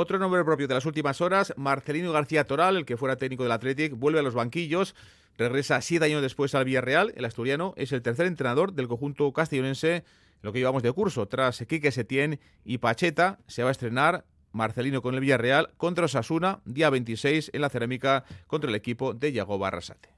Otro 0.00 0.20
nombre 0.20 0.44
propio 0.44 0.68
de 0.68 0.74
las 0.74 0.86
últimas 0.86 1.20
horas, 1.20 1.52
Marcelino 1.56 2.12
García 2.12 2.44
Toral, 2.44 2.76
el 2.76 2.84
que 2.84 2.96
fuera 2.96 3.16
técnico 3.16 3.42
del 3.42 3.50
Athletic, 3.50 3.98
vuelve 3.98 4.20
a 4.20 4.22
los 4.22 4.32
banquillos, 4.32 4.94
regresa 5.36 5.80
siete 5.80 6.04
años 6.04 6.22
después 6.22 6.54
al 6.54 6.66
Villarreal. 6.66 7.12
El 7.16 7.24
asturiano 7.24 7.74
es 7.76 7.90
el 7.90 8.00
tercer 8.00 8.26
entrenador 8.26 8.74
del 8.74 8.86
conjunto 8.86 9.32
castellonense 9.32 9.96
en 9.96 10.04
lo 10.42 10.52
que 10.52 10.60
llevamos 10.60 10.84
de 10.84 10.92
curso. 10.92 11.26
Tras 11.26 11.58
Quique 11.66 11.90
Setién 11.90 12.38
y 12.64 12.78
Pacheta, 12.78 13.40
se 13.48 13.64
va 13.64 13.70
a 13.70 13.72
estrenar 13.72 14.24
Marcelino 14.52 15.02
con 15.02 15.16
el 15.16 15.20
Villarreal 15.20 15.70
contra 15.76 16.04
Osasuna, 16.04 16.60
día 16.64 16.90
26 16.90 17.50
en 17.52 17.60
la 17.60 17.68
cerámica 17.68 18.22
contra 18.46 18.70
el 18.70 18.76
equipo 18.76 19.14
de 19.14 19.32
Yago 19.32 19.58
Barrasate. 19.58 20.10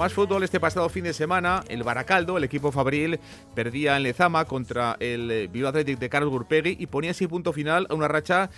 Más 0.00 0.14
fútbol 0.14 0.42
este 0.42 0.58
pasado 0.58 0.88
fin 0.88 1.04
de 1.04 1.12
semana. 1.12 1.62
El 1.68 1.82
Baracaldo, 1.82 2.38
el 2.38 2.44
equipo 2.44 2.72
fabril, 2.72 3.20
perdía 3.54 3.98
en 3.98 4.04
Lezama 4.04 4.46
contra 4.46 4.96
el 4.98 5.48
Bilbao 5.52 5.68
Athletic 5.68 5.98
de 5.98 6.08
Carlos 6.08 6.30
Gurpegui 6.30 6.74
y 6.80 6.86
ponía 6.86 7.10
así 7.10 7.26
punto 7.26 7.52
final 7.52 7.86
a 7.90 7.92
una 7.92 8.08
racha 8.08 8.48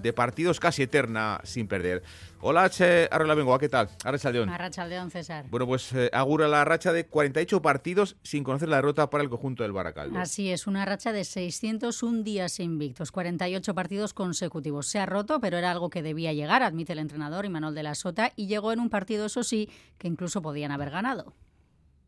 de 0.00 0.12
partidos 0.12 0.60
casi 0.60 0.82
eterna 0.82 1.40
sin 1.44 1.68
perder. 1.68 2.02
Hola, 2.40 2.70
Che 2.70 3.08
Arrela 3.10 3.58
¿qué 3.58 3.68
tal? 3.68 3.88
Arrachaldeón. 4.02 4.48
Arrachaldeón, 4.48 5.10
César. 5.10 5.44
Bueno, 5.50 5.66
pues 5.66 5.92
eh, 5.92 6.08
augura 6.12 6.48
la 6.48 6.64
racha 6.64 6.92
de 6.92 7.06
48 7.06 7.60
partidos 7.60 8.16
sin 8.22 8.44
conocer 8.44 8.68
la 8.68 8.76
derrota 8.76 9.10
para 9.10 9.22
el 9.22 9.28
conjunto 9.28 9.62
del 9.62 9.72
Baracaldo. 9.72 10.18
Así 10.18 10.50
es, 10.50 10.66
una 10.66 10.84
racha 10.84 11.12
de 11.12 11.24
601 11.24 12.22
días 12.22 12.60
invictos, 12.60 13.12
48 13.12 13.74
partidos 13.74 14.14
consecutivos. 14.14 14.86
Se 14.86 14.98
ha 14.98 15.06
roto, 15.06 15.40
pero 15.40 15.58
era 15.58 15.70
algo 15.70 15.90
que 15.90 16.02
debía 16.02 16.32
llegar, 16.32 16.62
admite 16.62 16.94
el 16.94 16.98
entrenador 16.98 17.44
Imanol 17.44 17.74
de 17.74 17.82
la 17.82 17.94
Sota, 17.94 18.32
y 18.36 18.46
llegó 18.46 18.72
en 18.72 18.80
un 18.80 18.88
partido, 18.88 19.26
eso 19.26 19.42
sí, 19.42 19.68
que 19.98 20.08
incluso 20.08 20.40
podían 20.40 20.72
haber 20.72 20.90
ganado. 20.90 21.34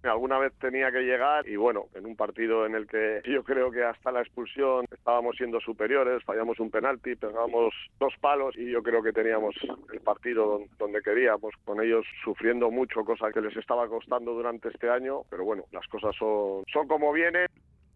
Alguna 0.05 0.39
vez 0.39 0.53
tenía 0.61 0.91
que 0.91 1.03
llegar 1.03 1.49
y 1.49 1.57
bueno, 1.57 1.87
en 1.95 2.07
un 2.07 2.17
partido 2.17 2.67
en 2.67 2.75
el 2.75 2.87
que 2.87 3.23
yo 3.25 3.45
creo 3.45 3.71
que 3.71 3.85
hasta 3.85 4.11
la 4.11 4.21
expulsión 4.21 4.85
estábamos 4.91 5.37
siendo 5.37 5.61
superiores, 5.61 6.25
fallamos 6.25 6.59
un 6.61 6.71
penalti, 6.71 7.15
pegamos 7.15 7.73
dos 8.01 8.13
palos 8.21 8.57
y 8.57 8.71
yo 8.71 8.83
creo 8.83 9.03
que 9.03 9.13
teníamos 9.13 9.55
el 9.93 10.01
partido 10.01 10.63
donde 10.79 11.03
queríamos, 11.03 11.55
con 11.65 11.81
ellos 11.81 12.05
sufriendo 12.25 12.71
mucho, 12.71 13.05
cosa 13.05 13.31
que 13.33 13.41
les 13.41 13.57
estaba 13.57 13.89
costando 13.89 14.33
durante 14.33 14.69
este 14.69 14.91
año, 14.91 15.23
pero 15.31 15.45
bueno, 15.45 15.65
las 15.73 15.87
cosas 15.89 16.15
son, 16.17 16.65
son 16.73 16.89
como 16.89 17.13
vienen. 17.13 17.47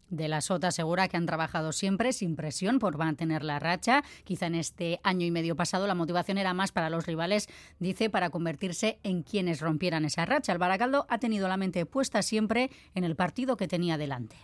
De 0.09 0.29
la 0.29 0.41
Sota 0.41 0.69
asegura 0.69 1.09
que 1.09 1.17
han 1.17 1.27
trabajado 1.27 1.73
siempre 1.73 2.13
sin 2.13 2.37
presión 2.37 2.79
por 2.79 2.97
mantener 2.97 3.43
la 3.43 3.59
racha. 3.59 4.05
Quizá 4.25 4.47
en 4.47 4.55
este 4.55 5.01
año 5.03 5.27
y 5.27 5.31
medio 5.31 5.57
pasado 5.57 5.87
la 5.87 5.95
motivación 5.95 6.39
era 6.39 6.55
más 6.55 6.71
para 6.71 6.91
los 6.91 7.07
rivales, 7.07 7.49
dice, 7.81 8.09
para 8.09 8.31
convertirse 8.31 8.99
en 9.03 9.23
quienes 9.23 9.61
rompieran 9.61 10.05
esa 10.05 10.25
racha. 10.25 10.53
El 10.53 10.59
Baracaldo 10.59 11.07
ha 11.09 11.19
tenido 11.19 11.49
la 11.49 11.57
mente 11.57 11.87
puesta 11.87 12.23
siempre 12.23 12.71
en 12.95 13.05
el 13.05 13.17
partido 13.17 13.57
que 13.57 13.69
tenía 13.69 13.99
delante. 13.99 14.37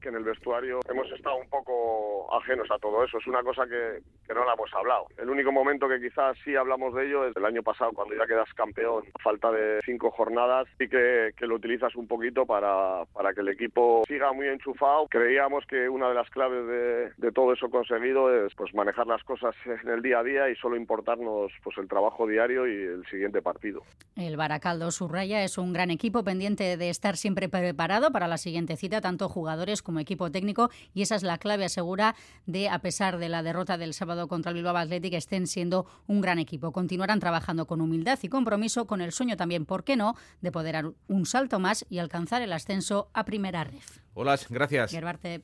Que 0.00 0.08
en 0.08 0.16
el 0.16 0.24
vestuario 0.24 0.80
hemos 0.88 1.10
estado 1.12 1.36
un 1.36 1.48
poco 1.48 2.32
ajenos 2.36 2.68
a 2.70 2.78
todo 2.78 3.04
eso. 3.04 3.18
Es 3.18 3.26
una 3.26 3.42
cosa 3.42 3.66
que, 3.66 4.00
no 4.32 4.44
la 4.44 4.54
hemos 4.54 4.72
hablado. 4.74 5.06
El 5.16 5.30
único 5.30 5.52
momento 5.52 5.88
que 5.88 6.00
quizás 6.00 6.36
sí 6.44 6.54
hablamos 6.54 6.94
de 6.94 7.06
ello 7.06 7.26
es 7.26 7.36
el 7.36 7.44
año 7.44 7.62
pasado, 7.62 7.92
cuando 7.92 8.14
ya 8.14 8.26
quedas 8.26 8.52
campeón, 8.54 9.04
a 9.14 9.22
falta 9.22 9.50
de 9.50 9.80
cinco 9.84 10.10
jornadas, 10.10 10.68
y 10.78 10.88
que, 10.88 11.32
que 11.36 11.46
lo 11.46 11.56
utilizas 11.56 11.94
un 11.96 12.06
poquito 12.06 12.46
para, 12.46 13.04
para 13.12 13.32
que 13.32 13.40
el 13.40 13.48
equipo 13.48 14.04
siga 14.06 14.32
muy 14.32 14.48
enchufado. 14.48 15.06
Creíamos 15.08 15.64
que 15.66 15.88
una 15.88 16.08
de 16.08 16.14
las 16.14 16.28
claves 16.30 16.66
de, 16.66 17.10
de 17.16 17.32
todo 17.32 17.52
eso 17.52 17.68
conseguido 17.70 18.46
es 18.46 18.54
pues 18.54 18.74
manejar 18.74 19.06
las 19.06 19.22
cosas 19.24 19.54
en 19.64 19.88
el 19.88 20.02
día 20.02 20.20
a 20.20 20.22
día 20.22 20.50
y 20.50 20.56
solo 20.56 20.76
importarnos 20.76 21.52
pues 21.62 21.76
el 21.78 21.88
trabajo 21.88 22.26
diario 22.26 22.66
y 22.66 22.72
el 22.72 23.06
siguiente 23.06 23.42
partido. 23.42 23.82
El 24.16 24.36
Baracaldo 24.36 24.90
Subraya 24.90 25.42
es 25.42 25.58
un 25.58 25.72
gran 25.72 25.90
equipo 25.90 26.24
pendiente 26.24 26.76
de 26.76 26.90
estar 26.90 27.16
siempre 27.16 27.48
preparado 27.48 28.10
para 28.12 28.28
la 28.28 28.38
siguiente 28.38 28.76
cita, 28.76 29.00
tanto 29.00 29.28
jugadores 29.28 29.82
como 29.88 30.00
equipo 30.00 30.30
técnico, 30.30 30.68
y 30.92 31.00
esa 31.00 31.16
es 31.16 31.22
la 31.22 31.38
clave 31.38 31.64
asegura 31.64 32.14
de, 32.44 32.68
a 32.68 32.78
pesar 32.80 33.16
de 33.16 33.30
la 33.30 33.42
derrota 33.42 33.78
del 33.78 33.94
sábado 33.94 34.28
contra 34.28 34.50
el 34.50 34.56
Bilbao 34.56 34.76
Athletic, 34.76 35.14
estén 35.14 35.46
siendo 35.46 35.86
un 36.06 36.20
gran 36.20 36.38
equipo. 36.38 36.72
Continuarán 36.72 37.20
trabajando 37.20 37.66
con 37.66 37.80
humildad 37.80 38.18
y 38.20 38.28
compromiso, 38.28 38.86
con 38.86 39.00
el 39.00 39.12
sueño 39.12 39.38
también, 39.38 39.64
¿por 39.64 39.84
qué 39.84 39.96
no?, 39.96 40.14
de 40.42 40.52
poder 40.52 40.74
dar 40.74 40.92
un 41.06 41.24
salto 41.24 41.58
más 41.58 41.86
y 41.88 42.00
alcanzar 42.00 42.42
el 42.42 42.52
ascenso 42.52 43.08
a 43.14 43.24
primera 43.24 43.64
ref. 43.64 44.00
Hola, 44.12 44.38
gracias. 44.50 44.90
Gerbarte. 44.90 45.42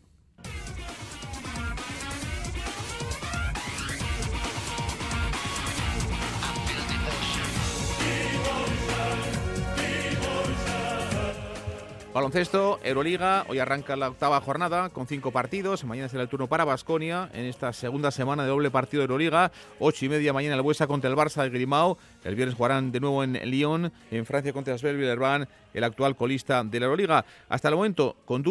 Baloncesto, 12.15 12.79
Euroliga, 12.85 13.45
hoy 13.49 13.59
arranca 13.59 13.97
la 13.97 14.09
octava 14.09 14.41
jornada 14.41 14.89
con 14.91 15.09
cinco 15.09 15.33
partidos. 15.33 15.83
Mañana 15.83 16.09
será 16.09 16.23
el 16.23 16.29
turno 16.29 16.47
para 16.47 16.65
Basconia 16.65 17.29
en 17.35 17.45
esta 17.45 17.73
segunda 17.73 18.13
semana 18.13 18.45
de 18.45 18.51
doble 18.51 18.71
partido 18.71 19.01
de 19.01 19.07
Euroliga. 19.07 19.51
Ocho 19.81 20.05
y 20.05 20.09
media 20.09 20.33
mañana 20.33 20.55
el 20.55 20.63
Buesa 20.63 20.87
contra 20.87 21.11
el 21.11 21.17
Barça 21.17 21.43
de 21.43 21.51
Grimao. 21.51 21.99
El 22.23 22.37
viernes 22.37 22.55
jugarán 22.55 22.93
de 22.93 23.01
nuevo 23.01 23.25
en 23.25 23.33
Lyon, 23.33 23.93
en 24.13 24.27
Francia 24.27 24.53
contra 24.53 24.79
Svel 24.79 24.97
Villerban, 24.97 25.49
el 25.73 25.83
actual 25.83 26.15
colista 26.15 26.63
de 26.63 26.79
la 26.79 26.87
Euroliga. 26.87 27.25
Hasta 27.49 27.69
el 27.69 27.75
momento, 27.75 28.15
con 28.27 28.45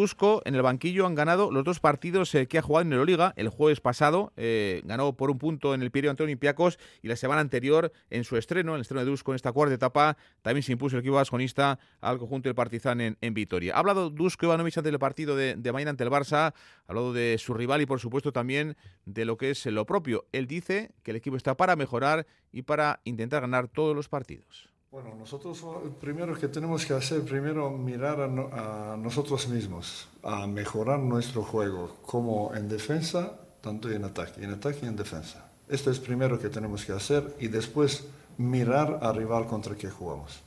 en 0.44 0.54
el 0.54 0.60
banquillo 0.60 1.06
han 1.06 1.14
ganado 1.14 1.50
los 1.50 1.64
dos 1.64 1.80
partidos 1.80 2.34
eh, 2.34 2.46
que 2.46 2.58
ha 2.58 2.62
jugado 2.62 2.82
en 2.82 2.92
Euroliga. 2.92 3.32
El 3.34 3.48
jueves 3.48 3.80
pasado 3.80 4.34
eh, 4.36 4.82
ganó 4.84 5.14
por 5.14 5.30
un 5.30 5.38
punto 5.38 5.72
en 5.72 5.80
el 5.80 5.90
Pireo 5.90 6.10
ante 6.10 6.22
Olympiacos 6.22 6.78
y 7.00 7.08
la 7.08 7.16
semana 7.16 7.40
anterior 7.40 7.92
en 8.10 8.24
su 8.24 8.36
estreno, 8.36 8.72
en 8.72 8.76
el 8.76 8.80
estreno 8.82 9.02
de 9.02 9.10
Dusko 9.10 9.32
en 9.32 9.36
esta 9.36 9.52
cuarta 9.52 9.74
etapa, 9.74 10.18
también 10.42 10.62
se 10.62 10.72
impuso 10.72 10.96
el 10.96 11.00
equipo 11.00 11.14
vasconista 11.14 11.78
al 12.02 12.18
conjunto 12.18 12.50
del 12.50 12.54
Partizan 12.54 13.00
en, 13.00 13.16
en 13.22 13.32
Vitoria. 13.54 13.74
Ha 13.74 13.78
hablado 13.78 14.10
Dusko 14.10 14.46
Ivanovic 14.46 14.76
ante 14.76 14.90
el 14.90 14.98
partido 14.98 15.36
de, 15.36 15.54
de, 15.54 15.72
mañana 15.72 15.90
ante 15.90 16.02
el 16.02 16.10
Barça, 16.10 16.48
ha 16.48 16.54
hablado 16.88 17.12
de 17.12 17.36
su 17.38 17.54
rival 17.54 17.82
y 17.82 17.86
por 17.86 18.00
supuesto 18.00 18.32
también 18.32 18.76
de 19.06 19.24
lo 19.24 19.36
que 19.36 19.50
es 19.50 19.64
lo 19.66 19.86
propio. 19.86 20.24
Él 20.32 20.46
dice 20.46 20.90
que 21.02 21.12
el 21.12 21.16
equipo 21.16 21.36
está 21.36 21.56
para 21.56 21.76
mejorar 21.76 22.26
y 22.52 22.62
para 22.62 23.00
intentar 23.04 23.42
ganar 23.42 23.68
todos 23.68 23.94
los 23.94 24.08
partidos. 24.08 24.68
Bueno, 24.90 25.14
nosotros 25.16 25.64
primero 26.00 26.36
que 26.36 26.48
tenemos 26.48 26.84
que 26.84 26.94
hacer, 26.94 27.22
primero 27.22 27.70
mirar 27.70 28.20
a, 28.20 28.92
a 28.92 28.96
nosotros 28.96 29.48
mismos, 29.48 30.08
a 30.22 30.46
mejorar 30.46 31.00
nuestro 31.00 31.42
juego, 31.42 31.96
como 32.02 32.54
en 32.54 32.68
defensa, 32.68 33.40
tanto 33.60 33.90
en 33.90 34.04
ataque, 34.04 34.42
en 34.42 34.50
ataque 34.50 34.80
y 34.82 34.86
en 34.86 34.96
defensa. 34.96 35.50
Esto 35.68 35.90
es 35.90 35.98
primero 35.98 36.38
que 36.38 36.48
tenemos 36.48 36.84
que 36.84 36.92
hacer 36.92 37.34
y 37.38 37.48
después 37.48 38.06
mirar 38.36 38.98
al 39.02 39.16
rival 39.16 39.46
contra 39.46 39.72
el 39.72 39.78
que 39.78 39.90
jugamos. 39.90 40.43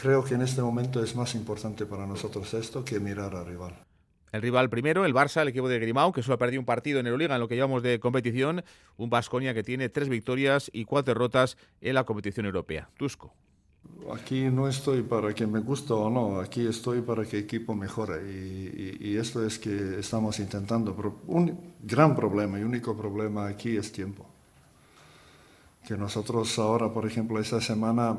Creo 0.00 0.22
que 0.22 0.34
en 0.34 0.42
este 0.42 0.62
momento 0.62 1.02
es 1.02 1.16
más 1.16 1.34
importante 1.34 1.84
para 1.84 2.06
nosotros 2.06 2.54
esto 2.54 2.84
que 2.84 3.00
mirar 3.00 3.34
al 3.34 3.44
rival. 3.46 3.74
El 4.30 4.42
rival 4.42 4.70
primero, 4.70 5.04
el 5.04 5.12
Barça, 5.12 5.42
el 5.42 5.48
equipo 5.48 5.68
de 5.68 5.80
Grimao, 5.80 6.12
que 6.12 6.22
solo 6.22 6.36
ha 6.36 6.38
perdido 6.38 6.60
un 6.60 6.66
partido 6.66 7.00
en 7.00 7.08
Euroliga 7.08 7.34
en 7.34 7.40
lo 7.40 7.48
que 7.48 7.56
llevamos 7.56 7.82
de 7.82 7.98
competición. 7.98 8.62
Un 8.96 9.10
Basconia 9.10 9.54
que 9.54 9.64
tiene 9.64 9.88
tres 9.88 10.08
victorias 10.08 10.70
y 10.72 10.84
cuatro 10.84 11.12
derrotas 11.14 11.56
en 11.80 11.94
la 11.94 12.04
competición 12.04 12.46
europea. 12.46 12.88
Tusco. 12.96 13.34
Aquí 14.14 14.42
no 14.44 14.68
estoy 14.68 15.02
para 15.02 15.34
que 15.34 15.48
me 15.48 15.58
guste 15.58 15.92
o 15.92 16.08
no, 16.08 16.38
aquí 16.38 16.64
estoy 16.64 17.00
para 17.00 17.24
que 17.24 17.38
el 17.38 17.44
equipo 17.44 17.74
mejore 17.74 18.22
y, 18.30 18.98
y, 19.00 19.08
y 19.08 19.16
esto 19.16 19.44
es 19.44 19.58
que 19.58 19.98
estamos 19.98 20.38
intentando. 20.38 20.94
Un 21.26 21.74
gran 21.82 22.14
problema 22.14 22.60
y 22.60 22.62
único 22.62 22.96
problema 22.96 23.48
aquí 23.48 23.76
es 23.76 23.90
tiempo. 23.90 24.24
Que 25.84 25.96
nosotros 25.96 26.56
ahora, 26.60 26.88
por 26.92 27.04
ejemplo, 27.04 27.40
esta 27.40 27.60
semana 27.60 28.16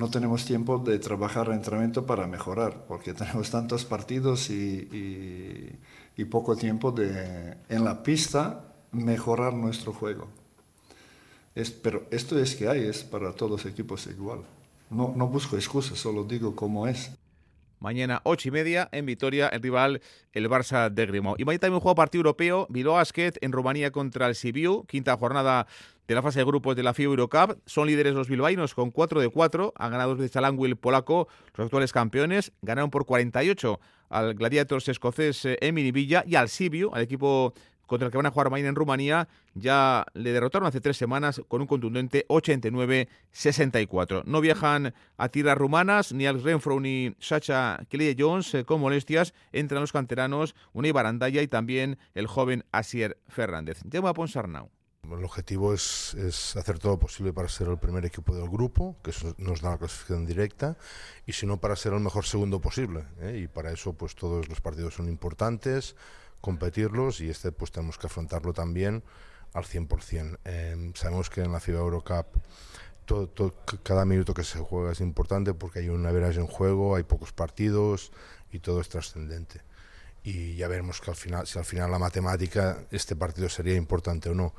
no 0.00 0.08
tenemos 0.08 0.46
tiempo 0.46 0.78
de 0.78 0.98
trabajar 0.98 1.50
entrenamiento 1.50 2.06
para 2.06 2.26
mejorar, 2.26 2.86
porque 2.88 3.12
tenemos 3.12 3.50
tantos 3.50 3.84
partidos 3.84 4.48
y, 4.48 5.78
poco 6.30 6.54
tiempo 6.54 6.92
de 6.92 7.56
en 7.68 7.84
la 7.84 8.02
pista 8.02 8.72
mejorar 8.92 9.52
nuestro 9.54 9.92
juego. 9.92 10.28
Es, 11.54 11.70
pero 11.70 12.06
esto 12.10 12.38
es 12.38 12.56
que 12.56 12.68
hay, 12.68 12.82
es 12.82 13.04
para 13.04 13.32
todos 13.32 13.50
los 13.50 13.66
equipos 13.66 14.06
igual. 14.06 14.40
No, 14.90 15.12
no 15.16 15.28
busco 15.28 15.56
excusas, 15.56 15.98
solo 15.98 16.24
digo 16.24 16.54
cómo 16.54 16.86
es. 16.86 17.10
Mañana, 17.80 18.20
ocho 18.24 18.48
y 18.48 18.52
media, 18.52 18.88
en 18.92 19.06
Vitoria, 19.06 19.48
el 19.48 19.62
rival, 19.62 20.02
el 20.32 20.48
Barça 20.48 20.90
de 20.90 21.06
Grimo. 21.06 21.34
Y 21.38 21.44
mañana 21.44 21.60
también 21.60 21.80
juega 21.80 21.94
partido 21.94 22.20
europeo, 22.20 22.66
Bilbao 22.68 22.94
Basket 22.94 23.32
en 23.40 23.52
Rumanía 23.52 23.90
contra 23.90 24.26
el 24.28 24.34
Sibiu, 24.34 24.84
quinta 24.86 25.16
jornada 25.16 25.66
de 26.06 26.14
la 26.14 26.22
fase 26.22 26.40
de 26.40 26.44
grupos 26.44 26.76
de 26.76 26.82
la 26.82 26.92
FIBA 26.92 27.10
Eurocup. 27.10 27.58
Son 27.66 27.86
líderes 27.86 28.14
los 28.14 28.28
bilbaínos 28.28 28.74
con 28.74 28.90
4 28.90 29.20
de 29.20 29.28
4. 29.28 29.72
Han 29.76 29.90
ganado 29.92 30.16
de 30.16 30.28
Chalanguil 30.28 30.76
polaco, 30.76 31.28
los 31.54 31.66
actuales 31.66 31.92
campeones. 31.92 32.52
Ganaron 32.62 32.90
por 32.90 33.06
48 33.06 33.80
al 34.10 34.34
Gladiators 34.34 34.88
escocés 34.88 35.46
Emini 35.60 35.92
Villa 35.92 36.24
y 36.26 36.34
al 36.34 36.48
Sibiu, 36.48 36.90
al 36.92 37.02
equipo 37.02 37.54
contra 37.90 38.06
el 38.06 38.12
que 38.12 38.18
van 38.18 38.26
a 38.26 38.30
jugar 38.30 38.50
mañana 38.50 38.68
en 38.68 38.76
Rumanía, 38.76 39.26
ya 39.54 40.06
le 40.14 40.30
derrotaron 40.30 40.68
hace 40.68 40.80
tres 40.80 40.96
semanas 40.96 41.42
con 41.48 41.60
un 41.60 41.66
contundente 41.66 42.24
89-64. 42.28 44.22
No 44.26 44.40
viajan 44.40 44.94
a 45.16 45.28
tierras 45.28 45.58
rumanas, 45.58 46.12
ni 46.12 46.24
Alex 46.24 46.44
Renfro 46.44 46.78
ni 46.78 47.16
Sacha 47.18 47.80
Kelly 47.88 48.14
Jones 48.16 48.54
eh, 48.54 48.64
con 48.64 48.80
molestias. 48.80 49.34
Entran 49.50 49.80
los 49.80 49.90
canteranos 49.90 50.54
Unai 50.72 50.92
Barandaya 50.92 51.42
y 51.42 51.48
también 51.48 51.98
el 52.14 52.28
joven 52.28 52.64
Asier 52.70 53.18
Fernández. 53.26 53.82
A 53.82 54.14
Ponsarnau. 54.14 54.70
El 55.02 55.24
objetivo 55.24 55.74
es, 55.74 56.14
es, 56.14 56.54
hacer 56.56 56.78
todo 56.78 56.92
lo 56.92 56.98
posible 57.00 57.32
para 57.32 57.48
ser 57.48 57.66
el 57.66 57.78
primer 57.78 58.04
equipo 58.04 58.36
del 58.36 58.48
grupo, 58.48 58.96
que 59.02 59.10
eso 59.10 59.34
nos 59.38 59.62
da 59.62 59.70
la 59.70 59.78
clasificación 59.78 60.26
directa, 60.26 60.76
y 61.26 61.32
si 61.32 61.44
no, 61.44 61.58
para 61.58 61.74
ser 61.74 61.92
el 61.92 62.00
mejor 62.00 62.24
segundo 62.24 62.60
posible. 62.60 63.06
¿eh? 63.20 63.40
Y 63.42 63.48
para 63.48 63.72
eso, 63.72 63.94
pues 63.94 64.14
todos 64.14 64.48
los 64.48 64.60
partidos 64.60 64.94
son 64.94 65.08
importantes, 65.08 65.96
competirlos, 66.40 67.20
y 67.20 67.30
este, 67.30 67.52
pues 67.52 67.70
tenemos 67.72 67.98
que 67.98 68.06
afrontarlo 68.06 68.52
también 68.52 69.02
al 69.52 69.64
100%. 69.64 70.38
Eh, 70.44 70.92
sabemos 70.94 71.30
que 71.30 71.42
en 71.42 71.52
la 71.52 71.60
FIBA 71.60 71.80
Eurocup 71.80 72.26
todo, 73.04 73.26
todo, 73.28 73.54
cada 73.82 74.04
minuto 74.04 74.34
que 74.34 74.44
se 74.44 74.58
juega 74.60 74.92
es 74.92 75.00
importante 75.00 75.52
porque 75.54 75.80
hay 75.80 75.88
un 75.88 76.06
average 76.06 76.38
en 76.38 76.46
juego, 76.46 76.94
hay 76.94 77.02
pocos 77.02 77.32
partidos 77.32 78.12
y 78.52 78.60
todo 78.60 78.80
es 78.80 78.88
trascendente. 78.88 79.62
Y 80.22 80.54
ya 80.54 80.68
veremos 80.68 81.00
que 81.00 81.10
al 81.10 81.16
final, 81.16 81.46
si 81.46 81.58
al 81.58 81.64
final 81.64 81.90
la 81.90 81.98
matemática, 81.98 82.84
este 82.90 83.16
partido 83.16 83.48
sería 83.48 83.74
importante 83.74 84.28
o 84.28 84.34
no. 84.34 84.54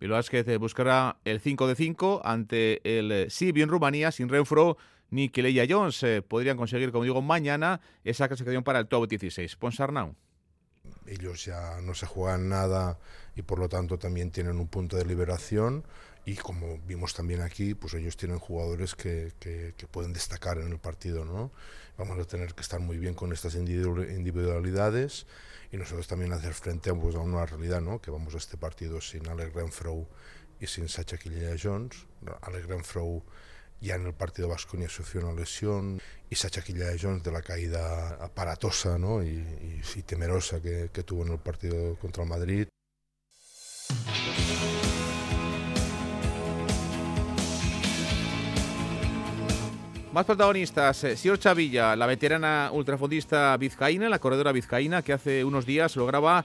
Bilbao 0.00 0.18
Basket 0.18 0.58
buscará 0.58 1.16
el 1.24 1.40
5 1.40 1.66
de 1.66 1.74
5 1.74 2.22
ante 2.24 2.98
el 2.98 3.30
Sibiu 3.30 3.64
en 3.64 3.68
Rumanía, 3.68 4.12
sin 4.12 4.28
Renfro 4.28 4.76
ni 5.10 5.28
Keleya 5.28 5.66
Jones. 5.68 6.02
Eh, 6.02 6.22
podrían 6.22 6.56
conseguir, 6.56 6.92
como 6.92 7.04
digo, 7.04 7.22
mañana 7.22 7.80
esa 8.04 8.28
clasificación 8.28 8.64
para 8.64 8.80
el 8.80 8.86
top 8.86 9.08
16. 9.08 9.56
Ponsarnau. 9.56 10.14
Ellos 11.06 11.44
ya 11.44 11.80
no 11.82 11.94
se 11.94 12.06
juegan 12.06 12.48
nada 12.48 12.98
y 13.36 13.42
por 13.42 13.58
lo 13.58 13.68
tanto 13.68 13.98
también 13.98 14.30
tienen 14.30 14.58
un 14.58 14.68
punto 14.68 14.96
de 14.96 15.04
liberación 15.04 15.84
y 16.24 16.36
como 16.36 16.78
vimos 16.86 17.14
también 17.14 17.40
aquí, 17.40 17.74
pues 17.74 17.94
ellos 17.94 18.16
tienen 18.16 18.38
jugadores 18.38 18.94
que, 18.94 19.32
que, 19.40 19.74
que 19.76 19.86
pueden 19.86 20.12
destacar 20.12 20.58
en 20.58 20.70
el 20.72 20.78
partido, 20.78 21.24
¿no? 21.24 21.50
Vamos 21.96 22.18
a 22.18 22.24
tener 22.24 22.54
que 22.54 22.60
estar 22.60 22.80
muy 22.80 22.98
bien 22.98 23.14
con 23.14 23.32
estas 23.32 23.54
individualidades 23.54 25.26
y 25.72 25.76
nosotros 25.76 26.06
también 26.06 26.32
hacer 26.32 26.54
frente 26.54 26.92
pues, 26.92 27.14
a 27.14 27.20
una 27.20 27.46
realidad, 27.46 27.80
¿no? 27.80 28.00
Que 28.00 28.10
vamos 28.10 28.34
a 28.34 28.38
este 28.38 28.56
partido 28.56 29.00
sin 29.00 29.26
Alex 29.28 29.54
Renfro 29.54 30.06
y 30.60 30.66
sin 30.66 30.88
Sacha 30.88 31.16
Killea 31.16 31.56
Jones. 31.60 32.06
Alex 32.42 32.66
Renfro 32.66 33.22
ya 33.80 33.94
en 33.94 34.06
el 34.06 34.14
partido 34.14 34.48
Vasconia 34.48 34.88
sufrió 34.88 35.26
una 35.26 35.38
lesión 35.38 36.00
y 36.30 36.34
Sacha 36.34 36.62
Killea 36.62 36.96
Jones 37.00 37.22
de 37.22 37.32
la 37.32 37.42
caída 37.42 38.22
aparatosa 38.24 38.98
¿no? 38.98 39.22
y 39.22 39.42
temerosa 40.06 40.60
que, 40.60 40.90
que 40.92 41.02
tuvo 41.02 41.24
en 41.24 41.32
el 41.32 41.38
partido 41.38 41.96
contra 41.96 42.22
el 42.24 42.28
Madrid. 42.28 42.68
Más 50.12 50.24
protagonistas, 50.24 51.04
eh, 51.04 51.16
Sior 51.16 51.38
Chavilla, 51.38 51.94
la 51.94 52.06
veterana 52.06 52.70
ultrafondista 52.72 53.56
vizcaína, 53.56 54.08
la 54.08 54.18
corredora 54.18 54.52
vizcaína, 54.52 55.02
que 55.02 55.12
hace 55.12 55.44
unos 55.44 55.66
días 55.66 55.94
lograba 55.96 56.44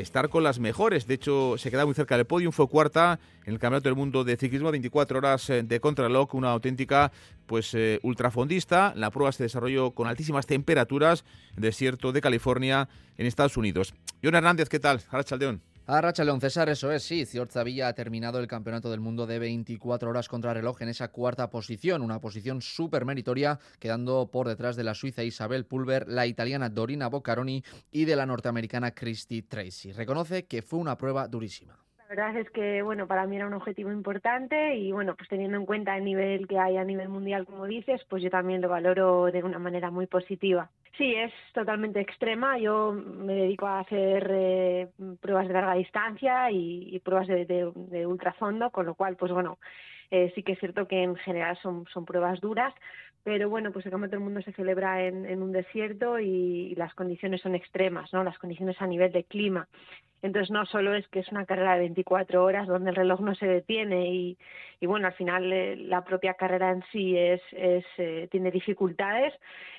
estar 0.00 0.28
con 0.28 0.42
las 0.42 0.58
mejores. 0.58 1.06
De 1.06 1.14
hecho, 1.14 1.56
se 1.58 1.70
queda 1.70 1.84
muy 1.84 1.94
cerca 1.94 2.16
del 2.16 2.26
podium, 2.26 2.52
fue 2.52 2.68
cuarta 2.68 3.18
en 3.44 3.52
el 3.52 3.58
Campeonato 3.58 3.88
del 3.88 3.96
Mundo 3.96 4.24
de 4.24 4.36
Ciclismo, 4.36 4.70
24 4.70 5.18
horas 5.18 5.50
eh, 5.50 5.62
de 5.62 5.80
contralog, 5.80 6.34
una 6.34 6.52
auténtica 6.52 7.12
pues 7.46 7.74
eh, 7.74 7.98
ultrafondista. 8.02 8.92
La 8.96 9.10
prueba 9.10 9.32
se 9.32 9.42
desarrolló 9.42 9.90
con 9.92 10.06
altísimas 10.06 10.46
temperaturas 10.46 11.24
en 11.50 11.56
el 11.56 11.62
desierto 11.62 12.12
de 12.12 12.20
California, 12.20 12.88
en 13.16 13.26
Estados 13.26 13.56
Unidos. 13.56 13.94
John 14.22 14.34
Hernández, 14.34 14.68
¿qué 14.68 14.78
tal? 14.78 15.02
Chaldeón. 15.24 15.67
A 15.90 16.02
Racha 16.02 16.22
León 16.22 16.38
César, 16.38 16.68
eso 16.68 16.92
es, 16.92 17.02
sí. 17.02 17.24
Ciorza 17.24 17.64
Villa 17.64 17.88
ha 17.88 17.94
terminado 17.94 18.40
el 18.40 18.46
Campeonato 18.46 18.90
del 18.90 19.00
Mundo 19.00 19.26
de 19.26 19.38
24 19.38 20.10
horas 20.10 20.28
contra 20.28 20.52
reloj 20.52 20.82
en 20.82 20.90
esa 20.90 21.08
cuarta 21.08 21.48
posición, 21.48 22.02
una 22.02 22.20
posición 22.20 22.60
súper 22.60 23.06
meritoria, 23.06 23.58
quedando 23.78 24.30
por 24.30 24.48
detrás 24.48 24.76
de 24.76 24.84
la 24.84 24.92
suiza 24.92 25.24
Isabel 25.24 25.64
Pulver, 25.64 26.06
la 26.06 26.26
italiana 26.26 26.68
Dorina 26.68 27.08
Boccaroni 27.08 27.64
y 27.90 28.04
de 28.04 28.16
la 28.16 28.26
norteamericana 28.26 28.90
Christy 28.94 29.40
Tracy. 29.40 29.92
Reconoce 29.92 30.44
que 30.44 30.60
fue 30.60 30.78
una 30.78 30.98
prueba 30.98 31.26
durísima. 31.26 31.78
La 32.08 32.14
verdad 32.14 32.40
es 32.40 32.50
que, 32.52 32.80
bueno, 32.80 33.06
para 33.06 33.26
mí 33.26 33.36
era 33.36 33.46
un 33.46 33.52
objetivo 33.52 33.92
importante 33.92 34.74
y, 34.76 34.92
bueno, 34.92 35.14
pues 35.14 35.28
teniendo 35.28 35.58
en 35.58 35.66
cuenta 35.66 35.94
el 35.94 36.04
nivel 36.04 36.48
que 36.48 36.58
hay 36.58 36.78
a 36.78 36.84
nivel 36.84 37.10
mundial, 37.10 37.44
como 37.44 37.66
dices, 37.66 38.00
pues 38.08 38.22
yo 38.22 38.30
también 38.30 38.62
lo 38.62 38.70
valoro 38.70 39.26
de 39.26 39.42
una 39.42 39.58
manera 39.58 39.90
muy 39.90 40.06
positiva. 40.06 40.70
Sí, 40.96 41.14
es 41.14 41.30
totalmente 41.52 42.00
extrema. 42.00 42.58
Yo 42.58 42.92
me 42.92 43.34
dedico 43.34 43.66
a 43.66 43.80
hacer 43.80 44.26
eh, 44.30 44.88
pruebas 45.20 45.48
de 45.48 45.52
larga 45.52 45.74
distancia 45.74 46.50
y, 46.50 46.88
y 46.96 46.98
pruebas 47.00 47.28
de, 47.28 47.44
de, 47.44 47.70
de, 47.74 48.06
ultrafondo, 48.06 48.70
con 48.70 48.86
lo 48.86 48.94
cual, 48.94 49.16
pues 49.16 49.30
bueno, 49.30 49.58
eh, 50.10 50.32
sí 50.34 50.42
que 50.42 50.52
es 50.52 50.58
cierto 50.58 50.88
que 50.88 51.02
en 51.02 51.14
general 51.16 51.58
son, 51.62 51.84
son 51.92 52.06
pruebas 52.06 52.40
duras, 52.40 52.72
pero 53.24 53.50
bueno, 53.50 53.72
pues 53.72 53.84
el 53.84 53.92
Campeonato 53.92 54.16
del 54.16 54.24
Mundo 54.24 54.42
se 54.42 54.52
celebra 54.52 55.04
en, 55.04 55.42
un 55.42 55.52
desierto 55.52 56.18
y, 56.18 56.74
las 56.76 56.94
condiciones 56.94 57.40
son 57.40 57.54
extremas, 57.54 58.12
¿no? 58.12 58.24
Las 58.24 58.38
condiciones 58.38 58.80
a 58.80 58.86
nivel 58.86 59.12
de 59.12 59.24
clima. 59.24 59.68
Entonces 60.22 60.50
no 60.50 60.66
solo 60.66 60.94
es 60.94 61.06
que 61.08 61.20
es 61.20 61.28
una 61.30 61.46
carrera 61.46 61.74
de 61.74 61.80
24 61.80 62.42
horas 62.42 62.66
donde 62.66 62.90
el 62.90 62.96
reloj 62.96 63.20
no 63.20 63.34
se 63.34 63.46
detiene 63.46 64.08
y, 64.10 64.36
bueno, 64.82 65.06
al 65.06 65.12
final 65.14 65.52
eh, 65.52 65.76
la 65.76 66.04
propia 66.04 66.34
carrera 66.34 66.70
en 66.70 66.82
sí 66.90 67.16
es, 67.16 67.40
es 67.52 67.84
eh, 67.98 68.28
tiene 68.30 68.50
dificultades, 68.50 69.32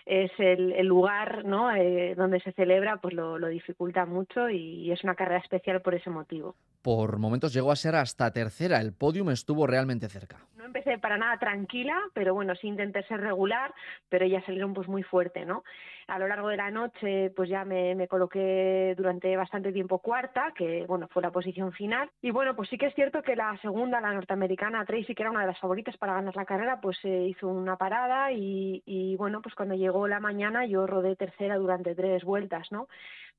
es 0.05 0.31
el, 0.37 0.71
el 0.73 0.87
lugar 0.87 1.43
¿no? 1.43 1.73
Eh, 1.75 2.15
donde 2.15 2.39
se 2.39 2.53
celebra, 2.53 2.97
pues 2.97 3.13
lo, 3.13 3.37
dificulta 3.47 4.05
mucho 4.05 4.49
y 4.49 4.91
es 4.91 5.03
una 5.03 5.15
carrera 5.15 5.39
especial 5.39 5.81
por 5.81 5.95
ese 5.95 6.09
motivo. 6.09 6.55
Por 6.81 7.19
momentos 7.19 7.53
llegó 7.53 7.71
a 7.71 7.75
ser 7.75 7.95
hasta 7.95 8.31
tercera, 8.31 8.79
el 8.79 8.93
podium 8.93 9.31
estuvo 9.31 9.67
realmente 9.67 10.07
cerca. 10.07 10.37
No 10.55 10.65
empecé 10.65 10.97
para 10.97 11.17
nada 11.17 11.37
tranquila, 11.37 11.99
pero 12.13 12.33
bueno, 12.33 12.55
sí 12.55 12.67
intenté 12.67 13.03
ser 13.03 13.19
regular, 13.19 13.73
pero 14.07 14.25
ellas 14.25 14.43
salieron 14.45 14.73
pues 14.73 14.87
muy 14.87 15.03
fuerte, 15.03 15.45
¿no? 15.45 15.63
A 16.09 16.19
lo 16.19 16.27
largo 16.27 16.49
de 16.49 16.57
la 16.57 16.71
noche, 16.71 17.31
pues 17.35 17.49
ya 17.49 17.63
me, 17.65 18.07
coloqué 18.07 18.95
durante 18.97 19.35
bastante 19.37 19.71
tiempo 19.71 19.99
cuarta, 19.99 20.51
que 20.55 20.85
bueno, 20.87 21.07
fue 21.11 21.21
la 21.21 21.31
posición 21.31 21.71
final. 21.71 22.09
Y 22.21 22.31
bueno, 22.31 22.55
pues 22.55 22.69
sí 22.69 22.77
que 22.77 22.87
es 22.87 22.95
cierto 22.95 23.21
que 23.21 23.35
la 23.35 23.57
segunda, 23.61 24.01
la 24.01 24.13
norteamericana 24.13 24.85
Tracy, 24.85 25.13
que 25.13 25.23
era 25.23 25.31
una 25.31 25.41
de 25.41 25.47
las 25.47 25.59
favoritas 25.59 25.97
para 25.97 26.15
ganar 26.15 26.35
la 26.35 26.45
carrera, 26.45 26.81
pues 26.81 26.97
eh, 27.03 27.27
hizo 27.29 27.47
una 27.47 27.77
parada 27.77 28.31
y, 28.31 28.81
y 28.85 29.15
bueno, 29.17 29.41
pues 29.41 29.55
cuando 29.55 29.75
llegó 29.75 30.07
la 30.07 30.19
mañana 30.19 30.65
yo 30.65 30.87
rodé 30.87 31.15
tercera 31.15 31.57
durante 31.57 31.95
tres 31.95 32.23
vueltas, 32.23 32.71
¿no? 32.71 32.87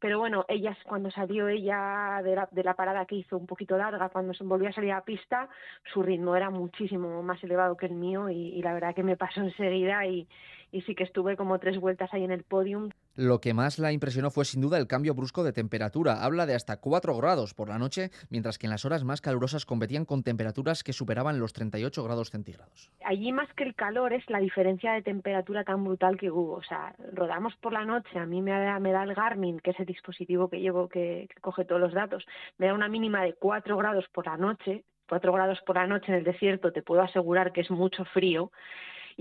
pero 0.00 0.18
bueno, 0.18 0.46
ella 0.48 0.76
cuando 0.86 1.10
salió 1.10 1.48
ella 1.48 2.20
de 2.24 2.34
la, 2.34 2.48
de 2.50 2.64
la, 2.64 2.74
parada 2.74 3.04
que 3.04 3.16
hizo 3.16 3.36
un 3.36 3.46
poquito 3.46 3.76
larga, 3.76 4.08
cuando 4.08 4.32
se 4.32 4.42
volvió 4.44 4.70
a 4.70 4.72
salir 4.72 4.92
a 4.92 5.04
pista, 5.04 5.48
su 5.92 6.02
ritmo 6.02 6.34
era 6.34 6.48
muchísimo 6.48 7.22
más 7.22 7.42
elevado 7.44 7.76
que 7.76 7.86
el 7.86 7.92
mío 7.92 8.30
y, 8.30 8.54
y 8.54 8.62
la 8.62 8.72
verdad 8.72 8.94
que 8.94 9.02
me 9.02 9.18
pasó 9.18 9.40
enseguida 9.42 10.06
y, 10.06 10.26
y 10.72 10.82
sí 10.82 10.94
que 10.94 11.04
estuve 11.04 11.36
como 11.36 11.58
tres 11.58 11.78
vueltas 11.78 12.12
ahí 12.12 12.24
en 12.24 12.30
el 12.30 12.44
podium. 12.44 12.90
Lo 13.16 13.40
que 13.40 13.54
más 13.54 13.78
la 13.78 13.92
impresionó 13.92 14.30
fue 14.30 14.44
sin 14.44 14.60
duda 14.60 14.78
el 14.78 14.86
cambio 14.86 15.14
brusco 15.14 15.44
de 15.44 15.52
temperatura. 15.52 16.24
Habla 16.24 16.46
de 16.46 16.54
hasta 16.54 16.78
4 16.78 17.16
grados 17.16 17.54
por 17.54 17.68
la 17.68 17.78
noche, 17.78 18.10
mientras 18.30 18.58
que 18.58 18.66
en 18.66 18.70
las 18.70 18.84
horas 18.84 19.04
más 19.04 19.20
calurosas 19.20 19.66
competían 19.66 20.04
con 20.04 20.22
temperaturas 20.22 20.82
que 20.82 20.92
superaban 20.92 21.38
los 21.38 21.52
38 21.52 22.04
grados 22.04 22.30
centígrados. 22.30 22.90
Allí 23.04 23.32
más 23.32 23.52
que 23.54 23.64
el 23.64 23.74
calor 23.74 24.12
es 24.12 24.28
la 24.30 24.38
diferencia 24.38 24.92
de 24.92 25.02
temperatura 25.02 25.64
tan 25.64 25.84
brutal 25.84 26.16
que 26.16 26.30
hubo. 26.30 26.54
O 26.54 26.62
sea, 26.62 26.94
rodamos 27.12 27.54
por 27.56 27.72
la 27.72 27.84
noche, 27.84 28.18
a 28.18 28.26
mí 28.26 28.42
me 28.42 28.52
da, 28.52 28.78
me 28.78 28.92
da 28.92 29.02
el 29.02 29.14
Garmin, 29.14 29.60
que 29.60 29.70
es 29.70 29.80
el 29.80 29.86
dispositivo 29.86 30.48
que 30.48 30.60
llevo 30.60 30.88
que, 30.88 31.28
que 31.32 31.40
coge 31.40 31.64
todos 31.64 31.80
los 31.80 31.92
datos, 31.92 32.24
me 32.58 32.66
da 32.66 32.74
una 32.74 32.88
mínima 32.88 33.22
de 33.22 33.34
4 33.34 33.76
grados 33.76 34.06
por 34.12 34.26
la 34.26 34.36
noche. 34.36 34.84
4 35.08 35.32
grados 35.32 35.58
por 35.66 35.74
la 35.74 35.88
noche 35.88 36.12
en 36.12 36.18
el 36.18 36.24
desierto, 36.24 36.72
te 36.72 36.82
puedo 36.82 37.02
asegurar 37.02 37.52
que 37.52 37.62
es 37.62 37.70
mucho 37.70 38.04
frío 38.04 38.52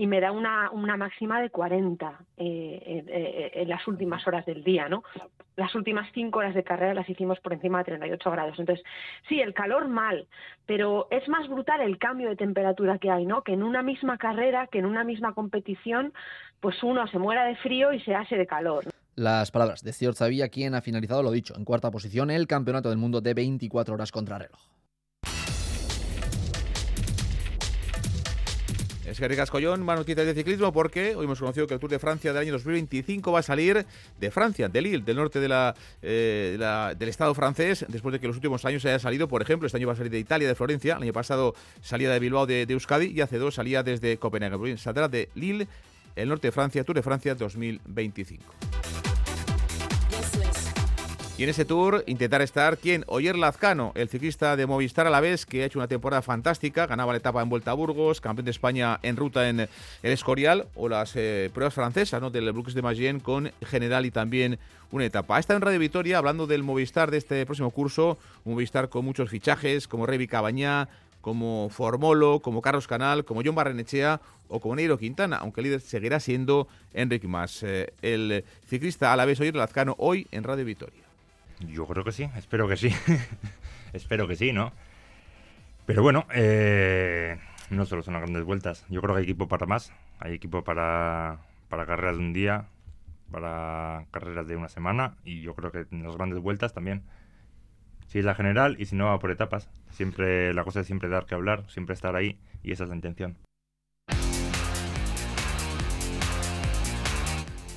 y 0.00 0.06
me 0.06 0.18
da 0.18 0.32
una, 0.32 0.70
una 0.70 0.96
máxima 0.96 1.42
de 1.42 1.50
40 1.50 2.20
eh, 2.38 3.04
eh, 3.06 3.50
en 3.52 3.68
las 3.68 3.86
últimas 3.86 4.26
horas 4.26 4.46
del 4.46 4.64
día, 4.64 4.88
¿no? 4.88 5.04
Las 5.56 5.74
últimas 5.74 6.08
cinco 6.14 6.38
horas 6.38 6.54
de 6.54 6.64
carrera 6.64 6.94
las 6.94 7.10
hicimos 7.10 7.38
por 7.40 7.52
encima 7.52 7.80
de 7.80 7.84
38 7.84 8.30
grados. 8.30 8.58
Entonces, 8.58 8.82
sí, 9.28 9.42
el 9.42 9.52
calor 9.52 9.88
mal, 9.88 10.26
pero 10.64 11.06
es 11.10 11.28
más 11.28 11.46
brutal 11.48 11.82
el 11.82 11.98
cambio 11.98 12.30
de 12.30 12.36
temperatura 12.36 12.96
que 12.96 13.10
hay, 13.10 13.26
¿no? 13.26 13.42
Que 13.42 13.52
en 13.52 13.62
una 13.62 13.82
misma 13.82 14.16
carrera, 14.16 14.68
que 14.68 14.78
en 14.78 14.86
una 14.86 15.04
misma 15.04 15.34
competición, 15.34 16.14
pues 16.60 16.82
uno 16.82 17.06
se 17.08 17.18
muera 17.18 17.44
de 17.44 17.56
frío 17.56 17.92
y 17.92 18.00
se 18.00 18.14
hace 18.14 18.38
de 18.38 18.46
calor. 18.46 18.84
Las 19.16 19.50
palabras 19.50 19.84
de 19.84 19.92
Cior 19.92 20.14
Zavilla, 20.14 20.48
quien 20.48 20.74
ha 20.74 20.80
finalizado 20.80 21.22
lo 21.22 21.30
dicho, 21.30 21.54
en 21.58 21.66
cuarta 21.66 21.90
posición 21.90 22.30
el 22.30 22.46
Campeonato 22.46 22.88
del 22.88 22.96
Mundo 22.96 23.20
de 23.20 23.34
24 23.34 23.92
horas 23.92 24.12
contra 24.12 24.38
reloj. 24.38 24.60
Es 29.10 29.18
que 29.18 29.26
Cascollón, 29.34 29.82
más 29.82 29.98
noticias 29.98 30.24
de 30.24 30.34
ciclismo 30.34 30.72
porque 30.72 31.16
hoy 31.16 31.24
hemos 31.24 31.40
conocido 31.40 31.66
que 31.66 31.74
el 31.74 31.80
Tour 31.80 31.90
de 31.90 31.98
Francia 31.98 32.32
del 32.32 32.42
año 32.42 32.52
2025 32.52 33.32
va 33.32 33.40
a 33.40 33.42
salir 33.42 33.84
de 34.20 34.30
Francia, 34.30 34.68
de 34.68 34.80
Lille, 34.80 35.02
del 35.02 35.16
norte 35.16 35.40
eh, 36.02 36.94
del 36.96 37.08
estado 37.08 37.34
francés, 37.34 37.84
después 37.88 38.12
de 38.12 38.20
que 38.20 38.28
los 38.28 38.36
últimos 38.36 38.64
años 38.64 38.84
haya 38.84 39.00
salido, 39.00 39.26
por 39.26 39.42
ejemplo, 39.42 39.66
este 39.66 39.78
año 39.78 39.88
va 39.88 39.94
a 39.94 39.96
salir 39.96 40.12
de 40.12 40.20
Italia, 40.20 40.46
de 40.46 40.54
Florencia, 40.54 40.94
el 40.94 41.02
año 41.02 41.12
pasado 41.12 41.56
salía 41.80 42.08
de 42.08 42.20
Bilbao, 42.20 42.46
de 42.46 42.62
Euskadi, 42.68 43.06
y 43.06 43.20
hace 43.20 43.38
dos 43.38 43.56
salía 43.56 43.82
desde 43.82 44.16
Copenhague. 44.16 44.78
Saldrá 44.78 45.08
de 45.08 45.28
Lille, 45.34 45.66
el 46.14 46.28
norte 46.28 46.46
de 46.46 46.52
Francia, 46.52 46.84
Tour 46.84 46.94
de 46.94 47.02
Francia 47.02 47.34
2025. 47.34 48.44
Y 51.40 51.44
en 51.44 51.48
ese 51.48 51.64
tour 51.64 52.04
intentar 52.06 52.42
estar 52.42 52.76
quién? 52.76 53.02
Oyer 53.06 53.34
Lazcano, 53.34 53.92
el 53.94 54.10
ciclista 54.10 54.56
de 54.56 54.66
Movistar 54.66 55.06
a 55.06 55.10
la 55.10 55.22
vez, 55.22 55.46
que 55.46 55.62
ha 55.62 55.64
hecho 55.64 55.78
una 55.78 55.88
temporada 55.88 56.20
fantástica, 56.20 56.86
ganaba 56.86 57.14
la 57.14 57.16
etapa 57.16 57.40
en 57.40 57.48
Vuelta 57.48 57.70
a 57.70 57.74
Burgos, 57.74 58.20
campeón 58.20 58.44
de 58.44 58.50
España 58.50 59.00
en 59.02 59.16
ruta 59.16 59.48
en 59.48 59.60
el 59.60 59.68
Escorial, 60.02 60.66
o 60.74 60.90
las 60.90 61.16
eh, 61.16 61.50
pruebas 61.54 61.72
francesas 61.72 62.20
¿no? 62.20 62.28
del 62.28 62.52
Brooks 62.52 62.74
de 62.74 62.82
Magien 62.82 63.20
con 63.20 63.52
General 63.64 64.04
y 64.04 64.10
también 64.10 64.58
una 64.90 65.06
etapa. 65.06 65.38
Está 65.38 65.54
en 65.54 65.62
Radio 65.62 65.78
Vitoria 65.78 66.18
hablando 66.18 66.46
del 66.46 66.62
Movistar 66.62 67.10
de 67.10 67.16
este 67.16 67.46
próximo 67.46 67.70
curso, 67.70 68.18
un 68.44 68.52
Movistar 68.52 68.90
con 68.90 69.06
muchos 69.06 69.30
fichajes, 69.30 69.88
como 69.88 70.04
Revi 70.04 70.28
Cabañá, 70.28 70.90
como 71.22 71.70
Formolo, 71.70 72.40
como 72.40 72.60
Carlos 72.60 72.86
Canal, 72.86 73.24
como 73.24 73.40
John 73.42 73.54
Barrenechea 73.54 74.20
o 74.48 74.60
como 74.60 74.76
Neiro 74.76 74.98
Quintana, 74.98 75.38
aunque 75.38 75.62
el 75.62 75.68
líder 75.68 75.80
seguirá 75.80 76.20
siendo 76.20 76.68
Enrique 76.92 77.28
Mas. 77.28 77.62
Eh, 77.62 77.94
el 78.02 78.44
ciclista 78.68 79.14
a 79.14 79.16
la 79.16 79.24
vez 79.24 79.40
Oyer 79.40 79.56
Lazcano 79.56 79.94
hoy 79.96 80.26
en 80.32 80.44
Radio 80.44 80.66
Vitoria. 80.66 80.99
Yo 81.60 81.86
creo 81.86 82.04
que 82.04 82.12
sí, 82.12 82.28
espero 82.36 82.68
que 82.68 82.76
sí. 82.76 82.90
espero 83.92 84.26
que 84.26 84.36
sí, 84.36 84.52
¿no? 84.52 84.72
Pero 85.86 86.02
bueno, 86.02 86.26
eh, 86.32 87.38
no 87.70 87.84
solo 87.84 88.02
son 88.02 88.14
las 88.14 88.22
grandes 88.22 88.44
vueltas. 88.44 88.84
Yo 88.88 89.00
creo 89.02 89.14
que 89.14 89.20
hay 89.20 89.24
equipo 89.24 89.48
para 89.48 89.66
más. 89.66 89.92
Hay 90.18 90.34
equipo 90.34 90.64
para, 90.64 91.38
para 91.68 91.86
carreras 91.86 92.16
de 92.16 92.22
un 92.22 92.32
día, 92.32 92.66
para 93.30 94.06
carreras 94.10 94.46
de 94.46 94.56
una 94.56 94.68
semana 94.68 95.16
y 95.24 95.42
yo 95.42 95.54
creo 95.54 95.72
que 95.72 95.86
en 95.90 96.02
las 96.04 96.16
grandes 96.16 96.40
vueltas 96.40 96.72
también. 96.72 97.02
Si 98.06 98.18
es 98.18 98.24
la 98.24 98.34
general 98.34 98.76
y 98.78 98.86
si 98.86 98.96
no 98.96 99.06
va 99.06 99.18
por 99.18 99.30
etapas. 99.30 99.68
Siempre 99.90 100.52
la 100.54 100.64
cosa 100.64 100.80
es 100.80 100.86
siempre 100.86 101.08
dar 101.08 101.26
que 101.26 101.34
hablar, 101.34 101.64
siempre 101.68 101.94
estar 101.94 102.16
ahí 102.16 102.38
y 102.62 102.72
esa 102.72 102.84
es 102.84 102.90
la 102.90 102.96
intención. 102.96 103.36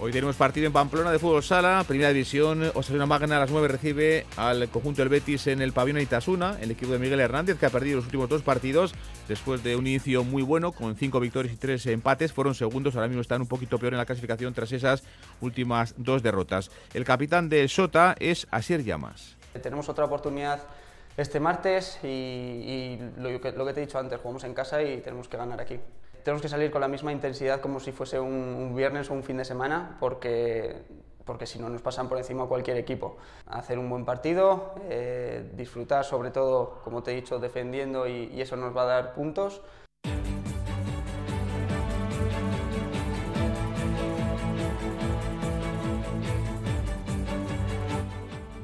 Hoy 0.03 0.11
tenemos 0.11 0.35
partido 0.35 0.67
en 0.67 0.73
Pamplona 0.73 1.13
de 1.13 1.17
fútbol 1.17 1.41
sala, 1.43 1.81
primera 1.87 2.09
división. 2.09 2.61
Osasuna 2.73 3.05
Magna 3.05 3.37
a 3.37 3.39
las 3.39 3.51
9 3.51 3.69
recibe 3.69 4.25
al 4.35 4.67
conjunto 4.67 5.01
del 5.01 5.07
Betis 5.07 5.47
en 5.47 5.61
el 5.61 5.71
pabellón 5.71 6.01
Itasuna, 6.01 6.57
el 6.59 6.71
equipo 6.71 6.91
de 6.91 6.99
Miguel 6.99 7.21
Hernández 7.21 7.57
que 7.57 7.67
ha 7.67 7.69
perdido 7.69 7.95
los 7.95 8.05
últimos 8.07 8.27
dos 8.27 8.41
partidos 8.41 8.93
después 9.29 9.63
de 9.63 9.77
un 9.77 9.87
inicio 9.87 10.25
muy 10.25 10.43
bueno 10.43 10.73
con 10.73 10.97
cinco 10.97 11.21
victorias 11.21 11.53
y 11.53 11.57
tres 11.57 11.85
empates. 11.85 12.33
Fueron 12.33 12.53
segundos, 12.53 12.95
ahora 12.95 13.07
mismo 13.07 13.21
están 13.21 13.39
un 13.39 13.47
poquito 13.47 13.79
peor 13.79 13.93
en 13.93 13.99
la 13.99 14.05
clasificación 14.05 14.53
tras 14.53 14.73
esas 14.73 15.03
últimas 15.39 15.95
dos 15.95 16.21
derrotas. 16.21 16.69
El 16.93 17.05
capitán 17.05 17.47
de 17.47 17.65
Sota 17.69 18.13
es 18.19 18.45
Asier 18.51 18.83
Llamas. 18.83 19.37
Tenemos 19.61 19.87
otra 19.87 20.03
oportunidad 20.03 20.67
este 21.15 21.39
martes 21.39 21.97
y, 22.03 22.99
lo, 23.19 23.39
que, 23.39 23.53
lo 23.53 23.65
que 23.65 23.71
te 23.71 23.81
he 23.81 23.85
dicho 23.85 23.99
antes, 23.99 24.19
jugamos 24.19 24.43
en 24.43 24.53
casa 24.53 24.83
y 24.83 24.99
tenemos 24.99 25.29
que 25.29 25.37
ganar 25.37 25.61
aquí 25.61 25.79
tenemos 26.23 26.41
que 26.41 26.49
salir 26.49 26.71
con 26.71 26.81
la 26.81 26.87
misma 26.87 27.11
intensidad 27.11 27.59
como 27.61 27.79
si 27.79 27.91
fuese 27.91 28.19
un, 28.19 28.33
un 28.33 28.75
viernes 28.75 29.09
o 29.09 29.13
un 29.13 29.23
fin 29.23 29.37
de 29.37 29.45
semana, 29.45 29.97
porque, 29.99 30.83
porque 31.25 31.45
si 31.45 31.59
no 31.59 31.69
nos 31.69 31.81
pasan 31.81 32.07
por 32.07 32.17
encima 32.17 32.47
cualquier 32.47 32.77
equipo. 32.77 33.17
Hacer 33.47 33.77
un 33.77 33.89
buen 33.89 34.05
partido, 34.05 34.73
eh, 34.89 35.51
disfrutar 35.53 36.05
sobre 36.05 36.31
todo, 36.31 36.81
como 36.83 37.03
te 37.03 37.11
he 37.11 37.15
dicho, 37.15 37.39
defendiendo 37.39 38.07
y, 38.07 38.31
y 38.33 38.41
eso 38.41 38.55
nos 38.55 38.75
va 38.75 38.83
a 38.83 38.85
dar 38.85 39.13
puntos. 39.13 39.61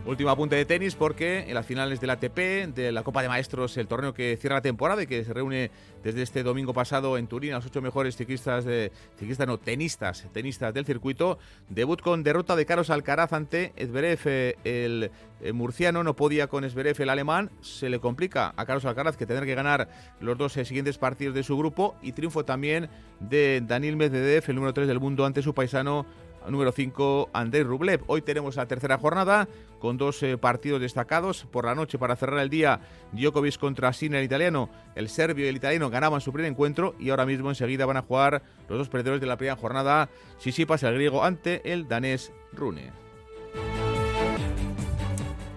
Último 0.09 0.31
apunte 0.31 0.55
de 0.55 0.65
tenis 0.65 0.95
porque 0.95 1.45
en 1.47 1.53
las 1.53 1.67
finales 1.67 2.01
del 2.01 2.09
ATP, 2.09 2.73
de 2.73 2.91
la 2.91 3.03
Copa 3.03 3.21
de 3.21 3.27
Maestros, 3.27 3.77
el 3.77 3.87
torneo 3.87 4.11
que 4.11 4.37
cierra 4.37 4.55
la 4.55 4.61
temporada 4.63 5.03
y 5.03 5.05
que 5.05 5.23
se 5.23 5.31
reúne 5.33 5.69
desde 6.03 6.23
este 6.23 6.41
domingo 6.41 6.73
pasado 6.73 7.15
en 7.15 7.27
Turín 7.27 7.51
a 7.51 7.57
los 7.57 7.67
ocho 7.67 7.79
mejores 7.79 8.15
ciclistas, 8.17 8.65
de, 8.65 8.91
ciclistas 9.19 9.45
no, 9.45 9.59
tenistas, 9.59 10.25
tenistas 10.33 10.73
del 10.73 10.87
circuito, 10.87 11.37
debut 11.69 12.01
con 12.01 12.23
derrota 12.23 12.55
de 12.55 12.65
Carlos 12.65 12.89
Alcaraz 12.89 13.33
ante 13.33 13.71
Zverev, 13.77 14.19
eh, 14.25 14.55
el, 14.63 15.11
el 15.41 15.53
murciano, 15.53 16.03
no 16.03 16.15
podía 16.15 16.47
con 16.47 16.67
Zverev, 16.67 16.99
el 16.99 17.09
alemán, 17.09 17.51
se 17.61 17.87
le 17.87 17.99
complica 17.99 18.55
a 18.57 18.65
Carlos 18.65 18.85
Alcaraz 18.85 19.15
que 19.15 19.27
tener 19.27 19.45
que 19.45 19.53
ganar 19.53 19.89
los 20.21 20.35
dos 20.39 20.57
eh, 20.57 20.65
siguientes 20.65 20.97
partidos 20.97 21.35
de 21.35 21.43
su 21.43 21.55
grupo. 21.55 21.95
Y 22.01 22.13
triunfo 22.13 22.43
también 22.43 22.89
de 23.19 23.61
Daniel 23.63 23.95
Medvedev, 23.95 24.43
el 24.47 24.55
número 24.55 24.73
3 24.73 24.87
del 24.87 24.99
mundo, 24.99 25.23
ante 25.23 25.43
su 25.43 25.53
paisano 25.53 26.07
número 26.47 26.71
5, 26.71 27.29
Andrei 27.33 27.63
Rublev. 27.63 28.01
Hoy 28.07 28.21
tenemos 28.21 28.55
la 28.55 28.67
tercera 28.67 28.97
jornada 28.97 29.47
con 29.79 29.97
dos 29.97 30.21
eh, 30.23 30.37
partidos 30.37 30.81
destacados. 30.81 31.45
Por 31.51 31.65
la 31.65 31.75
noche, 31.75 31.97
para 31.97 32.15
cerrar 32.15 32.39
el 32.39 32.49
día, 32.49 32.81
Djokovic 33.11 33.57
contra 33.57 33.93
Sinner, 33.93 34.19
el 34.19 34.25
italiano. 34.25 34.69
El 34.95 35.09
serbio 35.09 35.45
y 35.45 35.49
el 35.49 35.55
italiano 35.55 35.89
ganaban 35.89 36.21
su 36.21 36.31
primer 36.31 36.51
encuentro 36.51 36.95
y 36.99 37.09
ahora 37.09 37.25
mismo 37.25 37.49
enseguida 37.49 37.85
van 37.85 37.97
a 37.97 38.01
jugar 38.01 38.41
los 38.67 38.77
dos 38.77 38.89
perdedores 38.89 39.21
de 39.21 39.27
la 39.27 39.37
primera 39.37 39.55
jornada. 39.55 40.09
Sisipas, 40.37 40.83
el 40.83 40.95
griego, 40.95 41.23
ante 41.23 41.71
el 41.71 41.87
danés 41.87 42.31
Rune. 42.53 42.91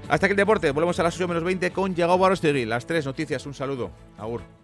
Hasta 0.09 0.27
aquí 0.27 0.33
el 0.33 0.37
deporte. 0.37 0.71
Volvemos 0.73 0.99
a 1.01 1.05
las 1.05 1.17
8 1.17 1.27
menos 1.27 1.43
20 1.43 1.71
con 1.71 1.95
Yago 1.95 2.19
Barostegui. 2.19 2.67
Las 2.67 2.87
tres 2.87 3.07
noticias. 3.07 3.47
Un 3.47 3.55
saludo. 3.55 3.91
Agur. 4.19 4.62